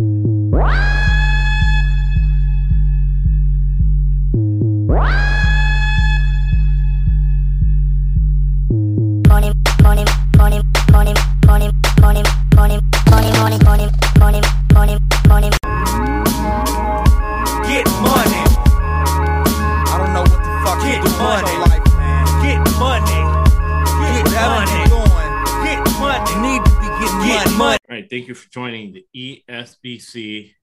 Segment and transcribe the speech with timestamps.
[0.00, 0.89] Wow!
[29.98, 30.54] E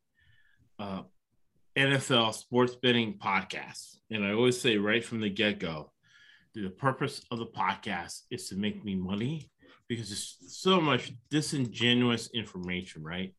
[0.80, 1.01] uh,
[1.78, 3.97] NFL Sports Betting Podcast.
[4.10, 5.92] And I always say right from the get go,
[6.54, 9.51] the purpose of the podcast is to make me money
[9.87, 13.34] because there's so much disingenuous information, right?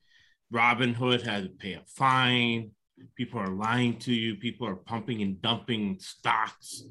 [0.51, 2.70] Robin Hood had to pay a fine.
[3.17, 4.37] People are lying to you.
[4.37, 6.83] People are pumping and dumping stocks.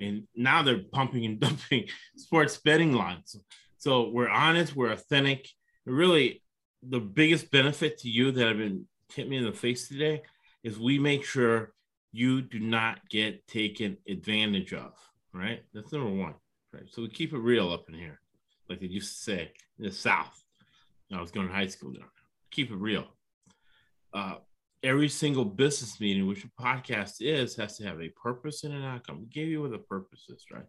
[0.00, 3.36] And now they're pumping and dumping sports betting lines.
[3.78, 5.48] So we're honest, we're authentic.
[5.86, 6.41] Really,
[6.82, 10.22] the biggest benefit to you that have been hit me in the face today
[10.62, 11.72] is we make sure
[12.12, 14.92] you do not get taken advantage of.
[15.32, 15.62] Right?
[15.72, 16.34] That's number one.
[16.72, 16.84] Right.
[16.90, 18.20] So we keep it real up in here,
[18.68, 20.42] like they used to say in the South.
[21.12, 22.08] I was going to high school there.
[22.50, 23.06] Keep it real.
[24.14, 24.36] Uh,
[24.82, 28.84] every single business meeting, which a podcast is, has to have a purpose and an
[28.84, 29.20] outcome.
[29.20, 30.64] We gave you what the purpose is, right?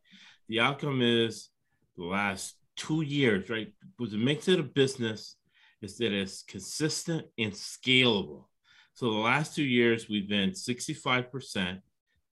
[0.50, 1.50] The outcome is
[1.98, 3.72] the last two years, right?
[4.00, 5.38] Was the mix of the business
[5.84, 8.45] is that it's consistent and scalable.
[8.95, 11.81] So the last two years, we've been 65%,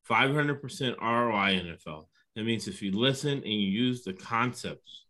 [0.10, 2.06] 500% ROI NFL.
[2.36, 5.06] That means if you listen and you use the concepts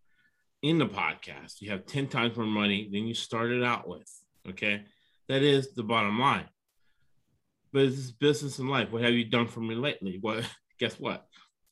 [0.62, 4.10] in the podcast, you have 10 times more money than you started out with.
[4.50, 4.84] Okay.
[5.28, 6.48] That is the bottom line.
[7.72, 8.92] But it's business and life.
[8.92, 10.20] What have you done for me lately?
[10.22, 10.42] Well,
[10.80, 11.26] guess what?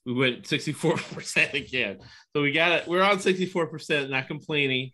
[0.06, 2.00] We went 64% again.
[2.34, 2.88] So we got it.
[2.88, 4.92] We're on 64%, not complaining.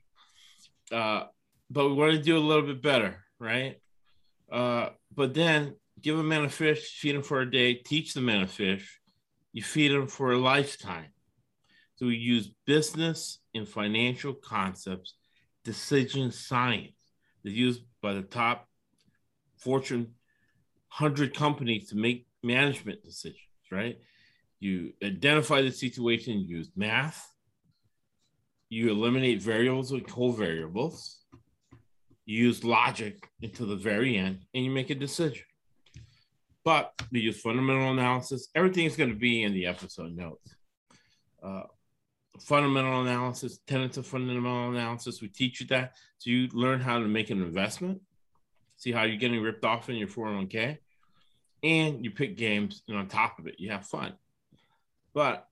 [0.92, 1.26] Uh,
[1.70, 3.80] but we want to do a little bit better, right?
[4.52, 8.22] Uh, but then give a man a fish, feed him for a day, teach the
[8.22, 9.00] man a fish,
[9.54, 11.08] you feed him for a lifetime.
[11.96, 15.14] So we use business and financial concepts,
[15.64, 16.92] decision science
[17.44, 18.68] that's used by the top
[19.58, 20.14] Fortune
[20.98, 23.40] 100 companies to make management decisions,
[23.72, 23.98] right?
[24.60, 27.34] You identify the situation, use math,
[28.70, 31.16] you eliminate variables and covariables,
[32.26, 35.44] you use logic until the very end, and you make a decision.
[36.64, 38.48] But we use fundamental analysis.
[38.56, 40.56] Everything is going to be in the episode notes.
[41.42, 41.64] Uh,
[42.42, 45.22] fundamental analysis, tenets of fundamental analysis.
[45.22, 45.94] We teach you that.
[46.18, 48.02] So you learn how to make an investment,
[48.78, 50.80] see how you're getting ripped off in your 401k,
[51.64, 54.14] and you pick games, and on top of it, you have fun.
[55.14, 55.48] But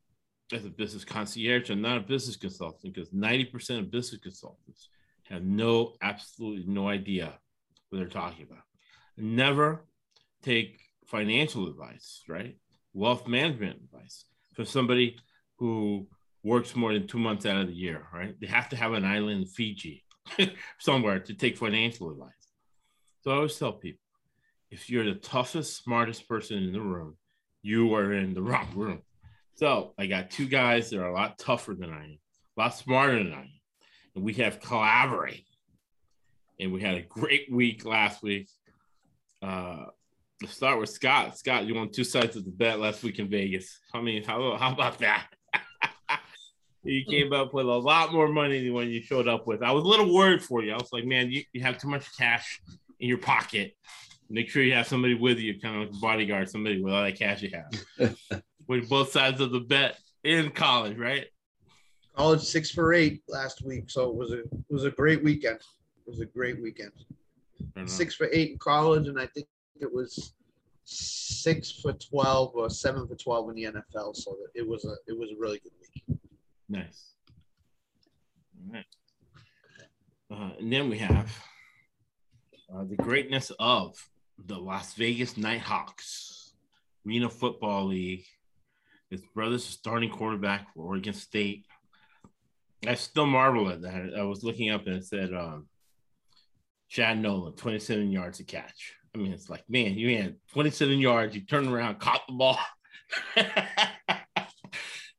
[0.52, 4.90] as a business concierge, I'm not a business consultant because 90% of business consultants
[5.30, 7.34] have no, absolutely no idea
[7.90, 8.64] what they're talking about.
[9.18, 9.86] Never
[10.42, 12.58] take financial advice, right?
[12.94, 15.18] Wealth management advice from somebody
[15.58, 16.08] who
[16.44, 18.36] works more than two months out of the year, right?
[18.40, 20.04] They have to have an island in Fiji
[20.80, 22.32] somewhere to take financial advice.
[23.22, 24.00] So I always tell people
[24.70, 27.16] if you're the toughest, smartest person in the room,
[27.62, 29.02] you are in the wrong room.
[29.56, 32.20] So I got two guys that are a lot tougher than I am,
[32.58, 33.50] a lot smarter than I am.
[34.16, 35.46] And we have collaborate.
[36.60, 38.48] And we had a great week last week.
[39.42, 39.86] Uh,
[40.42, 41.38] let's start with Scott.
[41.38, 43.80] Scott, you won two sides of the bet last week in Vegas.
[43.94, 45.28] I mean, how, how about that?
[46.84, 49.64] you came up with a lot more money than when you showed up with.
[49.64, 50.74] I was a little worried for you.
[50.74, 52.62] I was like, man, you, you have too much cash
[53.00, 53.76] in your pocket.
[54.30, 57.04] Make sure you have somebody with you, kind of like a bodyguard, somebody with all
[57.04, 58.16] that cash you have.
[58.68, 61.26] with both sides of the bet in college, right?
[62.16, 65.60] College six for eight last week, so it was a it was a great weekend.
[66.06, 66.92] It was a great weekend.
[67.76, 67.90] Enough.
[67.90, 69.48] Six for eight in college, and I think
[69.80, 70.34] it was
[70.86, 74.16] six for twelve or seven for twelve in the NFL.
[74.16, 76.20] So it was a it was a really good week.
[76.70, 77.14] Nice.
[78.66, 78.86] All right.
[80.32, 81.32] Uh, and then we have
[82.74, 83.96] uh, the greatness of
[84.46, 86.54] the Las Vegas Nighthawks,
[87.06, 88.26] Arena Football League.
[89.10, 91.66] His brother's a starting quarterback for Oregon State.
[92.88, 94.12] I still marvel at that.
[94.18, 95.68] I was looking up and it said um,
[96.90, 98.94] Chad Nolan, 27 yards to catch.
[99.16, 102.60] I mean, it's like, man, you had 27 yards, you turned around, caught the ball.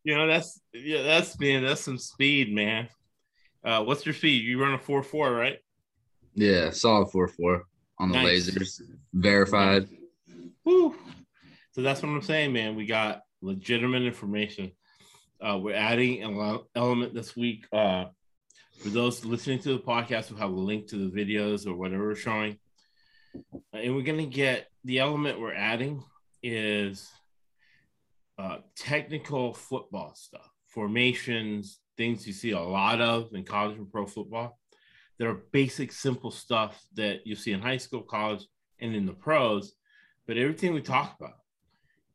[0.05, 2.89] you know, that's yeah, that's man, that's some speed, man.
[3.65, 4.45] Uh, what's your speed?
[4.45, 5.59] You run a four four, right?
[6.35, 7.67] Yeah, solid four four
[7.99, 8.51] on the Nice.
[8.51, 8.83] lasers,
[9.13, 9.89] verified.
[10.65, 10.97] Woo.
[11.73, 12.75] So that's what I'm saying, man.
[12.75, 14.73] We got legitimate information.
[15.41, 17.67] Uh, we're adding an element this week.
[17.73, 18.07] Uh,
[18.79, 22.09] for those listening to the podcast, we'll have a link to the videos or whatever
[22.09, 22.59] we're showing.
[23.73, 26.03] and we're gonna get the element we're adding
[26.43, 27.11] is
[28.39, 34.07] uh, technical football stuff, formations, things you see a lot of in college and pro
[34.07, 34.59] football.
[35.19, 38.45] There are basic, simple stuff that you see in high school, college,
[38.81, 39.75] and in the pros.
[40.27, 41.39] But everything we talk about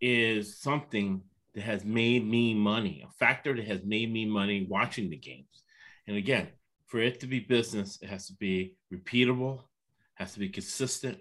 [0.01, 1.21] is something
[1.59, 5.63] that has made me money, a factor that has made me money watching the games.
[6.07, 6.47] And again,
[6.87, 9.63] for it to be business, it has to be repeatable,
[10.15, 11.17] has to be consistent,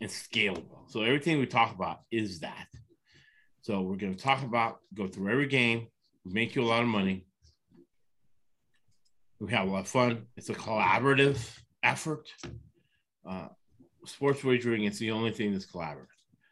[0.00, 0.88] and scalable.
[0.88, 2.68] So everything we talk about is that.
[3.62, 5.88] So we're going to talk about, go through every game,
[6.24, 7.26] make you a lot of money.
[9.40, 10.26] We have a lot of fun.
[10.36, 11.44] It's a collaborative
[11.82, 12.28] effort.
[13.28, 13.48] Uh,
[14.06, 16.06] sports wagering is the only thing that's collaborative.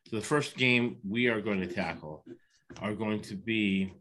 [0.09, 2.25] So the first game we are going to tackle
[2.81, 3.93] are going to be.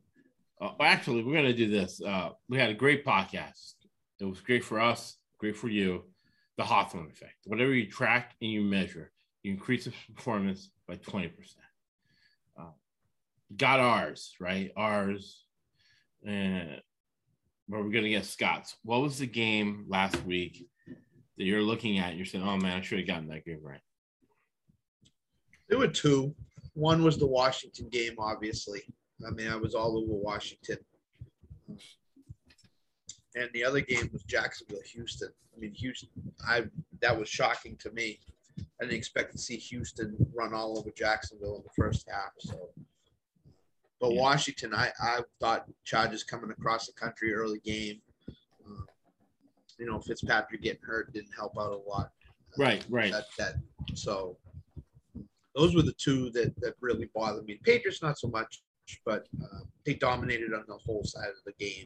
[0.62, 2.01] Uh, actually, we're going to do this.
[2.01, 3.75] Uh, we had a great podcast.
[4.19, 6.04] It was great for us, great for you.
[6.57, 7.36] The Hawthorne effect.
[7.45, 9.12] Whatever you track and you measure,
[9.44, 11.31] you increase the performance by 20%.
[12.60, 12.63] Uh,
[13.56, 14.71] got ours, right?
[14.75, 15.45] Ours.
[16.25, 16.81] And
[17.68, 18.75] where we're going to get Scott's.
[18.83, 20.68] What was the game last week
[21.38, 22.16] that you're looking at?
[22.16, 23.80] You're saying, oh man, I should have gotten that game right.
[25.69, 26.36] There were two.
[26.80, 28.81] One was the Washington game, obviously.
[29.28, 30.78] I mean, I was all over Washington.
[33.36, 35.30] And the other game was Jacksonville, Houston.
[35.56, 36.10] I mean, Houston.
[36.48, 36.64] I
[37.02, 38.20] that was shocking to me.
[38.60, 42.31] I didn't expect to see Houston run all over Jacksonville in the first half.
[42.40, 42.70] So,
[44.00, 44.22] but Yeah.
[44.22, 48.02] Washington, I I thought Chargers coming across the country early game.
[48.66, 48.86] Uh,
[49.78, 52.12] you know, Fitzpatrick getting hurt didn't help out a lot.
[52.58, 53.12] Right, right.
[53.12, 53.54] That that
[53.96, 54.38] so
[55.59, 57.59] those were the two that that really bothered me.
[57.63, 58.61] Patriots not so much,
[59.06, 61.85] but uh, they dominated on the whole side of the game.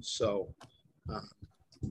[0.00, 0.54] So
[1.12, 1.88] uh,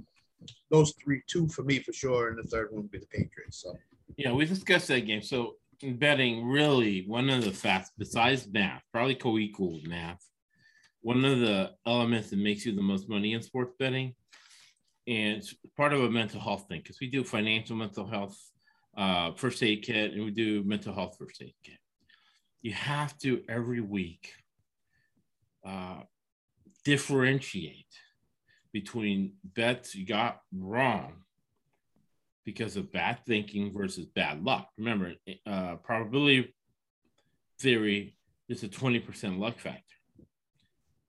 [0.72, 3.62] those three, two for me for sure, and the third one would be the Patriots.
[3.62, 3.78] So
[4.18, 5.22] Yeah, we discussed that game.
[5.22, 10.26] So betting, really, one of the facts besides math, probably co-equal math,
[11.02, 14.16] one of the elements that makes you the most money in sports betting,
[15.06, 18.36] and it's part of a mental health thing because we do financial mental health
[18.98, 21.78] uh, first aid kit and we do mental health first aid kit.
[22.62, 24.34] You have to every week
[25.66, 26.02] uh,
[26.86, 27.86] differentiate
[28.72, 31.24] between bets you got wrong
[32.46, 34.68] because of bad thinking versus bad luck.
[34.78, 35.14] Remember,
[35.46, 36.54] uh, probability
[37.60, 38.16] theory
[38.50, 39.82] is a 20% luck factor.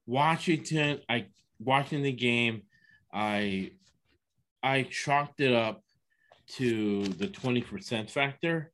[0.07, 1.27] Washington, I
[1.59, 2.63] watching the game,
[3.13, 3.73] I
[4.63, 5.84] I chalked it up
[6.47, 8.73] to the 20% factor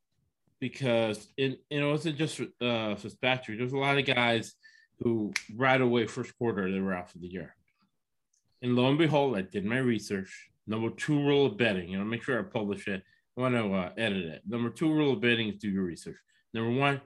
[0.61, 3.59] because it, it wasn't just uh, Fitzpatrick.
[3.59, 4.55] There's a lot of guys
[5.01, 7.55] who right away first quarter they were out for the year.
[8.63, 10.51] And lo and behold, I did my research.
[10.67, 13.03] Number two rule of betting, you know, make sure I publish it.
[13.37, 14.43] I want to uh, edit it.
[14.47, 16.19] Number two rule of betting is do your research.
[16.53, 17.01] Number one,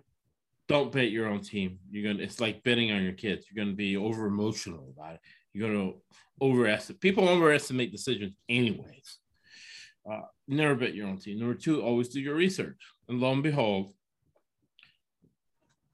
[0.68, 1.78] don't bet your own team.
[1.90, 2.24] You're gonna.
[2.24, 3.46] It's like betting on your kids.
[3.48, 5.20] You're gonna be over emotional about it.
[5.52, 5.92] You're gonna
[6.40, 7.00] overestimate.
[7.00, 9.18] People overestimate decisions, anyways.
[10.10, 11.38] Uh, never bet your own team.
[11.38, 12.76] Number two, always do your research.
[13.08, 13.92] And lo and behold,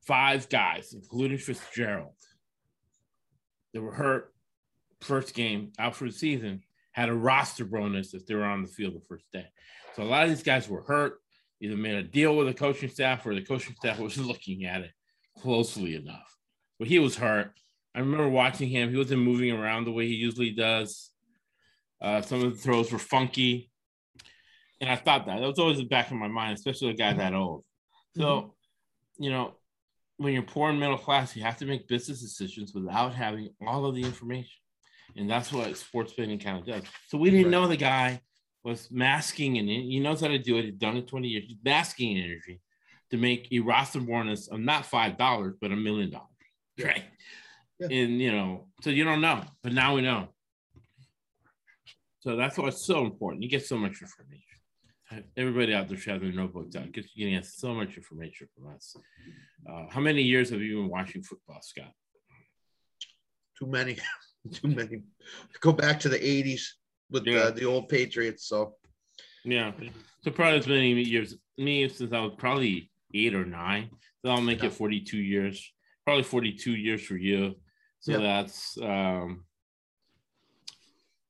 [0.03, 2.15] five guys, including Fitzgerald,
[3.73, 4.35] that were hurt
[5.01, 6.63] first game out for the season,
[6.93, 9.47] had a roster bonus if they were on the field the first day.
[9.95, 11.21] So a lot of these guys were hurt,
[11.61, 14.83] either made a deal with the coaching staff or the coaching staff was looking at
[14.83, 14.91] it
[15.39, 16.37] closely enough.
[16.79, 17.53] But he was hurt.
[17.95, 18.91] I remember watching him.
[18.91, 21.11] He wasn't moving around the way he usually does.
[22.01, 23.70] Uh, some of the throws were funky.
[24.81, 25.41] And I thought that.
[25.41, 27.65] That was always in the back of my mind, especially a guy that old.
[28.17, 29.23] So, mm-hmm.
[29.25, 29.55] you know,
[30.17, 33.87] when you're poor and middle class, you have to make business decisions without having all
[33.87, 34.61] of the information.
[35.17, 36.83] And that's what sports betting kind of does.
[37.09, 37.53] So we didn't Right.
[37.53, 38.21] know the guy
[38.63, 40.65] was masking and he knows how to do it.
[40.65, 41.45] He's done it 20 years.
[41.47, 42.61] He's masking energy
[43.11, 46.27] to make a roster bonus of not five dollars, but a million dollars.
[46.83, 47.05] Right.
[47.79, 47.89] Yeah.
[47.91, 50.29] And you know, so you don't know, but now we know.
[52.21, 53.43] So that's why it's so important.
[53.43, 54.50] You get so much information.
[55.37, 58.73] Everybody out there should have their notebooks out because you're getting so much information from
[58.75, 58.95] us.
[59.69, 61.93] Uh, how many years have you been watching football, Scott?
[63.59, 63.97] too many,
[64.53, 65.03] too many.
[65.61, 66.63] Go back to the '80s
[67.11, 67.47] with Yeah.
[67.47, 68.47] the, the old Patriots.
[68.47, 68.77] So
[69.45, 69.73] Yeah.
[70.23, 73.91] So probably as many years me since I was probably eight or nine.
[74.25, 74.67] So I'll make Yeah.
[74.69, 75.73] it 42 years.
[76.07, 77.57] Probably 42 years for you.
[77.99, 78.19] So Yeah.
[78.19, 79.45] that's um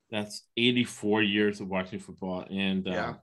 [0.09, 2.45] that's 84 years of watching football.
[2.49, 3.13] And uh Yeah.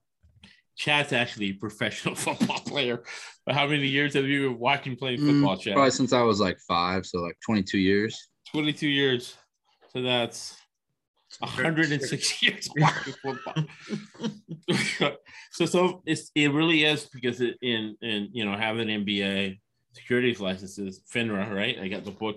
[0.78, 3.02] Chad's actually a professional football player.
[3.44, 5.74] But how many years have you been watching playing Mm, football, Chad?
[5.74, 8.28] Probably since I was like five, so like 22 years.
[8.52, 9.36] 22 years.
[9.92, 10.56] So that's
[11.40, 13.64] 106 years watching football.
[15.50, 19.58] so so it's it really is because it, in in you know having NBA
[19.92, 21.78] securities licenses, FINRA, right?
[21.80, 22.36] I got the book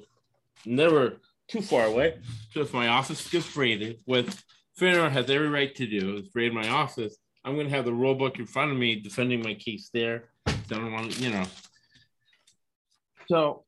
[0.65, 1.17] never
[1.47, 2.17] too far away.
[2.53, 4.41] So if my office gets raided, with
[4.79, 7.17] FINRA has every right to do is raid my office.
[7.43, 10.29] I'm gonna have the rule book in front of me defending my case there.
[10.45, 11.45] I Don't want you know.
[13.27, 13.63] So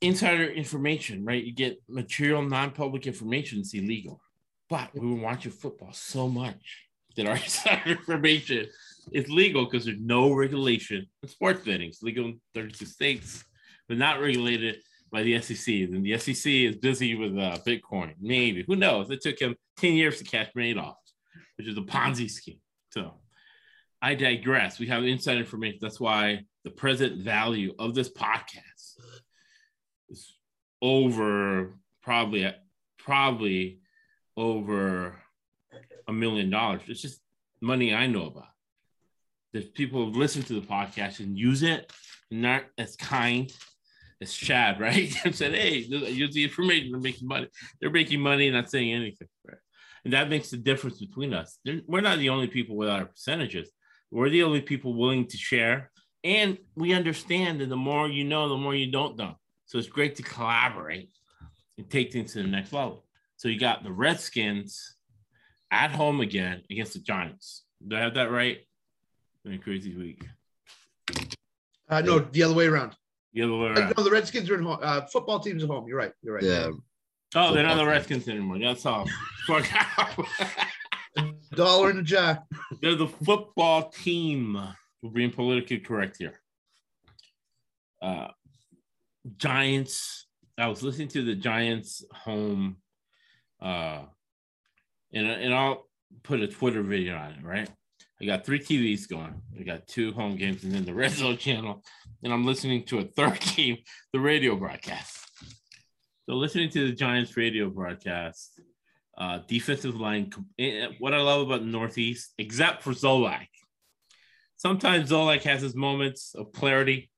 [0.00, 1.42] insider information, right?
[1.42, 4.20] You get material non-public information, it's illegal.
[4.68, 8.66] But we were watching football so much that our insider information
[9.12, 11.88] is legal because there's no regulation in sports betting.
[11.88, 13.44] It's legal in 32 states,
[13.88, 14.76] but not regulated
[15.10, 15.74] by the SEC.
[15.74, 18.14] And the SEC is busy with uh, Bitcoin.
[18.20, 19.10] Maybe who knows?
[19.10, 20.94] It took him 10 years to catch Madoff,
[21.56, 22.60] which is a Ponzi scheme.
[22.92, 23.14] So
[24.02, 24.78] I digress.
[24.78, 25.78] We have inside information.
[25.80, 28.96] That's why the present value of this podcast
[30.08, 30.36] is
[30.82, 32.52] over probably
[32.98, 33.80] probably
[34.36, 35.14] over
[36.08, 36.82] a million dollars.
[36.86, 37.20] It's just
[37.60, 38.44] money I know about.
[39.52, 41.92] There's people who listen to the podcast and use it,
[42.30, 43.52] not as kind
[44.20, 45.12] as Chad, right?
[45.24, 46.92] and said, "Hey, use the information.
[46.92, 47.48] They're making money.
[47.80, 49.28] They're making money, not saying anything."
[50.00, 50.04] Right?
[50.04, 51.58] And that makes the difference between us.
[51.86, 53.70] We're not the only people with our percentages.
[54.10, 55.90] We're the only people willing to share,
[56.24, 59.36] and we understand that the more you know, the more you don't know.
[59.66, 61.10] So it's great to collaborate
[61.78, 63.06] and take things to the next level.
[63.36, 64.96] So you got the Redskins
[65.70, 67.62] at home again against the Giants.
[67.86, 68.58] Do I have that right?
[69.44, 70.26] Been a crazy week.
[71.88, 72.96] Uh, no, the other way around.
[73.32, 73.94] The other way Uh, around.
[73.96, 74.78] No, the Redskins are at home.
[74.82, 75.86] Uh, football team's at home.
[75.88, 76.12] You're right.
[76.22, 76.42] You're right.
[76.42, 76.70] Yeah.
[77.34, 77.86] Oh, they're not the.
[77.86, 78.58] Redskins anymore.
[78.58, 79.08] That's all.
[79.46, 80.26] Fuck out.
[81.54, 82.44] Dollar in the jar.
[82.80, 84.58] They're the football team.
[85.02, 86.40] We're being politically correct here.
[88.02, 88.28] Uh,
[89.36, 90.26] Giants.
[90.58, 92.76] I was listening to the Giants home,
[93.62, 94.02] uh,
[95.12, 95.88] and and I'll
[96.22, 97.44] put a Twitter video on it.
[97.44, 97.68] Right.
[98.20, 99.40] I got three TVs going.
[99.58, 101.82] I got two home games and then the Red Zone channel,
[102.22, 103.78] and I'm listening to a third game,
[104.12, 105.29] the radio broadcast.
[106.30, 108.60] So listening to the Giants radio broadcast,
[109.18, 110.30] uh, defensive line.
[110.60, 113.48] eh, What I love about the Northeast, except for Zolak,
[114.56, 117.10] sometimes Zolak has his moments of clarity,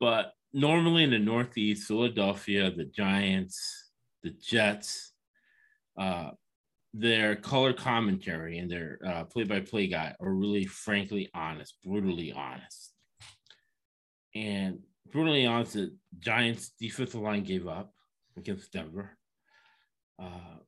[0.00, 3.92] but normally in the Northeast, Philadelphia, the Giants,
[4.24, 5.12] the Jets,
[5.96, 6.30] uh,
[6.92, 12.92] their color commentary and their uh, play-by-play guy are really, frankly, honest, brutally honest,
[14.34, 15.74] and brutally honest.
[15.74, 17.92] The Giants' defensive line gave up
[18.36, 19.16] against Denver.
[20.18, 20.58] Uh,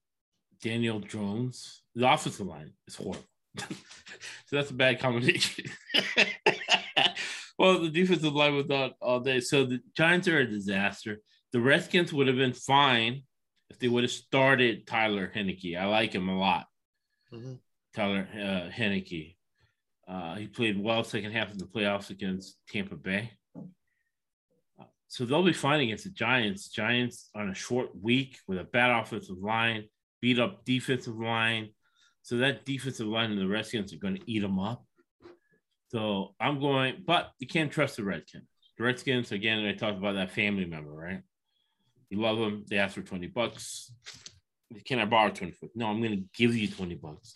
[0.63, 3.25] Daniel Jones, the offensive line is horrible.
[3.59, 3.67] so
[4.53, 5.67] that's a bad combination.
[7.59, 9.41] well, the defensive line was not all day.
[9.41, 11.19] So the Giants are a disaster.
[11.53, 13.23] The Redskins would have been fine
[13.71, 15.79] if they would have started Tyler Heinicke.
[15.79, 16.67] I like him a lot.
[17.33, 17.59] Mhm.
[17.95, 19.37] Tyler uh, Heinicke.
[20.07, 23.33] Uh, he played well second half of the playoffs against Tampa Bay.
[25.09, 26.69] So they'll be fine against the Giants.
[26.69, 29.85] Giants on a short week with a bad offensive line,
[30.21, 31.71] beat up defensive line.
[32.23, 34.85] So that defensive line and the Redskins are going to eat them up.
[35.89, 38.45] So I'm going, but you can't trust the Redskins.
[38.77, 41.23] The Redskins, again, I talked about that family member, right?
[42.11, 42.65] You love them.
[42.69, 43.91] They ask for 20 bucks.
[44.85, 45.73] Can I borrow 20 bucks?
[45.75, 47.33] No, I'm going to give you 20 bucks.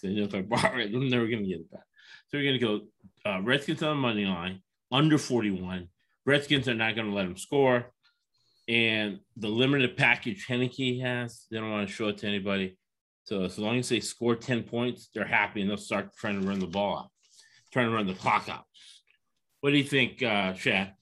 [0.00, 1.82] So if I borrow it, I'm never going to get it back.
[2.28, 2.66] So we're going to
[3.24, 4.62] go uh, Redskins on the money line,
[4.92, 5.88] under 41.
[6.30, 7.92] Redskins are not going to let them score.
[8.68, 12.78] And the limited package Heinicke has, they don't want to show it to anybody.
[13.24, 16.46] So as long as they score 10 points, they're happy and they'll start trying to
[16.46, 17.10] run the ball out,
[17.72, 18.64] trying to run the clock out.
[19.60, 20.94] What do you think, uh, Shad?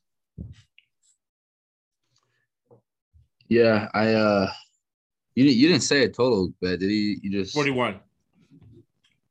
[3.48, 4.50] Yeah, I uh
[5.34, 7.98] you didn't you didn't say a total, but did he you just 41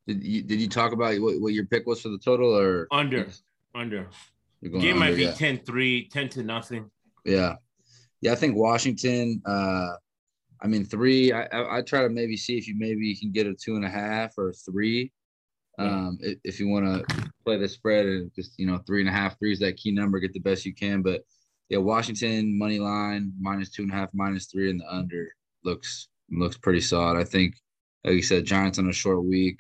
[0.08, 2.88] did you did you talk about what, what your pick was for the total or
[2.92, 3.28] under,
[3.76, 4.08] under.
[4.64, 5.32] Game might be yeah.
[5.32, 6.90] 10 3, 10 to nothing.
[7.26, 7.56] yeah.
[8.22, 9.90] Yeah, I think Washington, uh
[10.60, 11.32] I mean three.
[11.32, 13.76] I, I I try to maybe see if you maybe you can get a two
[13.76, 15.12] and a half or three.
[15.78, 19.10] Um if, if you want to play the spread and just you know three and
[19.10, 21.04] a half, three is that key number, get the best you can.
[21.04, 21.22] But
[21.70, 25.28] yeah, Washington money line minus two and a half, minus three, and the under
[25.64, 27.20] looks looks pretty solid.
[27.20, 27.56] I think,
[28.04, 29.60] like you said, Giants on a short week.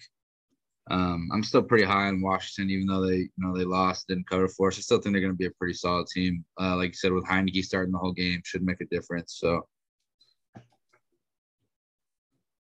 [0.89, 4.29] Um, I'm still pretty high on Washington, even though they you know they lost, didn't
[4.29, 4.77] cover for us.
[4.77, 6.45] I still think they're going to be a pretty solid team.
[6.59, 9.35] Uh, like you said, with Heinicke starting the whole game, should make a difference.
[9.39, 9.67] So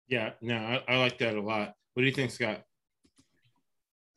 [0.08, 1.72] Yeah, no, I, I like that a lot.
[1.94, 2.62] What do you think, Scott?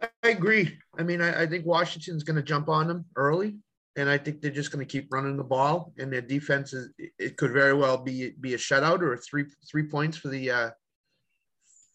[0.01, 0.77] I agree.
[0.97, 3.55] I mean, I, I think Washington's going to jump on them early.
[3.95, 5.93] and I think they're just going to keep running the ball.
[5.99, 9.45] And their defense is it could very well be be a shutout or a three
[9.69, 10.69] three points for the uh,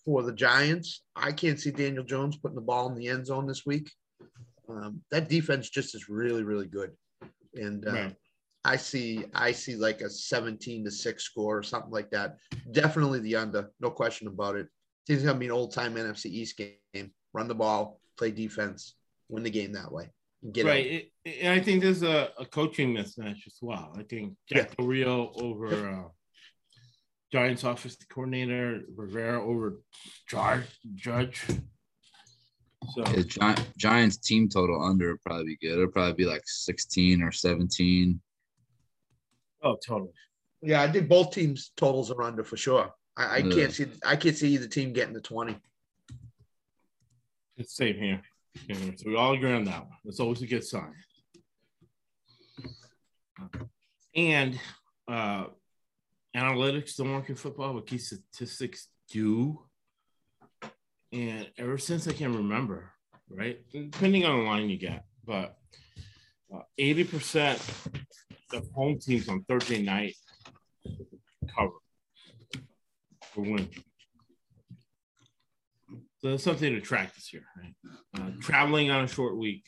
[0.09, 1.03] for the Giants.
[1.15, 3.91] I can't see Daniel Jones putting the ball in the end zone this week.
[4.67, 6.93] Um, that defense just is really really good,
[7.55, 7.93] and uh,
[8.65, 12.37] I see I see like a seventeen to six score or something like that.
[12.73, 14.69] Definitely the under, no question about it.
[15.09, 17.11] It's gonna be an old time NFC East game.
[17.35, 18.95] Run the ball, play defense,
[19.29, 20.09] win the game that way.
[20.53, 20.87] Get right.
[20.87, 23.93] It, it- and I think there's a, a coaching mismatch as well.
[23.99, 26.09] I think Jack Del Rio over uh,
[27.31, 29.81] Giants office coordinator, Rivera over
[30.29, 30.65] Judge.
[30.95, 31.45] Judge.
[32.95, 33.23] So Yeah,
[33.55, 35.75] Gi- Giants team total under would probably be good.
[35.79, 38.21] It'll probably be like 16 or 17.
[39.63, 40.11] oh, totally.
[40.63, 42.93] Yeah, I think both teams totals are under for sure.
[43.17, 43.55] I, I Yeah.
[43.55, 45.57] can't see I can't see either team getting the 20.
[47.59, 48.23] It's same here.
[48.97, 49.97] So we all agree on that one.
[50.05, 50.95] That's always a good sign.
[54.15, 54.59] And
[55.07, 55.47] uh,
[56.37, 59.61] analytics don't work in football, but key statistics do.
[61.13, 62.93] And ever since I can remember,
[63.31, 65.57] right, depending on the line you get, but
[66.55, 67.59] uh, eighty percent
[68.53, 70.15] of home teams on Thursday night
[71.57, 71.73] cover
[73.33, 73.69] for win.
[76.21, 77.75] So that's something to track this year, right?
[78.19, 79.65] Uh, traveling on a short week,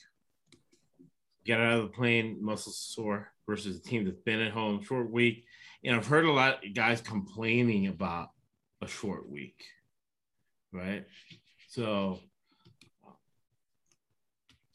[1.45, 5.11] get out of the plane, muscles sore versus a team that's been at home short
[5.11, 5.45] week.
[5.84, 8.30] And I've heard a lot of guys complaining about
[8.82, 9.64] a short week,
[10.72, 11.04] right?
[11.68, 12.20] So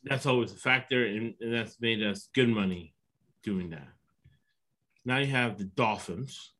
[0.04, 2.94] that's always a factor, and, and that's made us good money
[3.44, 3.88] doing that.
[5.04, 6.54] Now you have the Dolphins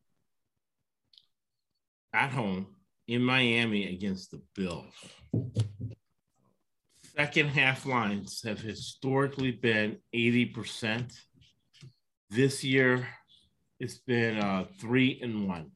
[2.12, 2.66] at home
[3.08, 4.94] in Miami against the Bills.
[7.16, 11.12] Second half lines have historically been 80%.
[12.28, 13.08] This year,
[13.78, 15.70] it's been uh, three and one.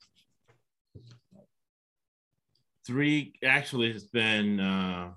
[2.87, 5.11] Three actually it's been, uh,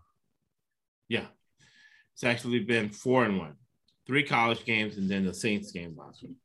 [1.07, 1.25] yeah,
[2.13, 3.55] it's actually been four and one.
[4.05, 6.35] Three college games and then the Saints game last week.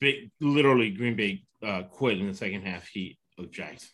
[0.00, 3.90] Big, literally, Green Bay uh, quit in the second half heat of Jackson.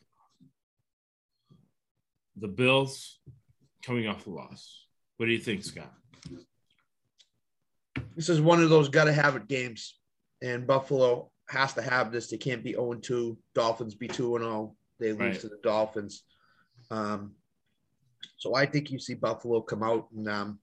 [2.37, 3.19] The Bills
[3.83, 4.87] coming off the loss.
[5.17, 5.93] What do you think, Scott?
[8.17, 9.95] This is one of those gotta have it games.
[10.43, 12.29] And Buffalo has to have this.
[12.29, 13.39] They can't be 0 2.
[13.55, 14.77] Dolphins be 2 and 0.
[15.01, 15.41] They lose Right.
[15.41, 16.25] to the Dolphins.
[16.91, 17.35] Um,
[18.37, 20.59] so I think you see Buffalo come out and um,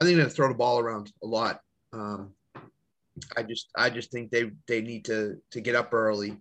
[0.00, 1.60] I think they're gonna throw the ball around a lot.
[1.92, 2.32] Um,
[3.36, 6.36] I just I just think they they need to to get up early,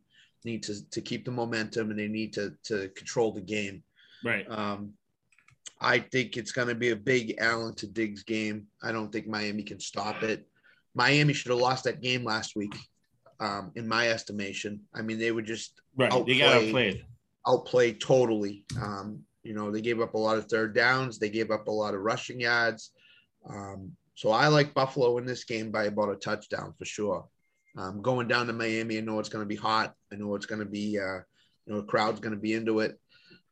[0.46, 3.84] need to to keep the momentum, and they need to to control the game.
[4.24, 4.50] Right.
[4.50, 4.94] Um,
[5.80, 8.68] I think it's going to be a big Allen to Diggs game.
[8.84, 10.48] I don't think Miami can stop it.
[10.94, 12.76] Miami should have lost that game last week,
[13.40, 14.82] um, in my estimation.
[14.94, 16.26] I mean, they were just Right.
[16.26, 16.68] They got outplayed.
[16.68, 17.06] outplayed.
[17.48, 18.66] outplayed totally.
[18.82, 21.20] Um, you know, they gave up a lot of third downs.
[21.20, 22.92] They gave up a lot of rushing yards.
[23.50, 27.28] Um, so I like Buffalo in this game by about a touchdown for sure.
[27.78, 29.94] Um, going down to Miami, I know it's going to be hot.
[30.12, 31.22] I know it's going to be, uh,
[31.66, 33.00] you know, the crowd's going to be into it.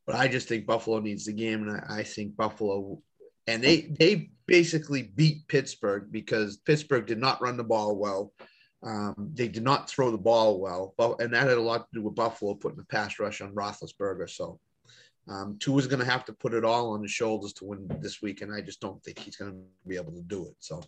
[0.06, 3.02] But I just think Buffalo needs the game, and I, I think Buffalo,
[3.50, 8.34] and they they basically beat Pittsburgh because Pittsburgh did not run the ball well.
[8.82, 12.00] Um, they did not throw the ball well, but and that had a lot to
[12.00, 14.30] do with Buffalo putting the pass rush on Roethlisberger.
[14.30, 14.60] So
[15.28, 18.22] um, is going to have to put it all on his shoulders to win this
[18.22, 19.58] week, and I just don't think he's going to
[19.88, 20.56] be able to do it.
[20.60, 20.82] So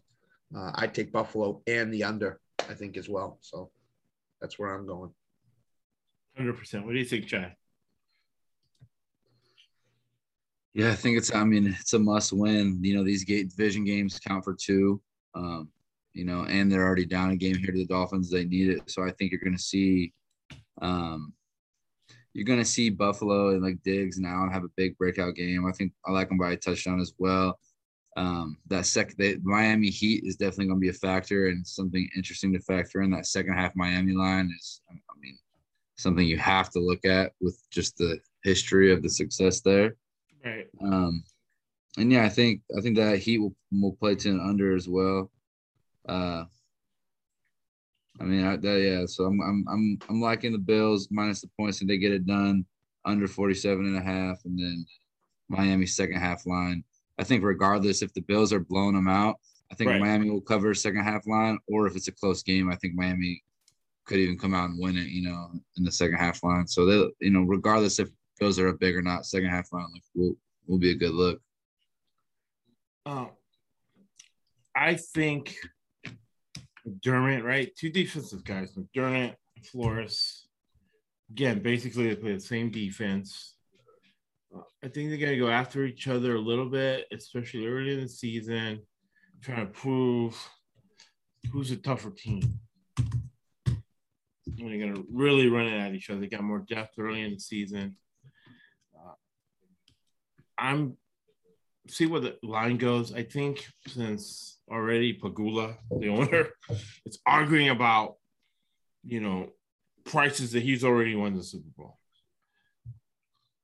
[0.56, 3.38] uh, I take Buffalo and the under, I think as well.
[3.42, 3.72] So
[4.40, 5.12] that's where I'm going.
[6.40, 6.86] 100%.
[6.86, 7.56] What do you think, Chad?
[10.74, 11.34] Yeah, I think it's.
[11.34, 12.80] I mean, it's a must win.
[12.82, 15.02] You know, these gate division games count for two.
[15.36, 15.70] Um,
[16.14, 18.30] you know, and they're already down a game here to the Dolphins.
[18.30, 20.14] They need it, so I think you're going to see,
[20.82, 21.34] um,
[22.34, 25.66] you're going to see Buffalo and like Diggs Allen have a big breakout game.
[25.66, 27.58] I think I like them by a touchdown as well.
[28.18, 32.10] Um, that second, the Miami Heat is definitely going to be a factor and something
[32.16, 33.12] interesting to factor in.
[33.12, 35.38] That second half Miami line is, I mean,
[35.98, 39.96] something you have to look at with just the history of the success there.
[40.44, 40.68] Right.
[40.82, 41.24] Um,
[41.98, 44.88] and yeah, I think I think that Heat will will play to an under as
[44.88, 45.30] well.
[46.08, 46.46] Uh,
[48.20, 49.06] I mean, I, that, yeah.
[49.06, 52.26] So I'm I'm I'm I'm liking the Bills minus the points and they get it
[52.26, 52.66] done
[53.06, 54.86] under 47 and a half, and then
[55.50, 56.84] Miami second half line.
[57.20, 59.36] I think regardless if the Bills are blowing them out,
[59.72, 60.02] I think Right.
[60.02, 63.44] Miami will cover second half line, or if it's a close game, I think Miami
[64.06, 65.08] could even come out and win it.
[65.08, 66.68] You know, in the second half line.
[66.68, 68.10] So they, you know, regardless if
[68.42, 70.34] Bills are up big or not, second half like, will
[70.66, 71.40] will be a good look.
[73.06, 73.30] I,
[74.76, 75.56] I think
[76.88, 77.72] McDermott, right?
[77.78, 79.36] Two defensive guys, McDermott,
[79.72, 80.48] Flores.
[81.30, 83.58] Again, basically they play the same defense.
[84.54, 88.02] Uh, I think they're gonna go after each other a little bit, especially early in
[88.02, 88.82] the season,
[89.44, 90.36] trying to prove
[91.52, 92.60] who's a tougher team.
[93.68, 93.78] And
[94.58, 96.22] they're gonna really run it at each other.
[96.22, 97.98] They got more depth early in the season.
[100.62, 100.98] I'm
[101.88, 103.14] see where the line goes.
[103.14, 106.50] I think since already Pegula, the owner,
[107.06, 108.16] is arguing about
[109.04, 109.50] you know
[110.06, 111.98] prices that he's already won the Super Bowl.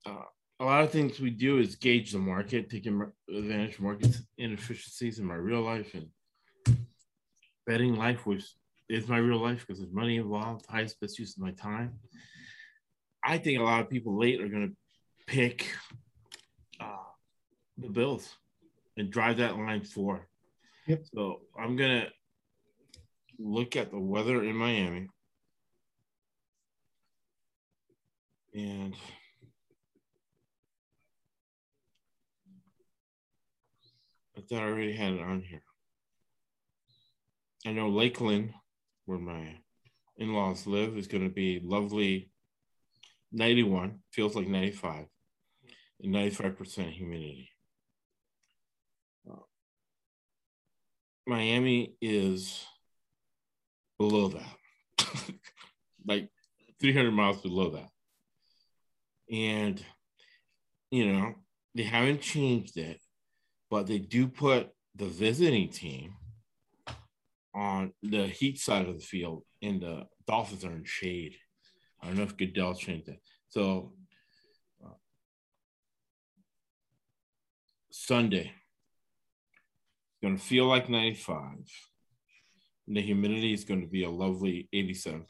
[0.05, 0.23] Uh,
[0.59, 5.19] a lot of things we do is gauge the market, taking advantage of market inefficiencies
[5.19, 6.77] in my real life and
[7.67, 8.43] betting life, which
[8.89, 11.99] is my real life because there's money involved, highest best use of my time.
[13.23, 14.75] I think a lot of people late are going to
[15.27, 15.67] pick
[17.77, 18.35] the Bills
[18.97, 20.27] and drive that line four.
[20.87, 21.03] Yep.
[21.13, 22.07] So I'm going to
[23.39, 25.07] look at the weather in Miami.
[28.55, 28.95] And
[34.35, 35.61] I thought I already had it on here.
[37.65, 38.53] I know Lakeland,
[39.05, 39.57] where my
[40.17, 42.31] in laws live, is going to be lovely
[43.31, 45.05] 91, feels like 95,
[46.01, 47.49] and 95% humidity.
[51.27, 52.65] Miami is
[53.99, 55.05] below that,
[56.07, 56.29] like
[56.79, 57.89] 300 miles below that.
[59.29, 59.83] And,
[60.89, 61.33] you know,
[61.75, 63.01] they haven't changed it,
[63.69, 66.13] but they do put the visiting team
[67.53, 71.35] on the heat side of the field, and the Dolphins are in shade.
[72.01, 73.19] I don't know if Goodell changed that.
[73.49, 73.93] So,
[74.85, 74.93] uh,
[77.91, 78.53] Sunday,
[80.21, 81.39] going to feel like 95.
[82.87, 85.23] And the humidity is going to be a lovely 87%.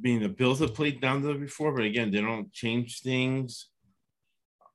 [0.00, 3.68] Being the Bills have played down there before, but again, they don't change things.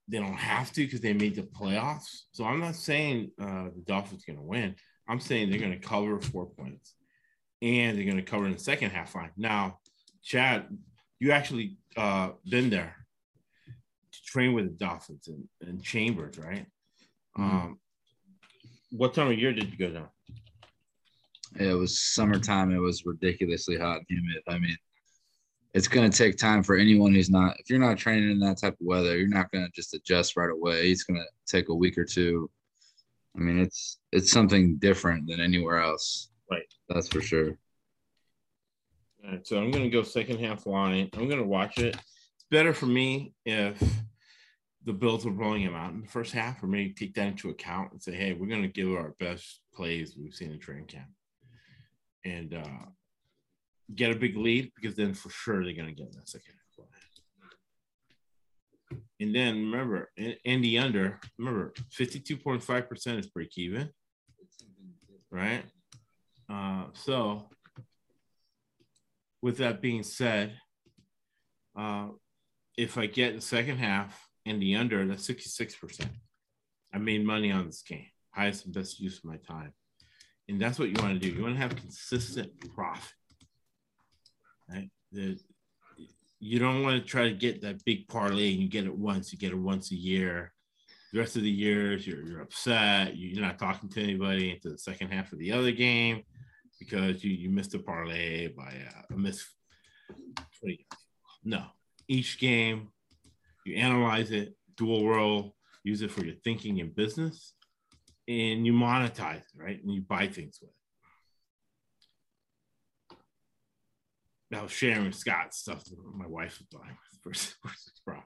[0.08, 2.23] They don't have to because they made the playoffs.
[2.32, 4.75] So I'm not saying uh, the Dolphins going to win.
[5.08, 6.95] I'm saying they're going to cover four points,
[7.62, 9.32] and they're going to cover in the second half line.
[9.38, 9.80] Now,
[10.23, 10.65] Chad,
[11.19, 12.95] you actually uh, been there
[14.12, 15.30] to train with the Dolphins
[15.62, 16.65] and Chambers, right?
[17.38, 17.44] Mhm.
[17.44, 17.80] Um,
[18.92, 20.10] what time of year did you go down?
[21.60, 22.72] It was summertime.
[22.72, 24.44] It was ridiculously hot and humid.
[24.48, 24.78] I mean,
[25.74, 28.60] it's going to take time for anyone who's not, if you're not training in that
[28.60, 30.89] type of weather, you're not going to just adjust right away.
[30.89, 32.50] It's going to take a week or two.
[33.36, 36.30] I mean, it's it's something different than anywhere else.
[36.50, 36.65] Right.
[36.89, 37.58] That's for sure.
[39.24, 41.10] All right, so I'm going to go second half line.
[41.13, 41.96] I'm going to watch it.
[41.96, 43.82] It's better for me if
[44.89, 47.52] the Bills are rolling him out in the first half, or maybe take that into
[47.52, 50.88] account and say, hey, we're going to give our best plays we've seen in training
[50.88, 51.06] camp
[52.25, 52.86] and uh,
[53.93, 56.54] get a big lead because then for sure they're going to get in that second
[56.54, 56.88] half.
[59.19, 63.91] And then remember, in, in the under, remember, 52.5% is break even,
[65.30, 65.65] right?
[66.52, 67.47] Uh, so,
[69.43, 70.58] with that being said,
[71.78, 72.08] uh,
[72.75, 76.10] if I get the second half and the under, that's 66%.
[76.92, 78.08] I made money on this game.
[78.32, 79.74] Highest and best use of my time.
[80.48, 81.36] And that's what you want to do.
[81.36, 83.14] You want to have consistent profit.
[84.68, 84.90] Right?
[85.12, 85.40] The,
[86.40, 89.32] you don't want to try to get that big parlay and you get it once,
[89.32, 90.52] you get it once a year.
[91.14, 93.16] The rest of the years, you're, you're upset.
[93.16, 96.24] You're not talking to anybody into the second half of the other game
[96.80, 99.46] because you, you missed a parlay by uh, a miss.
[101.44, 101.66] No,
[102.08, 102.90] each game,
[103.65, 107.54] you analyze it, dual role, use it for your thinking and business,
[108.28, 109.82] and you monetize it, right?
[109.82, 110.76] And you buy things with it.
[114.52, 118.19] Now, sharing Scott stuff my wife was buying versus, versus Bro.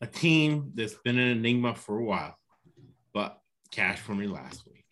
[0.00, 2.36] A team that's been an enigma for a while,
[3.12, 3.38] but
[3.70, 4.84] cash for me last week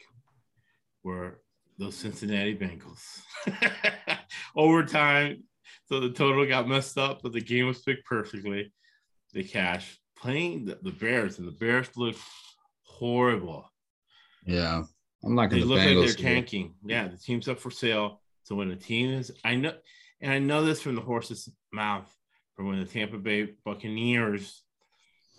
[1.04, 1.40] were
[1.78, 3.20] those Cincinnati Bengals.
[4.56, 5.44] Overtime,
[5.86, 8.72] so the total got messed up, but the game was picked perfectly.
[9.32, 12.16] The cash playing the, the Bears, and the Bears look
[12.84, 13.70] horrible.
[14.46, 14.82] Yeah.
[15.24, 15.50] I'm not.
[15.50, 16.74] They the look like they're tanking.
[16.84, 18.20] Yeah, the team's up for sale.
[18.42, 19.72] So when a team is, I know,
[20.20, 22.12] and I know this from the horse's mouth,
[22.56, 24.62] from when the Tampa Bay Buccaneers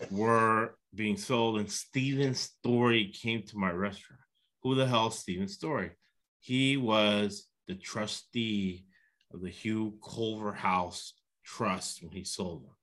[0.10, 4.22] were being sold, and Steven Story came to my restaurant.
[4.62, 5.92] Who the hell is Steven Story?
[6.40, 8.86] He was the trustee
[9.34, 11.14] of the Hugh Culverhouse
[11.46, 12.76] Trust when he sold them.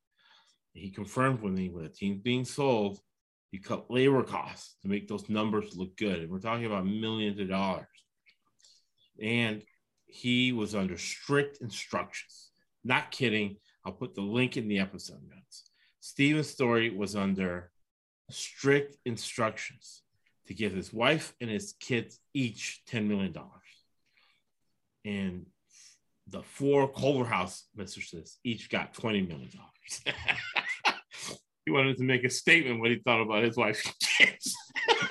[0.73, 3.01] He confirmed with me when the team's being sold,
[3.51, 6.21] He cut labor costs to make those numbers look good.
[6.21, 7.87] And we're talking about millions of dollars.
[9.21, 9.63] And
[10.07, 12.51] he was under strict instructions.
[12.85, 13.57] Not kidding.
[13.85, 15.71] I'll put the link in the episode notes.
[16.01, 17.71] Steven Story was under
[18.31, 20.03] strict instructions
[20.47, 23.35] to give his wife and his kids each $10 million.
[25.05, 25.47] And
[26.29, 29.51] the four Culverhouse mistresses each got $20 million.
[31.65, 33.83] he wanted to make a statement what he thought about his wife's
[34.17, 34.55] kids.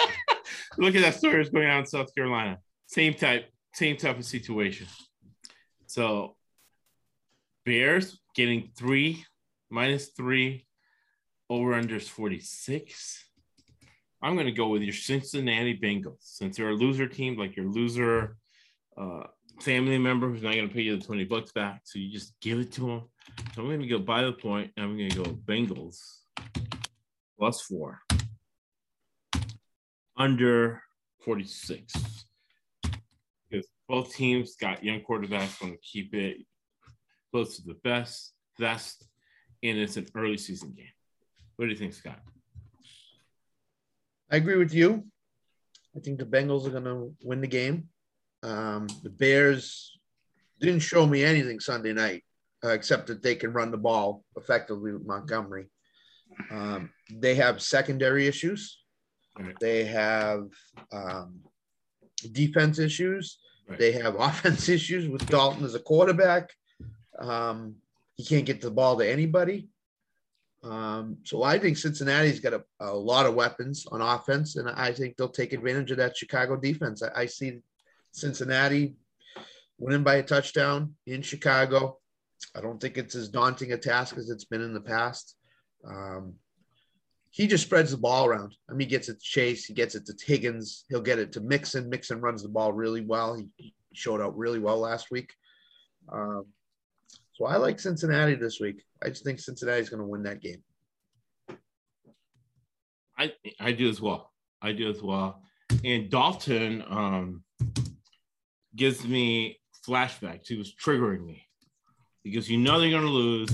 [0.77, 2.60] Look at that story that's going on in South Carolina.
[2.88, 4.88] Same type, same type of situation.
[5.88, 6.36] So
[7.65, 9.25] Bears getting three
[9.69, 10.65] minus three
[11.49, 13.25] over unders 46.
[14.21, 17.67] I'm going to go with your Cincinnati Bengals since they're a loser team, like your
[17.67, 18.38] loser
[18.97, 19.23] uh,
[19.62, 21.82] family member who's not going to pay you the 20 bucks back.
[21.86, 23.01] So you just give it to them.
[23.55, 26.19] So I'm going to go by the point, and I'm going to go Bengals
[27.37, 28.01] plus four
[30.17, 30.83] under
[31.23, 31.93] 46.
[33.49, 36.37] Because both teams got young quarterbacks, want to keep it
[37.31, 39.05] close to the best, best,
[39.63, 40.85] and it's an early season game.
[41.55, 42.19] What do you think, Scott?
[44.31, 45.05] I agree with you.
[45.95, 47.89] I think the Bengals are going to win the game.
[48.43, 49.97] Um, the Bears
[50.59, 52.23] didn't show me anything Sunday night
[52.63, 55.67] uh, except that they can run the ball effectively with Montgomery.
[56.51, 58.79] Um, they have secondary issues.
[59.37, 59.55] Right.
[59.59, 60.47] They have
[60.91, 61.39] um,
[62.31, 63.39] defense issues.
[63.67, 63.79] Right.
[63.79, 66.49] They have offense issues with Dalton as a quarterback.
[67.17, 67.75] Um,
[68.15, 69.69] he can't get the ball to anybody.
[70.61, 74.91] Um, so I think Cincinnati's got a, a lot of weapons on offense, and I
[74.91, 77.01] think they'll take advantage of that Chicago defense.
[77.01, 77.59] I, I see
[78.11, 78.95] Cincinnati
[79.77, 81.98] winning by a touchdown in Chicago.
[82.56, 85.36] I don't think it's as daunting a task as it's been in the past.
[85.88, 86.36] Um,
[87.32, 88.56] he just spreads the ball around.
[88.69, 91.32] I mean, he gets it to Chase, he gets it to Higgins, he'll get it
[91.34, 91.89] to Mixon.
[91.89, 93.36] Mixon runs the ball really well.
[93.58, 95.34] He, showed out really well last week.
[96.13, 96.45] Um,
[97.34, 98.84] so I like Cincinnati this week.
[99.04, 100.62] I just think Cincinnati's going to win that game.
[103.17, 104.32] I I do as well.
[104.62, 105.41] I do as well.
[105.84, 107.43] And Dalton um,
[108.75, 110.47] gives me flashbacks.
[110.47, 111.48] He was triggering me
[112.23, 113.49] because you know they're going to lose.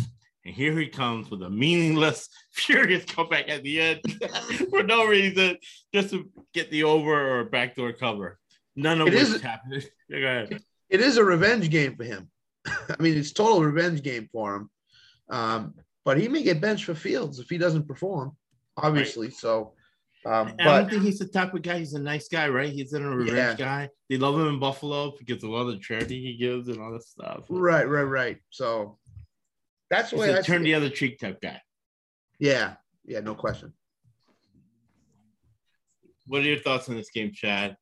[0.45, 4.01] And here he comes with a meaningless, furious comeback at the end
[4.69, 5.57] for no reason,
[5.93, 8.37] just to get the over or backdoor cover.
[8.75, 9.83] None of It which is- happened.
[10.09, 10.61] Yeah, go ahead.
[10.89, 12.29] It is a revenge game for him.
[12.67, 14.69] I mean, it's total revenge game for him.
[15.29, 15.73] Um,
[16.03, 18.35] but he may get benched for Fields if he doesn't perform,
[18.77, 19.31] obviously.
[19.31, 19.73] So,
[20.25, 21.79] um, And I don't think he's the type of guy.
[21.79, 22.71] He's a nice guy, right?
[22.71, 23.53] He's an a Yeah.
[23.55, 23.89] guy.
[24.09, 27.09] They love him in Buffalo because of all the charity he gives and all this
[27.09, 27.45] stuff.
[27.49, 28.37] right, right, right.
[28.49, 28.97] So
[29.89, 31.61] that's the way I turn the other cheek type guy.
[32.39, 33.73] Yeah, yeah, no question.
[36.27, 37.77] What are your thoughts on this game, Chad?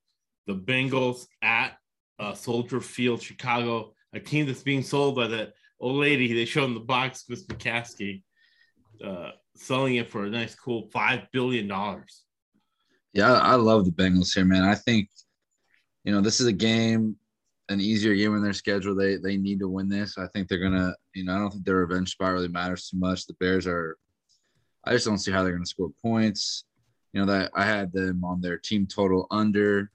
[0.48, 1.78] The Bengals at
[2.20, 6.34] uh, Soldier Field, Chicago, a team that's being sold by the old lady.
[6.34, 8.22] They showed in the box, Miss McCaskey,
[9.04, 12.24] uh, selling it for a nice, cool five billion dollars.
[13.14, 14.64] Yeah, I love the Bengals here, man.
[14.64, 15.10] I think,
[16.04, 17.16] you know, this is a game,
[17.70, 18.96] an easier game in their schedule.
[18.96, 20.18] They they need to win this.
[20.18, 22.98] I think they're gonna, you know, I don't think their revenge spot really matters too
[22.98, 23.26] much.
[23.28, 23.98] The Bears are,
[24.84, 26.66] I just don't see how they're gonna score points.
[27.14, 29.92] You know that I had them on their team total under.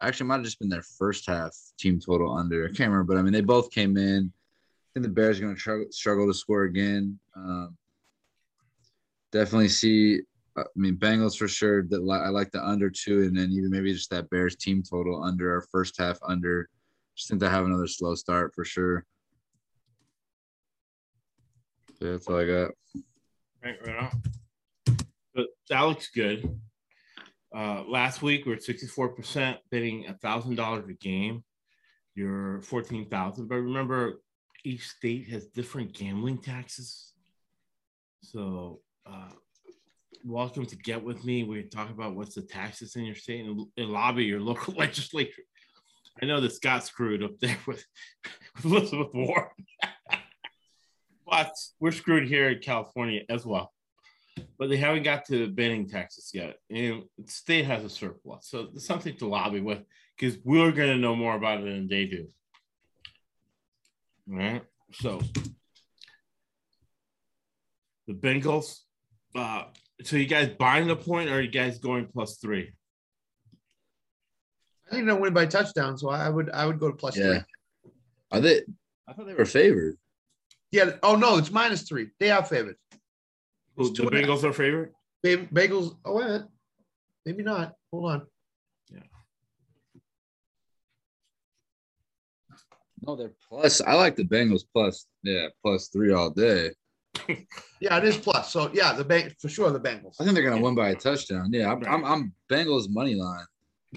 [0.00, 2.64] Actually, might have just been their first half team total under.
[2.64, 4.32] I can't remember, but I mean, they both came in.
[4.32, 7.18] I think the Bears are going to struggle, struggle to score again.
[7.34, 7.76] Um,
[9.32, 10.20] definitely see
[10.56, 11.82] I mean, Bengals for sure.
[11.84, 15.22] That I like the under two, and then even maybe just that Bears team total
[15.22, 16.68] under our first half under.
[17.16, 19.04] Just think they have another slow start for sure.
[22.00, 22.70] Yeah, that's all I got.
[23.64, 24.22] Right, right on.
[25.34, 26.58] But that looks good.
[27.54, 31.44] Uh, last week we are at 64% bidding a thousand dollars a game.
[32.14, 33.46] You're 14,000.
[33.46, 34.20] But remember,
[34.64, 37.12] each state has different gambling taxes.
[38.22, 39.30] So uh,
[40.24, 41.42] welcome to Get With Me.
[41.42, 45.42] We talk about what's the taxes in your state and, and lobby your local legislature.
[46.20, 47.84] I know this got screwed up there with,
[48.64, 49.48] Elizabeth Warren.
[51.26, 53.72] but we're screwed here in California as well.
[54.58, 56.56] But they haven't got to betting taxes yet.
[56.70, 58.48] And the state has a surplus.
[58.48, 59.80] So there's something to lobby with
[60.16, 62.28] because we're going to know more about it than they do.
[64.30, 64.62] All right.
[64.92, 65.20] So
[68.06, 68.80] the Bengals.
[69.34, 69.64] Uh,
[70.04, 72.72] so you guys buying the point or are you guys going plus three?
[74.90, 77.24] I think they'll win by touchdown, so I would I would go to plus three.
[77.24, 77.42] Yeah.
[78.30, 78.62] Are they?
[79.08, 79.96] I thought they were favored.
[80.70, 80.96] Yeah.
[81.02, 82.08] Oh no, it's minus three.
[82.20, 82.76] They are favored.
[83.76, 84.40] Who, It's two the and a half.
[84.40, 84.92] Bengals are favorite?
[85.22, 85.96] Ba- Bagels.
[86.04, 86.42] Oh, wait.
[87.24, 87.74] Maybe not.
[87.90, 88.26] Hold on.
[88.90, 89.00] Yeah.
[93.00, 93.80] No, they're plus.
[93.80, 95.06] I like the Bengals plus.
[95.22, 96.70] Yeah, plus three all day.
[97.80, 98.52] Yeah, it is plus.
[98.52, 99.70] So yeah, the bank for sure.
[99.70, 100.14] The Bengals.
[100.20, 101.50] I think they're gonna win by a touchdown.
[101.52, 103.44] Yeah, I'm I'm, I'm Bengals money line.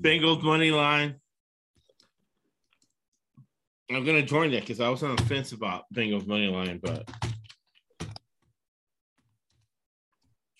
[0.00, 1.16] Bengals money line.
[3.90, 7.08] I'm gonna join that because I was on the fence about Bengals money line, but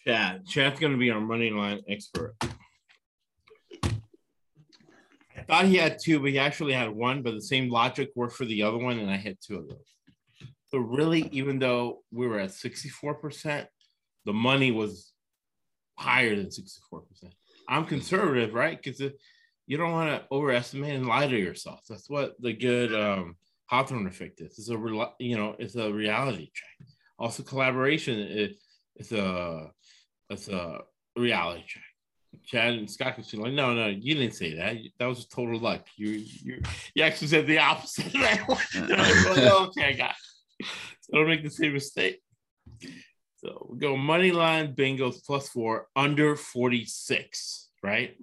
[0.07, 2.35] Chad, Chad's gonna be our money line expert.
[5.37, 7.23] I thought he had two, but he actually had one.
[7.23, 9.95] But the same logic worked for the other one, and I had two of those.
[10.71, 13.67] So really, even though we were at 64%,
[14.25, 15.13] the money was
[15.99, 17.03] higher than 64%.
[17.69, 18.81] I'm conservative, right?
[18.81, 19.01] Because
[19.67, 21.81] you don't want to overestimate and lie to yourself.
[21.89, 24.59] That's what the good um, Hawthorne effect is.
[24.59, 26.89] It's a rela- you know, it's a reality check.
[27.19, 28.57] Also, collaboration is
[28.97, 29.71] it's a
[30.29, 30.81] it's a
[31.17, 31.83] reality check.
[32.45, 34.77] Chad and Scott can say like, no, no, you didn't say that.
[34.99, 35.87] That was total luck.
[35.97, 36.63] You you
[36.95, 38.13] you actually said the opposite.
[38.15, 40.11] like, okay, I got.
[40.11, 40.17] It.
[40.17, 40.30] So
[41.13, 42.21] don't make the same mistake.
[43.37, 48.17] So we go money line Bengals plus four under 46, right?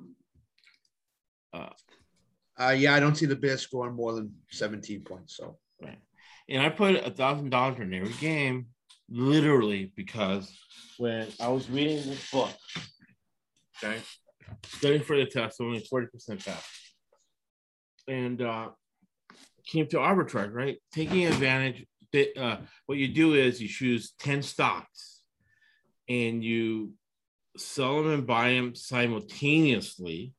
[1.51, 5.37] Uh, yeah, I don't see the Bears scoring more than 17 points.
[5.37, 5.99] So Right.
[6.49, 8.67] And I put a thousand dollars in every game,
[9.09, 10.51] literally because
[10.97, 12.49] when I was reading this book,
[13.83, 13.99] okay,
[14.65, 16.65] studying for the test, only 40% pass.
[18.07, 18.69] And uh
[19.65, 20.77] came to arbitrage, right?
[20.93, 21.85] Taking advantage.
[22.13, 25.21] That, uh, what you do is you choose 10 stocks
[26.07, 26.93] and you
[27.57, 30.33] sell them and buy them simultaneously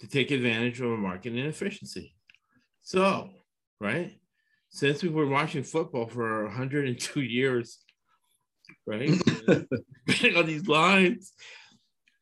[0.00, 2.14] to take advantage of a market inefficiency.
[2.82, 3.30] So,
[3.80, 4.18] right?
[4.70, 7.78] Since we were watching football for 102 years,
[8.86, 9.10] right?
[9.48, 11.32] on these lines,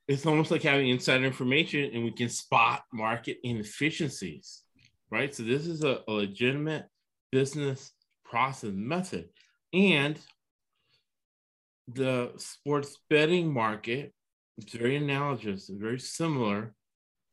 [0.07, 4.63] it's almost like having insider information and we can spot market inefficiencies,
[5.11, 5.35] right?
[5.35, 6.87] So, this is a, a legitimate
[7.33, 7.93] business
[8.35, 9.29] process method.
[9.73, 10.19] And
[11.87, 14.13] the sports betting market
[14.59, 16.75] is very analogous, very similar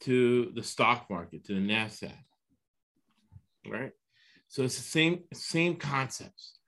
[0.01, 2.13] to the stock market, to the NASDAQ,
[3.67, 3.91] right?
[4.47, 6.59] So it's the same same concepts.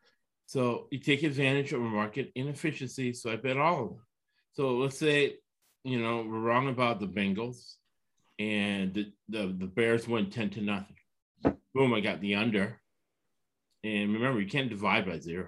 [0.48, 3.14] So you take advantage of a market inefficiency.
[3.14, 4.06] So I bet all of them.
[4.54, 5.36] So let's say,
[5.84, 7.76] you know, we're wrong about the Bengals
[8.40, 10.96] and the, the, the Bears win 10 to nothing.
[11.76, 12.80] Boom, I got the under.
[13.84, 15.48] And remember, you can't divide by zero,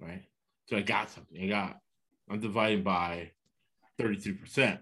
[0.00, 0.24] right?
[0.68, 1.42] So I got something.
[1.42, 1.78] I got,
[2.30, 3.30] I'm dividing by
[4.00, 4.78] 33%.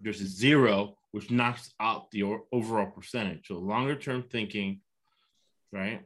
[0.00, 3.46] There's a zero, which knocks out the overall percentage.
[3.48, 4.80] So longer term thinking,
[5.72, 6.02] right?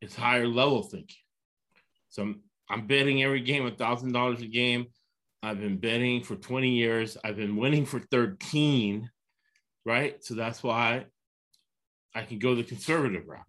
[0.00, 1.16] It's higher level thinking.
[2.10, 4.86] So I'm, I'm betting every game a thousand dollars a game.
[5.42, 7.18] I've been betting for 20 years.
[7.22, 9.10] I've been winning for 13,
[9.84, 10.24] right?
[10.24, 11.04] So that's why
[12.14, 13.44] I can go the conservative route.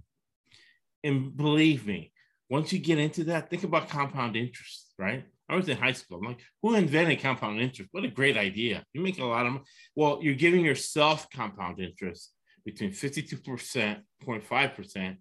[1.05, 2.11] And believe me,
[2.49, 5.23] once you get into that, think about compound interest, right?
[5.47, 6.17] I was in high school.
[6.17, 7.89] I'm like, who invented compound interest?
[7.91, 8.83] What a great idea.
[8.91, 9.65] You make a lot of money.
[9.95, 12.31] Well, you're giving yourself compound interest
[12.65, 15.17] between 52%, 0.5%,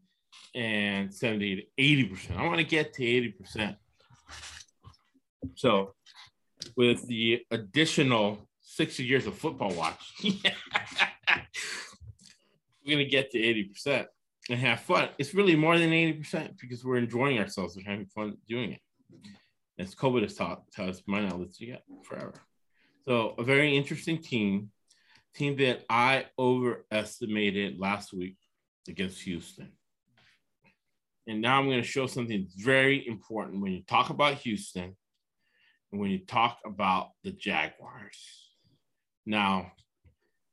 [0.54, 2.36] and 70 to 80%.
[2.38, 3.76] I want to get to 80%.
[5.56, 5.94] So,
[6.78, 10.32] with the additional 60 years of football watch, we're
[12.86, 14.06] going to get to 80%
[14.50, 15.08] and have fun.
[15.18, 18.80] It's really more than 80% because we're enjoying ourselves and having fun doing it.
[19.78, 22.34] As COVID has taught, taught us, not let you get forever.
[23.02, 24.70] So, a very interesting team,
[25.34, 28.36] team that I overestimated last week
[28.88, 29.72] against Houston.
[31.26, 34.94] And now I'm going to show something very important when you talk about Houston
[35.90, 38.18] and when you talk about the Jaguars.
[39.26, 39.72] Now,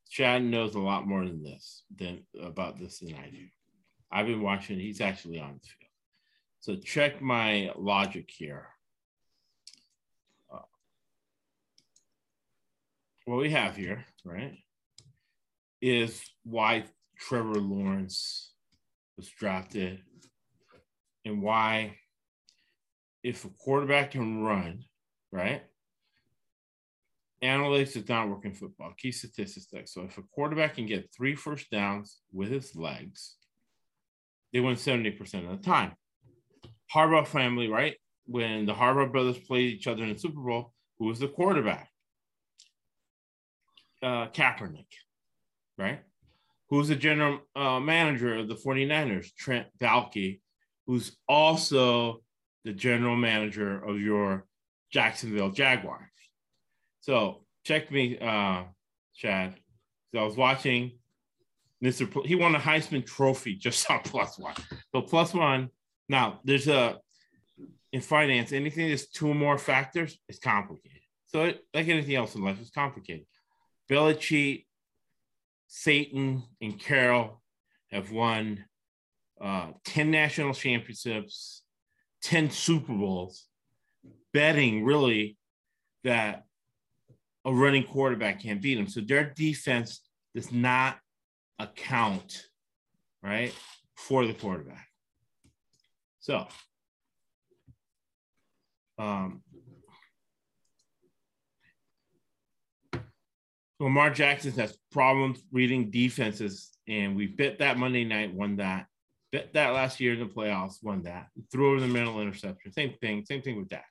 [0.09, 3.47] Chad knows a lot more than this than about this than I do.
[4.11, 5.81] I've been watching, he's actually on the field.
[6.59, 8.67] So check my logic here.
[10.53, 10.59] Uh,
[13.25, 14.57] what we have here, right,
[15.81, 16.85] is why
[17.17, 18.51] Trevor Lawrence
[19.17, 20.01] was drafted
[21.25, 21.95] and why,
[23.23, 24.83] if a quarterback can run,
[25.31, 25.63] right?
[27.43, 28.93] Analytics does not work in football.
[28.97, 29.93] Key statistics.
[29.93, 33.37] So if a quarterback can get three first downs with his legs,
[34.53, 35.93] they win 70% of the time.
[36.93, 37.95] Harbaugh family, right?
[38.25, 41.89] When the Harbaugh brothers played each other in the Super Bowl, who was the quarterback?
[44.03, 44.87] Uh, Kaepernick,
[45.77, 46.01] right?
[46.69, 49.33] Who's the general uh, manager of the 49ers?
[49.35, 50.39] Trent Baalke,
[50.87, 52.21] who's also
[52.63, 54.45] the general manager of your
[54.91, 56.07] Jacksonville Jaguars.
[57.01, 58.63] So check me, uh,
[59.15, 59.55] Chad.
[60.13, 60.99] So I was watching
[61.83, 62.25] Mr.
[62.25, 64.53] He won a Heisman Trophy just on plus one.
[64.93, 65.69] So plus one.
[66.09, 66.99] Now there's a
[67.93, 71.01] in finance anything that's two or more factors is complicated.
[71.27, 73.25] So it, like anything else in life, it's complicated.
[73.89, 74.65] Belichick,
[75.69, 77.41] Saban, and Carroll
[77.91, 78.65] have won
[79.39, 81.63] uh, 10 national championships,
[82.23, 83.47] 10 Super Bowls,
[84.33, 85.37] betting really
[86.03, 86.43] that
[87.45, 88.87] a running quarterback can't beat them.
[88.87, 90.01] So their defense
[90.35, 90.97] does not
[91.61, 92.45] account,
[93.21, 93.53] right,
[93.95, 94.87] for the quarterback.
[96.19, 96.47] So,
[98.97, 99.41] um,
[103.79, 108.85] Lamar Jackson has problems reading defenses, and we bet that Monday night, won that.
[109.31, 111.27] Bet that last year in the playoffs, won that.
[111.51, 112.71] Threw over the middle interception.
[112.73, 113.25] Same thing.
[113.25, 113.85] Same thing with that.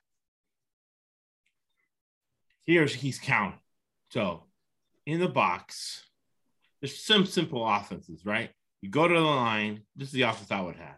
[2.65, 3.59] Here's he's counting.
[4.11, 4.43] So
[5.05, 6.03] in the box,
[6.81, 8.49] there's some simple offenses, right?
[8.81, 9.83] You go to the line.
[9.95, 10.97] This is the offense I would have.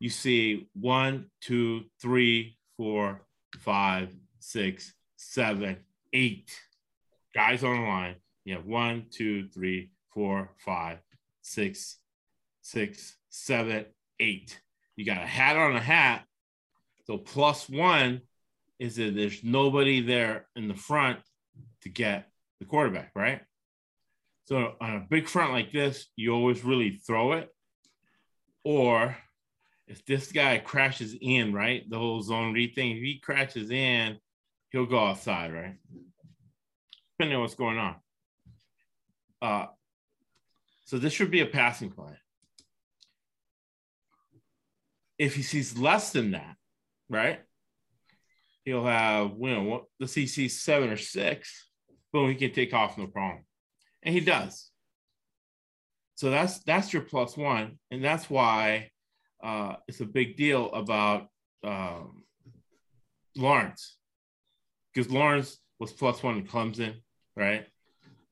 [0.00, 3.22] You see one, two, three, four,
[3.60, 5.76] five, six, seven,
[6.12, 6.50] eight
[7.34, 8.16] guys on the line.
[8.44, 10.98] You have one, two, three, four, five,
[11.42, 11.98] six,
[12.60, 13.86] six, seven,
[14.18, 14.60] eight.
[14.96, 16.24] You got a hat on a hat.
[17.06, 18.22] So plus one
[18.78, 21.20] is that there's nobody there in the front
[21.82, 23.42] to get the quarterback, right?
[24.44, 27.48] So on a big front like this, you always really throw it.
[28.64, 29.16] Or
[29.86, 34.18] if this guy crashes in, right, the whole zone read thing, if he crashes in,
[34.70, 35.76] he'll go outside, right?
[37.12, 37.96] Depending on what's going on.
[39.40, 39.66] Uh,
[40.84, 42.14] so this should be a passing play.
[45.18, 46.56] If he sees less than that,
[47.08, 47.40] right,
[48.64, 51.68] he'll have, you know, the CC seven or six,
[52.12, 53.44] boom, he can take off no problem.
[54.02, 54.70] And he does.
[56.14, 57.78] So that's that's your plus one.
[57.90, 58.90] And that's why
[59.42, 61.28] uh, it's a big deal about
[61.64, 62.24] um,
[63.36, 63.96] Lawrence.
[64.92, 66.94] Because Lawrence was plus one in Clemson,
[67.36, 67.66] right?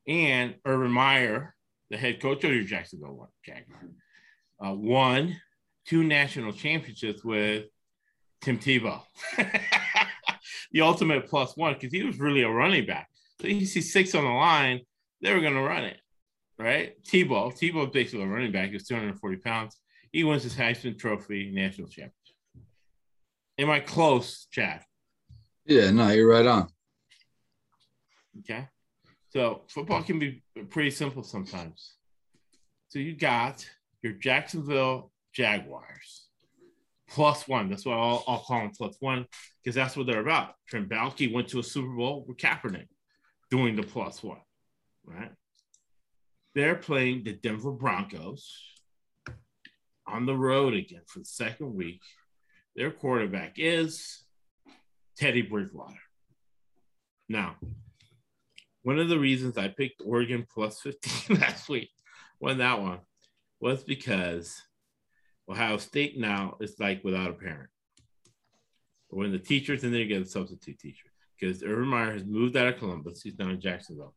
[0.06, 1.54] And Urban Meyer,
[1.90, 3.80] the head coach of your Jacksonville Jaguar,
[4.64, 5.36] uh, won
[5.86, 7.64] two national championships with
[8.40, 9.02] Tim Tebow.
[10.72, 13.08] the ultimate plus one because he was really a running back.
[13.40, 14.80] So you see six on the line,
[15.20, 15.98] they were going to run it,
[16.58, 17.02] right?
[17.04, 18.68] Tebow, Tebow basically a running back.
[18.68, 19.76] He was 240 pounds.
[20.12, 22.14] He wins his Heisman Trophy national championship.
[23.58, 24.82] Am I close, Chad?
[25.66, 26.68] Yeah, no, you're right on.
[28.40, 28.66] Okay.
[29.28, 31.94] So football can be pretty simple sometimes.
[32.88, 33.68] So you got
[34.02, 36.26] your Jacksonville Jaguars
[37.10, 37.68] plus one.
[37.68, 39.26] That's why I'll, I'll call them plus one
[39.62, 40.54] because that's what they're about.
[40.68, 42.88] Trent Baalke went to a Super Bowl with Kaepernick
[43.50, 44.38] doing the plus one,
[45.10, 45.32] right?
[46.54, 48.60] They're playing the Denver Broncos
[50.06, 52.00] on the road again for the second week.
[52.76, 54.24] Their quarterback is
[55.16, 55.94] Teddy Bridgewater.
[57.28, 57.56] Now,
[58.82, 61.90] one of the reasons I picked Oregon plus 15 last week,
[62.40, 63.00] won that one,
[63.60, 64.60] was because
[65.48, 67.68] Ohio State now is like without a parent.
[69.08, 72.56] When the teacher's in there, you get a substitute teacher because Urban Meyer has moved
[72.56, 73.22] out of Columbus.
[73.22, 74.14] He's now in Jacksonville.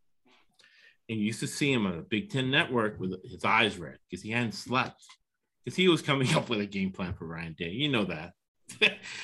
[1.10, 3.98] And you used to see him on the Big Ten Network with his eyes red
[4.10, 5.04] because he hadn't slept.
[5.64, 7.70] Because he was coming up with a game plan for Ryan Day.
[7.70, 8.34] You know that.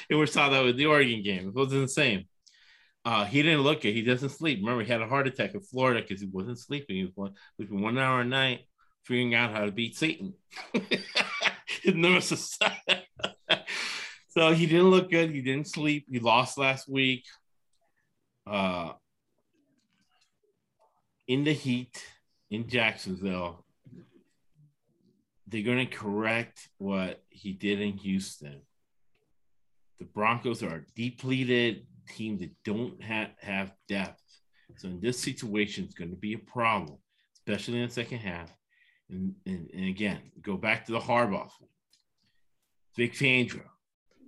[0.10, 1.48] and we saw that with the Oregon game.
[1.48, 2.26] It wasn't the same.
[3.06, 3.94] Uh, he didn't look it.
[3.94, 4.60] He doesn't sleep.
[4.60, 6.98] Remember, he had a heart attack in Florida because he wasn't sleeping.
[6.98, 8.62] He was one, sleeping one hour a night,
[9.06, 10.34] figuring out how to beat Saban.
[14.30, 15.32] So he didn't look good.
[15.32, 16.06] He didn't sleep.
[16.10, 17.26] He lost last week.
[18.46, 18.92] Uh,
[21.30, 22.04] in the heat
[22.50, 23.64] in Jacksonville,
[25.48, 28.62] they're going to correct what he did in Houston.
[30.00, 34.24] The Broncos are a depleted team that don't have, have depth.
[34.78, 36.98] So in this situation, it's going to be a problem,
[37.36, 38.52] especially in the second half.
[39.12, 41.52] And, and, and again, go back to the Harbaugh.
[42.96, 43.62] Vic Fangio,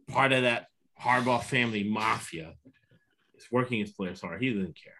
[0.07, 0.67] part of that
[1.01, 2.53] Harbaugh family mafia,
[3.35, 4.41] is working his players hard.
[4.41, 4.93] He doesn't care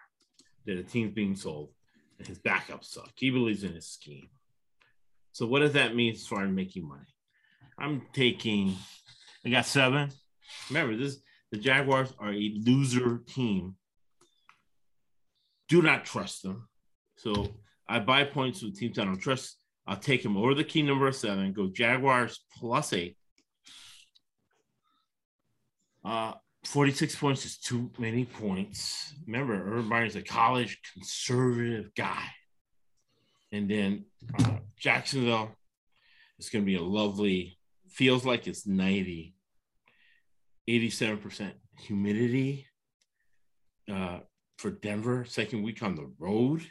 [0.66, 1.70] that the team's being sold
[2.28, 3.12] his backups suck.
[3.16, 4.30] He believes in his scheme.
[5.34, 7.06] So what does that mean as far as making money?
[7.80, 8.76] I'm taking.
[9.46, 10.10] I got seven.
[10.70, 11.18] Remember, this
[11.52, 13.76] the Jaguars are a loser team.
[15.68, 16.68] Do not trust them.
[17.18, 17.50] So
[17.88, 19.58] I buy points with teams I don't trust.
[19.88, 21.54] I'll take him over the key number seven.
[21.54, 23.18] Go Jaguars plus eight.
[26.04, 26.34] Uh,
[26.66, 29.14] 46 points is too many points.
[29.26, 32.24] Remember, Urban Meyer's a college conservative guy.
[33.52, 34.06] And then
[34.40, 35.52] uh, Jacksonville
[36.40, 37.58] is going to be a lovely,
[37.90, 39.36] feels like it's 90,
[40.70, 42.68] 87% humidity
[43.92, 44.20] uh,
[44.58, 46.62] for Denver, second week on the road.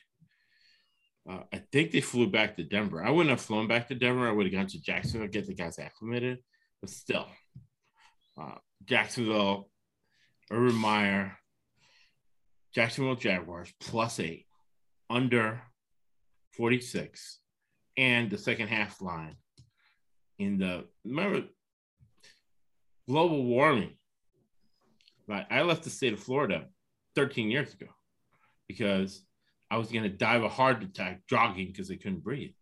[1.28, 3.04] Uh, I think they flew back to Denver.
[3.04, 4.28] I wouldn't have flown back to Denver.
[4.28, 6.38] I would have gone to Jacksonville, get the guys acclimated.
[6.80, 7.26] But still,
[8.40, 9.68] uh, Jacksonville,
[10.50, 11.36] Urban Meyer,
[12.74, 14.46] Jacksonville Jaguars plus eight,
[15.08, 15.62] under
[16.52, 17.38] 46,
[17.96, 19.36] and the second half line
[20.38, 21.44] in the remember
[23.08, 23.92] global warming.
[25.28, 26.66] Like I left the state of Florida
[27.14, 27.86] 13 years ago
[28.66, 29.22] because
[29.70, 32.52] I was going to die of a heart attack jogging because I couldn't breathe.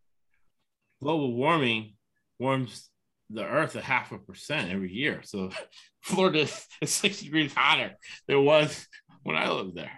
[1.01, 1.95] Global warming
[2.39, 2.91] warms
[3.31, 5.20] the earth a half a percent every year.
[5.24, 5.51] So
[6.03, 7.95] Florida is six degrees hotter
[8.26, 8.87] than it was
[9.22, 9.93] when I lived there.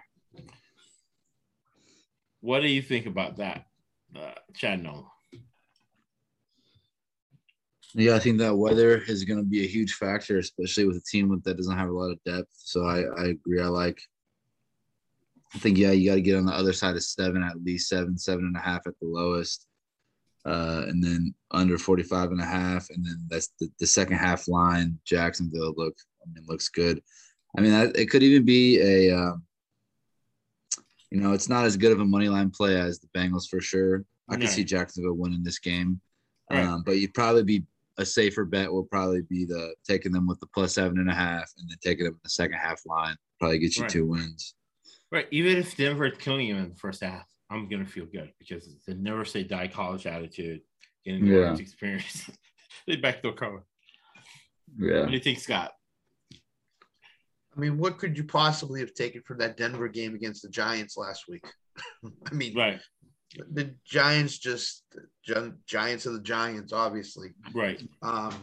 [2.41, 3.65] What do you think about that,
[4.15, 4.31] uh?
[7.93, 11.01] Yeah, I think that weather is going to be a huge factor, especially with a
[11.01, 12.49] team that doesn't have a lot of depth.
[12.53, 13.61] So I, I agree.
[13.61, 14.01] I like.
[15.53, 17.89] I think yeah, you got to get on the other side of seven at least
[17.89, 19.67] seven, seven and a half at the lowest,
[20.45, 24.47] uh, and then under 45 and a half, and then that's the, the second half
[24.47, 24.97] line.
[25.05, 27.01] Jacksonville look, I mean, looks good.
[27.57, 29.43] I mean, that, it could even be a, um,
[31.11, 33.59] you know, it's not as good of a money line play as the Bengals for
[33.61, 34.05] sure.
[34.29, 34.45] I No.
[34.45, 35.99] could see Jacksonville winning this game,
[36.49, 36.65] Right.
[36.65, 37.63] um, but you'd probably be
[37.97, 41.13] a safer bet will probably be the taking them with the plus seven and a
[41.13, 43.15] half, and then taking them in the second half line.
[43.39, 43.91] Probably get you Right.
[43.91, 44.55] two wins.
[45.11, 45.27] Right.
[45.31, 48.65] Even if Denver is killing you in the first half, I'm gonna feel good because
[48.67, 50.61] it's the never say die college attitude,
[51.05, 51.37] getting the Yeah.
[51.39, 52.29] orange experience.
[52.87, 53.65] they backdoor cover.
[54.79, 55.01] Yeah.
[55.01, 55.73] What do you think, Scott?
[56.33, 60.95] I mean, what could you possibly have taken from that Denver game against the Giants
[60.95, 61.43] last week?
[62.25, 62.79] I mean, Right.
[63.51, 64.83] the Giants just
[65.67, 67.33] Giants are the Giants, obviously.
[67.53, 67.81] Right.
[68.01, 68.33] Um,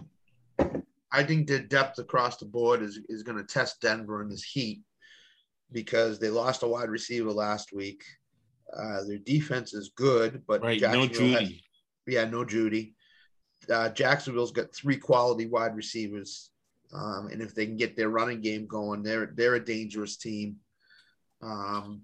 [1.11, 4.42] I think the depth across the board is is going to test Denver in this
[4.44, 4.82] heat
[5.72, 8.02] because they lost a wide receiver last week.
[8.76, 10.80] Uh, their defense is good, but Right.
[10.80, 11.62] No Jacksonville has- Jeudy.
[12.06, 12.94] yeah, no Jeudy.
[13.70, 16.50] Uh, Jacksonville's got three quality wide receivers,
[16.92, 20.56] um, and if they can get their running game going, they're they're a dangerous team.
[21.42, 22.02] Um,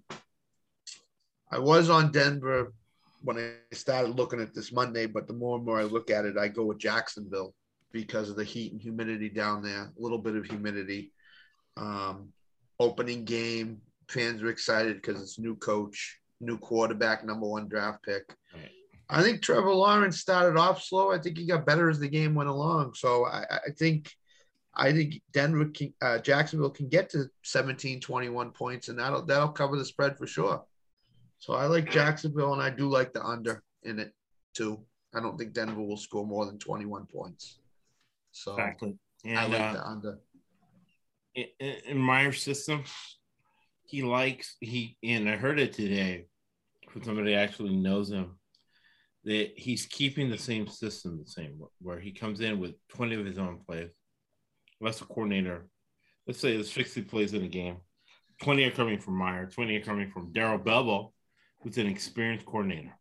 [1.50, 2.72] I was on Denver
[3.22, 6.24] when I started looking at this Monday, but the more and more I look at
[6.26, 7.54] it, I go with Jacksonville
[7.92, 9.84] because of the heat and humidity down there.
[9.84, 11.12] A little bit of humidity.
[11.76, 12.32] Um,
[12.78, 18.34] opening game, fans are excited because it's new coach, new quarterback, number one draft pick.
[18.52, 18.70] Right.
[19.08, 21.12] I think Trevor Lawrence started off slow.
[21.12, 22.94] I think he got better as the game went along.
[22.94, 24.10] So I, I think
[24.76, 29.50] I think Denver can, uh, Jacksonville can get to 17, 21 points, and that'll that'll
[29.50, 30.64] cover the spread for sure.
[31.38, 34.12] So I like Jacksonville, and I do like the under in it
[34.54, 34.80] too.
[35.14, 37.58] I don't think Denver will score more than 21 points.
[38.32, 38.96] So Exactly.
[39.26, 40.18] I like uh, the under.
[41.34, 42.84] in, in in Meyer's system,
[43.84, 46.26] he likes he and I heard it today
[46.94, 48.38] from somebody actually knows him
[49.24, 53.26] that he's keeping the same system the same where he comes in with 20 of
[53.26, 53.90] his own plays.
[54.80, 55.66] Unless a coordinator,
[56.28, 57.78] let's say there's 60 plays in a game,
[58.42, 61.10] 20 are coming from Meyer, 20 are coming from Darrell Bevell,
[61.62, 62.96] who's an experienced coordinator.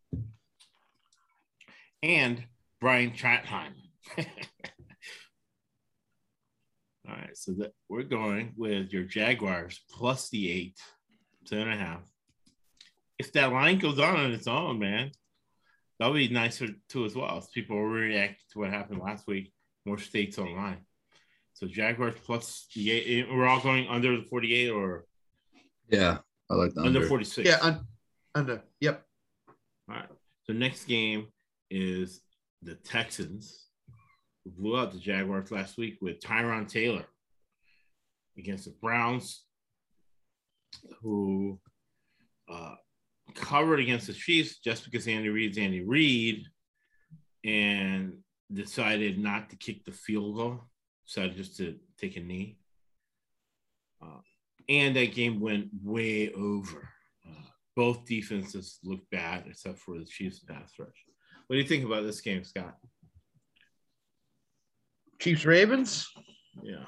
[2.02, 2.44] And
[2.82, 3.74] Brian Tratheim.
[4.18, 4.26] All
[7.16, 10.80] right, so that we're going with your Jaguars plus the eight,
[11.46, 12.13] seven and a half.
[13.20, 15.12] If that line goes on on its own, man,
[16.00, 17.38] that'll be nicer too as well.
[17.38, 19.54] As people react to what happened last week,
[19.86, 20.86] more states online.
[21.54, 23.28] So Jaguars plus the eight.
[23.30, 25.06] We're all going under the forty-eight or
[25.90, 26.18] Yeah.
[26.50, 27.08] I like that under, under.
[27.08, 27.48] forty-six.
[27.48, 27.88] Yeah, un-
[28.36, 28.64] under.
[28.82, 29.06] Yep.
[29.90, 30.10] All right.
[30.46, 31.28] So next game
[31.70, 32.22] is
[32.62, 33.68] the Texans,
[34.44, 37.06] who blew out the Jaguars last week with Tyrod Taylor
[38.38, 39.44] against the Browns,
[41.02, 41.60] who
[42.52, 42.76] uh,
[43.36, 46.46] covered against the Chiefs just because Andy Reid's Andy Reid
[47.44, 48.18] and
[48.52, 50.62] decided not to kick the field goal,
[51.06, 52.58] decided just to take a knee.
[54.02, 54.20] Uh,
[54.70, 56.90] and that game went way over.
[57.28, 57.42] Uh,
[57.76, 61.06] both defenses looked bad except for the Chiefs pass rush.
[61.48, 62.78] What do you think about this game, Scott?
[65.20, 66.08] Chiefs Ravens.
[66.62, 66.86] Yeah,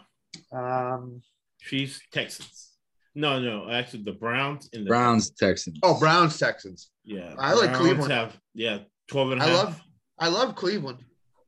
[0.52, 1.22] Um,
[1.62, 2.75] Chiefs Texans.
[3.16, 5.80] No, no, actually the Browns and the Browns, Texans.
[5.84, 6.90] oh, Browns Texans.
[7.06, 8.12] Yeah, I like Browns Cleveland.
[8.12, 9.58] Have yeah, 12 and a I half.
[9.58, 9.82] love
[10.20, 11.00] I love Cleveland.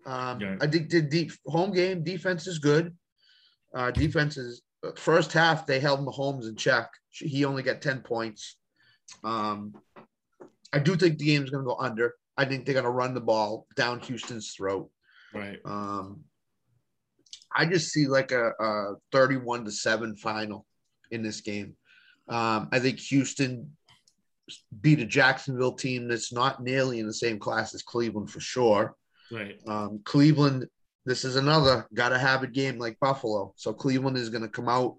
[0.06, 0.56] Um, Yeah.
[0.62, 2.96] I think the deep home game defense is good.
[3.76, 4.62] Uh, defense is
[4.96, 6.90] first half they held Mahomes in check.
[7.10, 8.56] He only got 10 points.
[9.24, 9.74] Um,
[10.72, 12.14] I do think the game's going to go under.
[12.38, 14.90] I think they're going to run the ball down Houston's throat.
[15.34, 15.60] Right.
[15.66, 16.22] Um,
[17.56, 20.66] I just see like a, a 31 to 7 final
[21.12, 21.76] in this game.
[22.30, 23.72] Um, I think Houston
[24.82, 28.96] beat a Jacksonville team that's not nearly in the same class as Cleveland for sure.
[29.32, 29.60] Right.
[29.68, 30.68] Um, Cleveland,
[31.06, 33.54] this is another got to have a game like Buffalo.
[33.58, 34.96] So Cleveland is going to come out,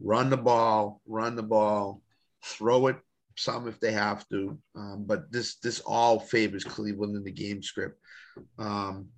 [0.00, 2.00] run the ball, run the ball,
[2.44, 2.96] throw it
[3.36, 4.58] some if they have to.
[4.76, 7.98] Um, but this this all favors Cleveland in the game script.
[8.58, 9.08] Um,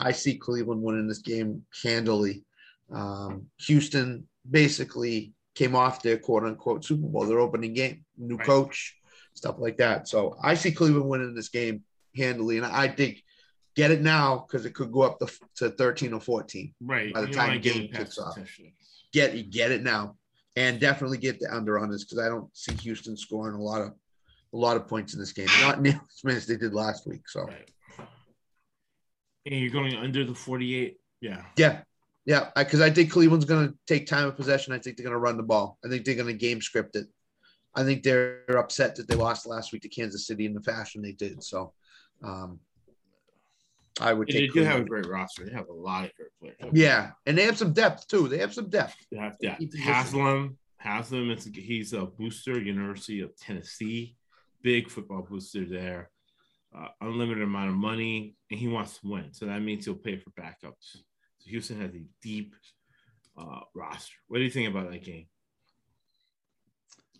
[0.00, 2.44] I see Cleveland winning this game handily.
[2.90, 8.46] Um, Houston basically came off their quote unquote Super Bowl, their opening game, new Right.
[8.46, 8.96] coach,
[9.34, 10.08] stuff like that.
[10.08, 11.84] So I see Cleveland winning this game
[12.16, 13.22] handily, and I think
[13.74, 16.74] get it now because it could go up to, to 13 or 14.
[16.80, 17.12] Right.
[17.12, 18.38] By the You time the game kicks off.
[19.12, 20.16] Get it, get it now,
[20.56, 23.82] and definitely get the under on this because I don't see Houston scoring a lot
[23.82, 23.94] of
[24.54, 27.06] a lot of points in this game, not nearly as many as they did last
[27.06, 27.26] week.
[27.28, 27.68] So Right.
[29.46, 30.98] And you're going under the 48.
[31.20, 31.42] Yeah.
[31.56, 31.82] yeah,
[32.24, 34.72] yeah, because I, think Cleveland's going to take time of possession.
[34.72, 35.78] I think they're going to run the ball.
[35.84, 37.06] I think they're going to game script it.
[37.74, 41.02] I think they're upset that they lost last week to Kansas City in the fashion
[41.02, 41.42] they did.
[41.42, 41.72] So
[42.22, 42.60] um,
[44.00, 45.44] I would they do have a great roster.
[45.44, 46.72] They have a lot of great players.
[46.74, 48.28] Yeah, and they have some depth too.
[48.28, 48.94] They have some depth.
[49.10, 49.80] They have position.
[49.80, 50.58] Haslam.
[50.76, 54.16] Haslam is he's a booster, University of Tennessee.
[54.62, 56.10] Big football booster there.
[56.76, 59.32] Uh, unlimited amount of money, and he wants to win.
[59.32, 60.96] So that means he'll pay for backups.
[61.46, 62.54] Houston has a deep
[63.38, 64.14] uh, roster.
[64.28, 65.26] What do you think about that game?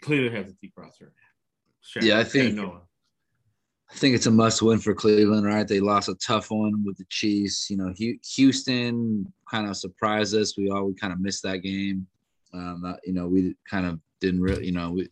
[0.02, 1.12] Cleveland has a deep roster.
[1.80, 2.02] Sure.
[2.02, 5.68] Yeah, I think- I think it's a must win for Cleveland, right?
[5.68, 7.68] They lost a tough one with the Chiefs.
[7.68, 7.92] You know,
[8.36, 10.56] Houston kind of surprised us.
[10.56, 12.06] We all we kind of missed that game.
[12.54, 15.08] Um, uh, you know, we kind of didn't really, you know, we,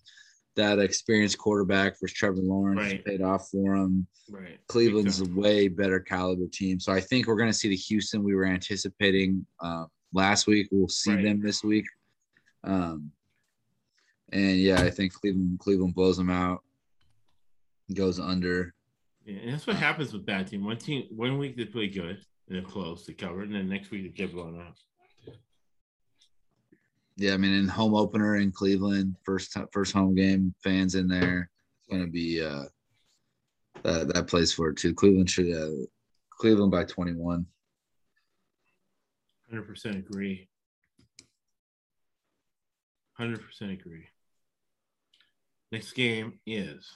[0.60, 3.04] that experienced quarterback for Trevor Lawrence Right.
[3.04, 4.06] paid off for him.
[4.30, 4.58] right.
[4.68, 6.78] Cleveland's a way better caliber team.
[6.78, 10.68] So I think we're going to see the Houston we were anticipating uh, last week.
[10.70, 11.24] We'll see Right.
[11.24, 11.86] them this week.
[12.62, 13.10] Um,
[14.32, 16.62] and yeah, I think Cleveland Cleveland blows them out,
[17.94, 18.74] goes under.
[19.24, 20.64] Yeah, and that's what happens with bad team.
[20.64, 23.90] One team, one week they play good and they're close, they cover, and then next
[23.90, 24.76] week they get blown out.
[27.20, 31.50] Yeah, I mean, in home opener in Cleveland, first first home game, fans in there.
[31.86, 32.64] It's to be uh,
[33.82, 34.94] that that plays for it too.
[34.94, 35.84] Cleveland should uh,
[36.30, 37.44] Cleveland by twenty one.
[39.50, 40.48] Hundred percent agree.
[43.12, 44.06] Hundred percent agree.
[45.70, 46.90] Next game is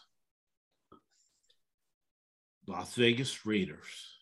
[2.66, 4.20] Las Vegas Raiders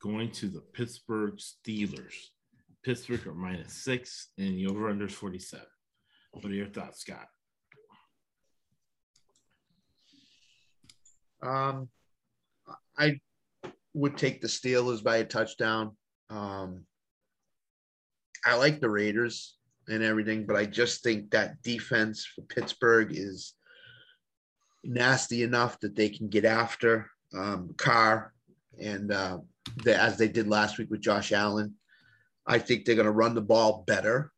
[0.00, 2.14] going to the Pittsburgh Steelers.
[2.84, 5.64] Pittsburgh are minus six, and the over under is 47.
[6.32, 7.26] What are your thoughts, Scott?
[11.42, 11.88] Um,
[12.98, 13.20] I
[13.94, 15.96] would take the Steelers by a touchdown.
[16.30, 16.84] Um,
[18.44, 19.56] I like the Raiders
[19.88, 23.54] and everything, but I just think that defense for Pittsburgh is
[24.82, 28.34] nasty enough that they can get after um, Carr
[28.78, 29.38] and uh,
[29.84, 31.74] the, as they did last week with Josh Allen.
[32.46, 34.32] I think they're going to run the ball better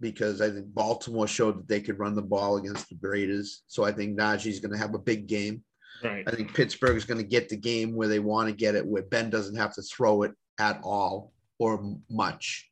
[0.00, 3.62] because I think Baltimore showed that they could run the ball against the Raiders.
[3.66, 5.62] So I think Najee's going to have a big game.
[6.02, 6.24] Right.
[6.26, 8.86] I think Pittsburgh is going to get the game where they want to get it,
[8.86, 12.70] where Ben doesn't have to throw it at all or much.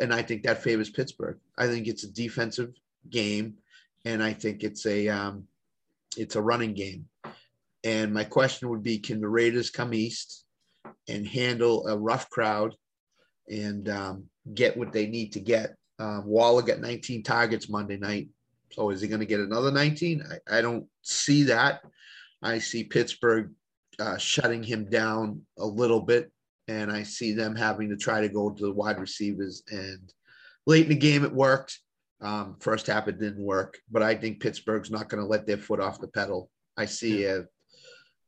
[0.00, 1.38] And I think that favors Pittsburgh.
[1.56, 2.72] I think it's a defensive
[3.08, 3.54] game,
[4.04, 5.44] and I think it's a um,
[6.16, 7.06] it's a running game.
[7.84, 10.44] And my question would be: Can the Raiders come east
[11.08, 12.74] and handle a rough crowd
[13.48, 14.24] and um,
[14.54, 15.74] get what they need to get?
[15.98, 18.28] Um, Waller got 19 targets Monday night,
[18.70, 20.22] so is he going to get another 19?
[20.48, 21.82] I, I don't see that.
[22.42, 23.52] I see Pittsburgh
[23.98, 26.30] uh, shutting him down a little bit,
[26.68, 29.62] and I see them having to try to go to the wide receivers.
[29.70, 30.12] And
[30.66, 31.78] late in the game, it worked.
[32.20, 35.58] Um, first half, it didn't work, but I think Pittsburgh's not going to let their
[35.58, 36.50] foot off the pedal.
[36.76, 37.44] I see a,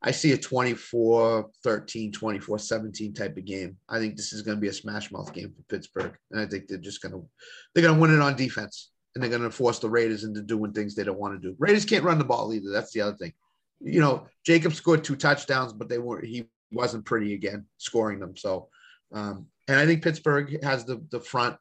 [0.03, 3.77] I see a 24 13, 24 17 type of game.
[3.89, 6.17] I think this is going to be a smash mouth game for Pittsburgh.
[6.31, 7.27] And I think they're just going to,
[7.75, 10.43] they're going to win it on defense and they're going to force the Raiders into
[10.43, 11.57] doing things they don't want to do.
[11.59, 12.71] Raiders can't run the ball either.
[12.71, 13.33] That's the other thing
[13.81, 16.27] you know, Jacob scored two touchdowns, but they weren't.
[16.27, 18.37] He wasn't pretty again scoring them.
[18.37, 18.69] So,
[19.13, 21.57] um, and I think Pittsburgh has the the front